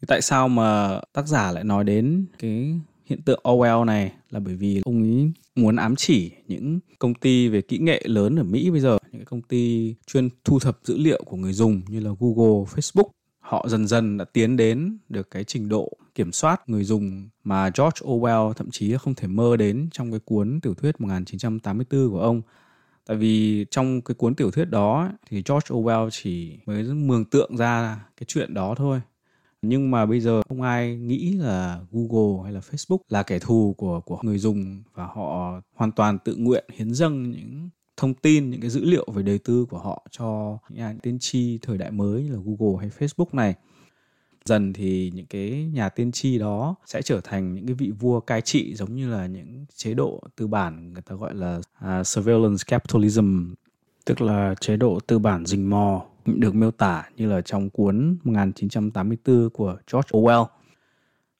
thì 0.00 0.06
tại 0.08 0.22
sao 0.22 0.48
mà 0.48 1.00
tác 1.12 1.26
giả 1.26 1.52
lại 1.52 1.64
nói 1.64 1.84
đến 1.84 2.26
cái 2.38 2.80
hiện 3.10 3.22
tượng 3.22 3.40
Orwell 3.44 3.84
này 3.84 4.12
là 4.30 4.40
bởi 4.40 4.54
vì 4.54 4.80
ông 4.84 5.02
ấy 5.02 5.32
muốn 5.54 5.76
ám 5.76 5.96
chỉ 5.96 6.32
những 6.46 6.80
công 6.98 7.14
ty 7.14 7.48
về 7.48 7.60
kỹ 7.60 7.78
nghệ 7.78 8.02
lớn 8.04 8.36
ở 8.36 8.42
Mỹ 8.42 8.70
bây 8.70 8.80
giờ, 8.80 8.98
những 9.12 9.24
công 9.24 9.42
ty 9.42 9.94
chuyên 10.06 10.28
thu 10.44 10.58
thập 10.58 10.78
dữ 10.84 10.98
liệu 10.98 11.22
của 11.26 11.36
người 11.36 11.52
dùng 11.52 11.82
như 11.88 12.00
là 12.00 12.10
Google, 12.20 12.64
Facebook. 12.74 13.08
Họ 13.40 13.68
dần 13.68 13.86
dần 13.86 14.18
đã 14.18 14.24
tiến 14.24 14.56
đến 14.56 14.98
được 15.08 15.30
cái 15.30 15.44
trình 15.44 15.68
độ 15.68 15.92
kiểm 16.14 16.32
soát 16.32 16.68
người 16.68 16.84
dùng 16.84 17.28
mà 17.44 17.64
George 17.64 18.00
Orwell 18.00 18.52
thậm 18.52 18.70
chí 18.70 18.96
không 18.96 19.14
thể 19.14 19.28
mơ 19.28 19.56
đến 19.56 19.88
trong 19.92 20.10
cái 20.10 20.20
cuốn 20.20 20.60
tiểu 20.60 20.74
thuyết 20.74 21.00
1984 21.00 22.10
của 22.10 22.20
ông 22.20 22.42
tại 23.06 23.16
vì 23.16 23.66
trong 23.70 24.00
cái 24.00 24.14
cuốn 24.14 24.34
tiểu 24.34 24.50
thuyết 24.50 24.64
đó 24.64 25.10
thì 25.28 25.36
George 25.36 25.66
Orwell 25.68 26.08
chỉ 26.12 26.58
mới 26.66 26.82
mường 26.82 27.24
tượng 27.24 27.56
ra 27.56 28.04
cái 28.16 28.24
chuyện 28.28 28.54
đó 28.54 28.74
thôi 28.76 29.00
nhưng 29.62 29.90
mà 29.90 30.06
bây 30.06 30.20
giờ 30.20 30.42
không 30.48 30.62
ai 30.62 30.96
nghĩ 30.96 31.32
là 31.32 31.80
Google 31.90 32.44
hay 32.44 32.52
là 32.52 32.60
Facebook 32.60 32.98
là 33.08 33.22
kẻ 33.22 33.38
thù 33.38 33.74
của 33.78 34.00
của 34.00 34.18
người 34.22 34.38
dùng 34.38 34.82
và 34.94 35.06
họ 35.06 35.60
hoàn 35.74 35.92
toàn 35.92 36.18
tự 36.18 36.36
nguyện 36.36 36.64
hiến 36.72 36.94
dâng 36.94 37.30
những 37.30 37.68
thông 37.96 38.14
tin 38.14 38.50
những 38.50 38.60
cái 38.60 38.70
dữ 38.70 38.84
liệu 38.84 39.06
về 39.14 39.22
đời 39.22 39.38
tư 39.38 39.66
của 39.70 39.78
họ 39.78 40.06
cho 40.10 40.58
nhà 40.68 40.94
tiên 41.02 41.18
tri 41.20 41.58
thời 41.62 41.78
đại 41.78 41.90
mới 41.90 42.22
là 42.22 42.38
Google 42.44 42.80
hay 42.80 42.90
Facebook 42.98 43.28
này. 43.32 43.54
Dần 44.44 44.72
thì 44.72 45.12
những 45.14 45.26
cái 45.26 45.70
nhà 45.72 45.88
tiên 45.88 46.12
tri 46.12 46.38
đó 46.38 46.74
sẽ 46.86 47.02
trở 47.02 47.20
thành 47.20 47.54
những 47.54 47.66
cái 47.66 47.74
vị 47.74 47.90
vua 48.00 48.20
cai 48.20 48.40
trị 48.40 48.74
giống 48.74 48.94
như 48.96 49.10
là 49.10 49.26
những 49.26 49.64
chế 49.74 49.94
độ 49.94 50.20
tư 50.36 50.46
bản 50.46 50.92
người 50.92 51.02
ta 51.02 51.14
gọi 51.14 51.34
là 51.34 51.56
uh, 51.58 52.06
surveillance 52.06 52.62
capitalism 52.66 53.54
tức 54.04 54.20
là 54.20 54.54
chế 54.60 54.76
độ 54.76 55.00
tư 55.06 55.18
bản 55.18 55.46
rình 55.46 55.70
mò 55.70 56.06
được 56.36 56.54
miêu 56.54 56.70
tả 56.70 57.04
như 57.16 57.26
là 57.28 57.40
trong 57.40 57.70
cuốn 57.70 58.16
1984 58.24 59.50
của 59.50 59.76
George 59.92 60.08
Orwell. 60.10 60.46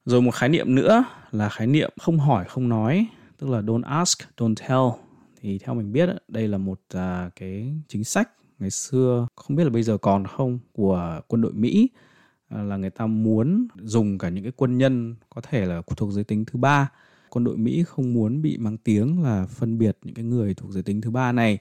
Rồi 0.04 0.22
một 0.22 0.30
khái 0.30 0.48
niệm 0.48 0.74
nữa 0.74 1.04
là 1.30 1.48
khái 1.48 1.66
niệm 1.66 1.90
không 2.00 2.18
hỏi 2.18 2.44
không 2.48 2.68
nói, 2.68 3.06
tức 3.38 3.50
là 3.50 3.60
don't 3.60 3.82
ask, 3.82 4.18
don't 4.36 4.54
tell. 4.54 5.02
Thì 5.40 5.58
theo 5.58 5.74
mình 5.74 5.92
biết 5.92 6.08
đây 6.28 6.48
là 6.48 6.58
một 6.58 6.80
à, 6.94 7.30
cái 7.36 7.74
chính 7.88 8.04
sách 8.04 8.30
ngày 8.58 8.70
xưa 8.70 9.26
không 9.36 9.56
biết 9.56 9.64
là 9.64 9.70
bây 9.70 9.82
giờ 9.82 9.96
còn 9.96 10.26
không 10.26 10.58
của 10.72 11.20
quân 11.28 11.42
đội 11.42 11.52
Mỹ 11.52 11.88
à, 12.48 12.62
là 12.62 12.76
người 12.76 12.90
ta 12.90 13.06
muốn 13.06 13.68
dùng 13.82 14.18
cả 14.18 14.28
những 14.28 14.44
cái 14.44 14.52
quân 14.56 14.78
nhân 14.78 15.14
có 15.34 15.40
thể 15.40 15.66
là 15.66 15.82
thuộc 15.96 16.12
giới 16.12 16.24
tính 16.24 16.44
thứ 16.44 16.58
ba 16.58 16.90
quân 17.30 17.44
đội 17.44 17.56
Mỹ 17.56 17.84
không 17.86 18.14
muốn 18.14 18.42
bị 18.42 18.58
mang 18.58 18.76
tiếng 18.76 19.22
là 19.22 19.46
phân 19.46 19.78
biệt 19.78 19.98
những 20.02 20.14
cái 20.14 20.24
người 20.24 20.54
thuộc 20.54 20.70
giới 20.70 20.82
tính 20.82 21.00
thứ 21.00 21.10
ba 21.10 21.32
này 21.32 21.58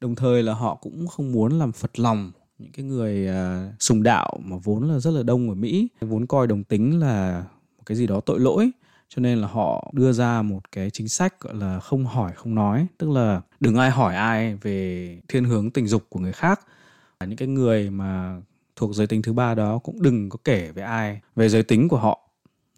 đồng 0.00 0.14
thời 0.14 0.42
là 0.42 0.54
họ 0.54 0.74
cũng 0.74 1.06
không 1.06 1.32
muốn 1.32 1.58
làm 1.58 1.72
phật 1.72 1.98
lòng 1.98 2.32
những 2.58 2.72
cái 2.72 2.84
người 2.84 3.28
uh, 3.28 3.82
sùng 3.82 4.02
đạo 4.02 4.40
mà 4.44 4.56
vốn 4.64 4.88
là 4.88 4.98
rất 4.98 5.10
là 5.10 5.22
đông 5.22 5.48
ở 5.48 5.54
Mỹ 5.54 5.88
vốn 6.00 6.26
coi 6.26 6.46
đồng 6.46 6.64
tính 6.64 7.00
là 7.00 7.44
một 7.78 7.82
cái 7.86 7.96
gì 7.96 8.06
đó 8.06 8.20
tội 8.20 8.40
lỗi 8.40 8.70
cho 9.08 9.20
nên 9.20 9.38
là 9.38 9.48
họ 9.48 9.90
đưa 9.92 10.12
ra 10.12 10.42
một 10.42 10.72
cái 10.72 10.90
chính 10.90 11.08
sách 11.08 11.40
gọi 11.40 11.54
là 11.54 11.80
không 11.80 12.06
hỏi 12.06 12.32
không 12.34 12.54
nói. 12.54 12.86
Tức 12.98 13.10
là 13.10 13.40
đừng 13.60 13.76
ai 13.76 13.90
hỏi 13.90 14.14
ai 14.14 14.56
về 14.56 15.20
thiên 15.28 15.44
hướng 15.44 15.70
tình 15.70 15.86
dục 15.86 16.02
của 16.08 16.20
người 16.20 16.32
khác. 16.32 16.60
Những 17.26 17.36
cái 17.36 17.48
người 17.48 17.90
mà 17.90 18.40
thuộc 18.76 18.94
giới 18.94 19.06
tính 19.06 19.22
thứ 19.22 19.32
ba 19.32 19.54
đó 19.54 19.78
cũng 19.78 20.02
đừng 20.02 20.28
có 20.28 20.38
kể 20.44 20.72
với 20.72 20.84
ai 20.84 21.20
về 21.36 21.48
giới 21.48 21.62
tính 21.62 21.88
của 21.88 21.98
họ. 21.98 22.20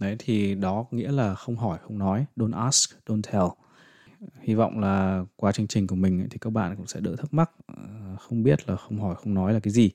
Đấy 0.00 0.16
thì 0.18 0.54
đó 0.54 0.86
nghĩa 0.90 1.12
là 1.12 1.34
không 1.34 1.56
hỏi 1.56 1.78
không 1.82 1.98
nói. 1.98 2.24
Don't 2.36 2.64
ask 2.64 2.90
don't 3.06 3.22
tell 3.32 3.46
hy 4.40 4.54
vọng 4.54 4.80
là 4.80 5.24
qua 5.36 5.52
chương 5.52 5.66
trình 5.66 5.86
của 5.86 5.96
mình 5.96 6.26
thì 6.30 6.38
các 6.38 6.50
bạn 6.50 6.76
cũng 6.76 6.86
sẽ 6.86 7.00
đỡ 7.00 7.16
thắc 7.16 7.34
mắc 7.34 7.50
ờ, 7.66 8.16
không 8.20 8.42
biết 8.42 8.68
là 8.68 8.76
không 8.76 9.00
hỏi 9.00 9.14
không 9.14 9.34
nói 9.34 9.52
là 9.52 9.60
cái 9.60 9.72
gì 9.72 9.90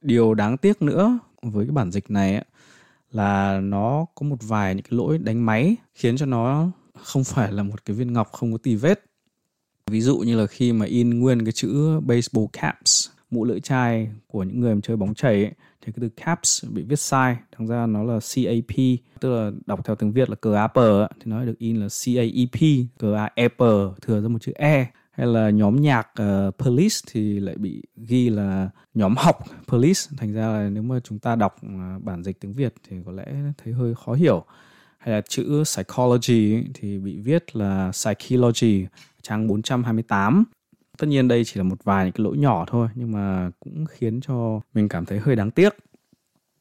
điều 0.00 0.34
đáng 0.34 0.56
tiếc 0.56 0.82
nữa 0.82 1.18
với 1.42 1.66
cái 1.66 1.72
bản 1.72 1.90
dịch 1.90 2.10
này 2.10 2.44
là 3.10 3.60
nó 3.60 4.06
có 4.14 4.26
một 4.26 4.36
vài 4.42 4.74
những 4.74 4.82
cái 4.82 4.98
lỗi 4.98 5.18
đánh 5.18 5.46
máy 5.46 5.76
khiến 5.94 6.16
cho 6.16 6.26
nó 6.26 6.70
không 7.02 7.24
phải 7.24 7.52
là 7.52 7.62
một 7.62 7.84
cái 7.84 7.96
viên 7.96 8.12
ngọc 8.12 8.32
không 8.32 8.52
có 8.52 8.58
tì 8.58 8.74
vết 8.74 9.04
ví 9.90 10.00
dụ 10.00 10.18
như 10.18 10.36
là 10.36 10.46
khi 10.46 10.72
mà 10.72 10.86
in 10.86 11.20
nguyên 11.20 11.44
cái 11.44 11.52
chữ 11.52 12.00
baseball 12.00 12.46
caps 12.52 13.08
mũ 13.30 13.44
lưỡi 13.44 13.60
chai 13.60 14.10
của 14.26 14.42
những 14.42 14.60
người 14.60 14.74
mà 14.74 14.80
chơi 14.82 14.96
bóng 14.96 15.14
chày. 15.14 15.44
ấy, 15.44 15.52
thì 15.84 15.92
cái 15.92 16.00
từ 16.00 16.08
caps 16.08 16.64
bị 16.70 16.82
viết 16.82 17.00
sai 17.00 17.36
thành 17.56 17.66
ra 17.66 17.86
nó 17.86 18.02
là 18.02 18.18
CAP 18.34 18.76
tức 19.20 19.34
là 19.34 19.50
đọc 19.66 19.80
theo 19.84 19.96
tiếng 19.96 20.12
Việt 20.12 20.30
là 20.30 20.36
cờ 20.36 20.54
apple 20.54 21.06
thì 21.20 21.22
nó 21.24 21.44
được 21.44 21.58
in 21.58 21.76
là 21.76 21.88
CAEP 22.04 22.86
cờ 22.98 23.14
apple 23.34 23.84
thừa 24.02 24.20
ra 24.20 24.28
một 24.28 24.38
chữ 24.42 24.52
E. 24.54 24.86
Hay 25.10 25.26
là 25.26 25.50
nhóm 25.50 25.76
nhạc 25.76 26.08
ờ, 26.14 26.48
uh, 26.48 26.58
police 26.58 26.96
thì 27.12 27.40
lại 27.40 27.56
bị 27.58 27.82
ghi 27.96 28.30
là 28.30 28.70
nhóm 28.94 29.14
học 29.16 29.38
police 29.68 30.00
thành 30.16 30.32
ra 30.32 30.48
là 30.48 30.68
nếu 30.70 30.82
mà 30.82 31.00
chúng 31.04 31.18
ta 31.18 31.36
đọc 31.36 31.56
ờ, 31.62 31.98
bản 32.02 32.24
dịch 32.24 32.40
tiếng 32.40 32.52
Việt 32.52 32.74
thì 32.88 32.96
có 33.06 33.12
lẽ 33.12 33.24
thấy 33.64 33.72
hơi 33.72 33.94
khó 33.94 34.12
hiểu. 34.12 34.44
Hay 34.98 35.14
là 35.14 35.20
chữ 35.28 35.62
psychology 35.64 36.64
thì 36.74 36.98
bị 36.98 37.18
viết 37.18 37.56
là 37.56 37.90
psychology 37.92 38.86
trang 39.22 39.46
428 39.46 40.44
tất 40.98 41.06
nhiên 41.06 41.28
đây 41.28 41.44
chỉ 41.44 41.52
là 41.56 41.62
một 41.62 41.84
vài 41.84 42.04
những 42.04 42.12
cái 42.12 42.24
lỗi 42.24 42.36
nhỏ 42.36 42.64
thôi, 42.68 42.88
nhưng 42.94 43.12
mà 43.12 43.50
cũng 43.60 43.84
khiến 43.88 44.20
cho 44.20 44.60
mình 44.74 44.88
cảm 44.88 45.04
thấy 45.04 45.18
hơi 45.18 45.36
đáng 45.36 45.50
tiếc. 45.50 45.76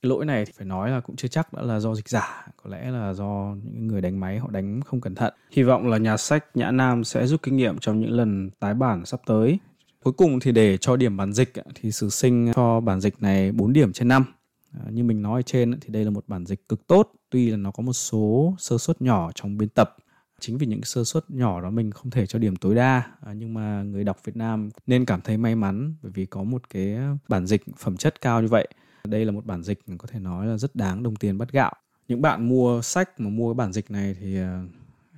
Cái 0.01 0.09
lỗi 0.09 0.25
này 0.25 0.45
thì 0.45 0.51
phải 0.57 0.65
nói 0.65 0.91
là 0.91 0.99
cũng 0.99 1.15
chưa 1.15 1.27
chắc 1.27 1.53
đã 1.53 1.61
là 1.61 1.79
do 1.79 1.95
dịch 1.95 2.09
giả, 2.09 2.47
có 2.63 2.69
lẽ 2.69 2.91
là 2.91 3.13
do 3.13 3.55
những 3.63 3.87
người 3.87 4.01
đánh 4.01 4.19
máy 4.19 4.39
họ 4.39 4.49
đánh 4.51 4.81
không 4.81 5.01
cẩn 5.01 5.15
thận. 5.15 5.33
Hy 5.51 5.63
vọng 5.63 5.87
là 5.87 5.97
nhà 5.97 6.17
sách 6.17 6.45
nhã 6.53 6.71
nam 6.71 7.03
sẽ 7.03 7.27
rút 7.27 7.41
kinh 7.41 7.57
nghiệm 7.57 7.77
trong 7.77 7.99
những 7.99 8.11
lần 8.11 8.49
tái 8.59 8.73
bản 8.73 9.05
sắp 9.05 9.21
tới. 9.25 9.59
Cuối 10.03 10.13
cùng 10.13 10.39
thì 10.39 10.51
để 10.51 10.77
cho 10.77 10.95
điểm 10.95 11.17
bản 11.17 11.33
dịch 11.33 11.53
thì 11.75 11.91
sử 11.91 12.09
sinh 12.09 12.51
cho 12.55 12.79
bản 12.79 13.01
dịch 13.01 13.21
này 13.21 13.51
4 13.51 13.73
điểm 13.73 13.93
trên 13.93 14.07
5 14.07 14.25
à, 14.71 14.89
như 14.89 15.03
mình 15.03 15.21
nói 15.21 15.39
ở 15.39 15.41
trên 15.41 15.79
thì 15.81 15.89
đây 15.89 16.05
là 16.05 16.09
một 16.09 16.23
bản 16.27 16.45
dịch 16.45 16.69
cực 16.69 16.87
tốt, 16.87 17.11
tuy 17.29 17.49
là 17.49 17.57
nó 17.57 17.71
có 17.71 17.83
một 17.83 17.93
số 17.93 18.55
sơ 18.57 18.77
suất 18.77 19.01
nhỏ 19.01 19.31
trong 19.35 19.57
biên 19.57 19.69
tập 19.69 19.97
chính 20.43 20.57
vì 20.57 20.67
những 20.67 20.83
sơ 20.83 21.03
suất 21.03 21.31
nhỏ 21.31 21.61
đó 21.61 21.69
mình 21.69 21.91
không 21.91 22.09
thể 22.09 22.25
cho 22.25 22.39
điểm 22.39 22.55
tối 22.55 22.75
đa. 22.75 23.03
À, 23.25 23.33
nhưng 23.33 23.53
mà 23.53 23.83
người 23.83 24.03
đọc 24.03 24.17
Việt 24.23 24.35
Nam 24.35 24.69
nên 24.87 25.05
cảm 25.05 25.21
thấy 25.21 25.37
may 25.37 25.55
mắn 25.55 25.95
bởi 26.01 26.11
vì 26.11 26.25
có 26.25 26.43
một 26.43 26.69
cái 26.69 26.97
bản 27.27 27.45
dịch 27.45 27.63
phẩm 27.77 27.97
chất 27.97 28.21
cao 28.21 28.41
như 28.41 28.47
vậy. 28.47 28.67
Đây 29.03 29.25
là 29.25 29.31
một 29.31 29.45
bản 29.45 29.63
dịch 29.63 29.79
có 29.97 30.07
thể 30.07 30.19
nói 30.19 30.47
là 30.47 30.57
rất 30.57 30.75
đáng 30.75 31.03
đồng 31.03 31.15
tiền 31.15 31.37
bắt 31.37 31.51
gạo. 31.51 31.73
Những 32.07 32.21
bạn 32.21 32.49
mua 32.49 32.81
sách 32.81 33.19
mà 33.19 33.29
mua 33.29 33.53
cái 33.53 33.57
bản 33.57 33.73
dịch 33.73 33.91
này 33.91 34.15
thì 34.19 34.37
à, 34.37 34.63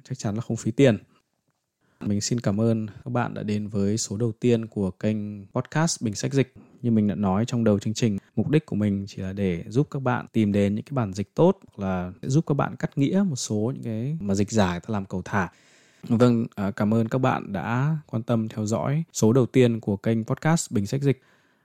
chắc 0.03 0.17
chắn 0.17 0.35
là 0.35 0.41
không 0.41 0.57
phí 0.57 0.71
tiền. 0.71 0.97
Mình 1.99 2.21
xin 2.21 2.39
cảm 2.39 2.61
ơn 2.61 2.87
các 2.87 3.09
bạn 3.09 3.33
đã 3.33 3.43
đến 3.43 3.67
với 3.67 3.97
số 3.97 4.17
đầu 4.17 4.31
tiên 4.31 4.67
của 4.67 4.91
kênh 4.91 5.45
podcast 5.45 6.01
Bình 6.01 6.15
Sách 6.15 6.33
Dịch. 6.33 6.53
Như 6.81 6.91
mình 6.91 7.07
đã 7.07 7.15
nói 7.15 7.45
trong 7.47 7.63
đầu 7.63 7.79
chương 7.79 7.93
trình, 7.93 8.17
mục 8.35 8.49
đích 8.49 8.65
của 8.65 8.75
mình 8.75 9.05
chỉ 9.07 9.21
là 9.21 9.33
để 9.33 9.63
giúp 9.67 9.87
các 9.91 10.01
bạn 10.01 10.25
tìm 10.31 10.51
đến 10.51 10.75
những 10.75 10.85
cái 10.85 10.95
bản 10.95 11.13
dịch 11.13 11.35
tốt 11.35 11.59
hoặc 11.67 11.85
là 11.85 12.11
giúp 12.21 12.45
các 12.47 12.53
bạn 12.53 12.75
cắt 12.75 12.97
nghĩa 12.97 13.23
một 13.29 13.35
số 13.35 13.71
những 13.75 13.83
cái 13.83 14.17
mà 14.19 14.35
dịch 14.35 14.51
giải 14.51 14.79
ta 14.79 14.85
làm 14.87 15.05
cầu 15.05 15.21
thả. 15.25 15.49
Vâng, 16.09 16.45
à, 16.55 16.71
cảm 16.71 16.93
ơn 16.93 17.07
các 17.07 17.19
bạn 17.19 17.53
đã 17.53 17.97
quan 18.07 18.23
tâm 18.23 18.47
theo 18.49 18.65
dõi 18.65 19.03
số 19.13 19.33
đầu 19.33 19.45
tiên 19.45 19.79
của 19.79 19.97
kênh 19.97 20.23
podcast 20.23 20.71
Bình 20.71 20.85
Sách 20.85 21.01
Dịch. 21.01 21.21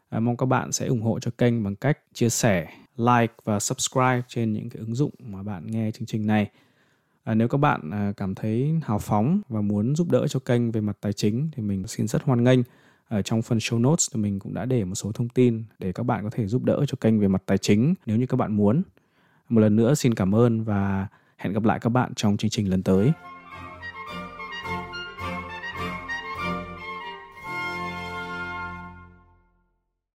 À, 0.08 0.20
mong 0.20 0.36
các 0.36 0.46
bạn 0.46 0.72
sẽ 0.72 0.86
ủng 0.86 1.02
hộ 1.02 1.20
cho 1.20 1.30
kênh 1.38 1.64
bằng 1.64 1.76
cách 1.76 1.98
chia 2.14 2.28
sẻ, 2.28 2.68
like 2.96 3.34
và 3.44 3.60
subscribe 3.60 4.22
trên 4.28 4.52
những 4.52 4.70
cái 4.70 4.80
ứng 4.80 4.94
dụng 4.94 5.10
mà 5.18 5.42
bạn 5.42 5.66
nghe 5.66 5.90
chương 5.90 6.06
trình 6.06 6.26
này. 6.26 6.50
À, 7.24 7.34
nếu 7.34 7.48
các 7.48 7.58
bạn 7.58 7.90
à, 7.90 8.12
cảm 8.16 8.34
thấy 8.34 8.80
hào 8.84 8.98
phóng 8.98 9.40
và 9.48 9.60
muốn 9.60 9.96
giúp 9.96 10.10
đỡ 10.10 10.26
cho 10.28 10.40
kênh 10.40 10.72
về 10.72 10.80
mặt 10.80 10.96
tài 11.00 11.12
chính 11.12 11.48
thì 11.52 11.62
mình 11.62 11.86
xin 11.86 12.08
rất 12.08 12.22
hoan 12.22 12.44
nghênh. 12.44 12.60
Ở 13.10 13.22
trong 13.22 13.42
phần 13.42 13.58
show 13.58 13.80
notes 13.80 14.08
thì 14.14 14.20
mình 14.20 14.38
cũng 14.38 14.54
đã 14.54 14.64
để 14.64 14.84
một 14.84 14.94
số 14.94 15.12
thông 15.12 15.28
tin 15.28 15.64
để 15.78 15.92
các 15.92 16.02
bạn 16.02 16.24
có 16.24 16.30
thể 16.30 16.46
giúp 16.46 16.64
đỡ 16.64 16.84
cho 16.86 16.96
kênh 17.00 17.20
về 17.20 17.28
mặt 17.28 17.42
tài 17.46 17.58
chính 17.58 17.94
nếu 18.06 18.16
như 18.16 18.26
các 18.26 18.36
bạn 18.36 18.56
muốn. 18.56 18.82
Một 19.48 19.60
lần 19.60 19.76
nữa 19.76 19.94
xin 19.94 20.14
cảm 20.14 20.34
ơn 20.34 20.64
và 20.64 21.06
hẹn 21.36 21.52
gặp 21.52 21.64
lại 21.64 21.78
các 21.80 21.90
bạn 21.90 22.14
trong 22.14 22.36
chương 22.36 22.50
trình 22.50 22.70
lần 22.70 22.82
tới. 22.82 23.12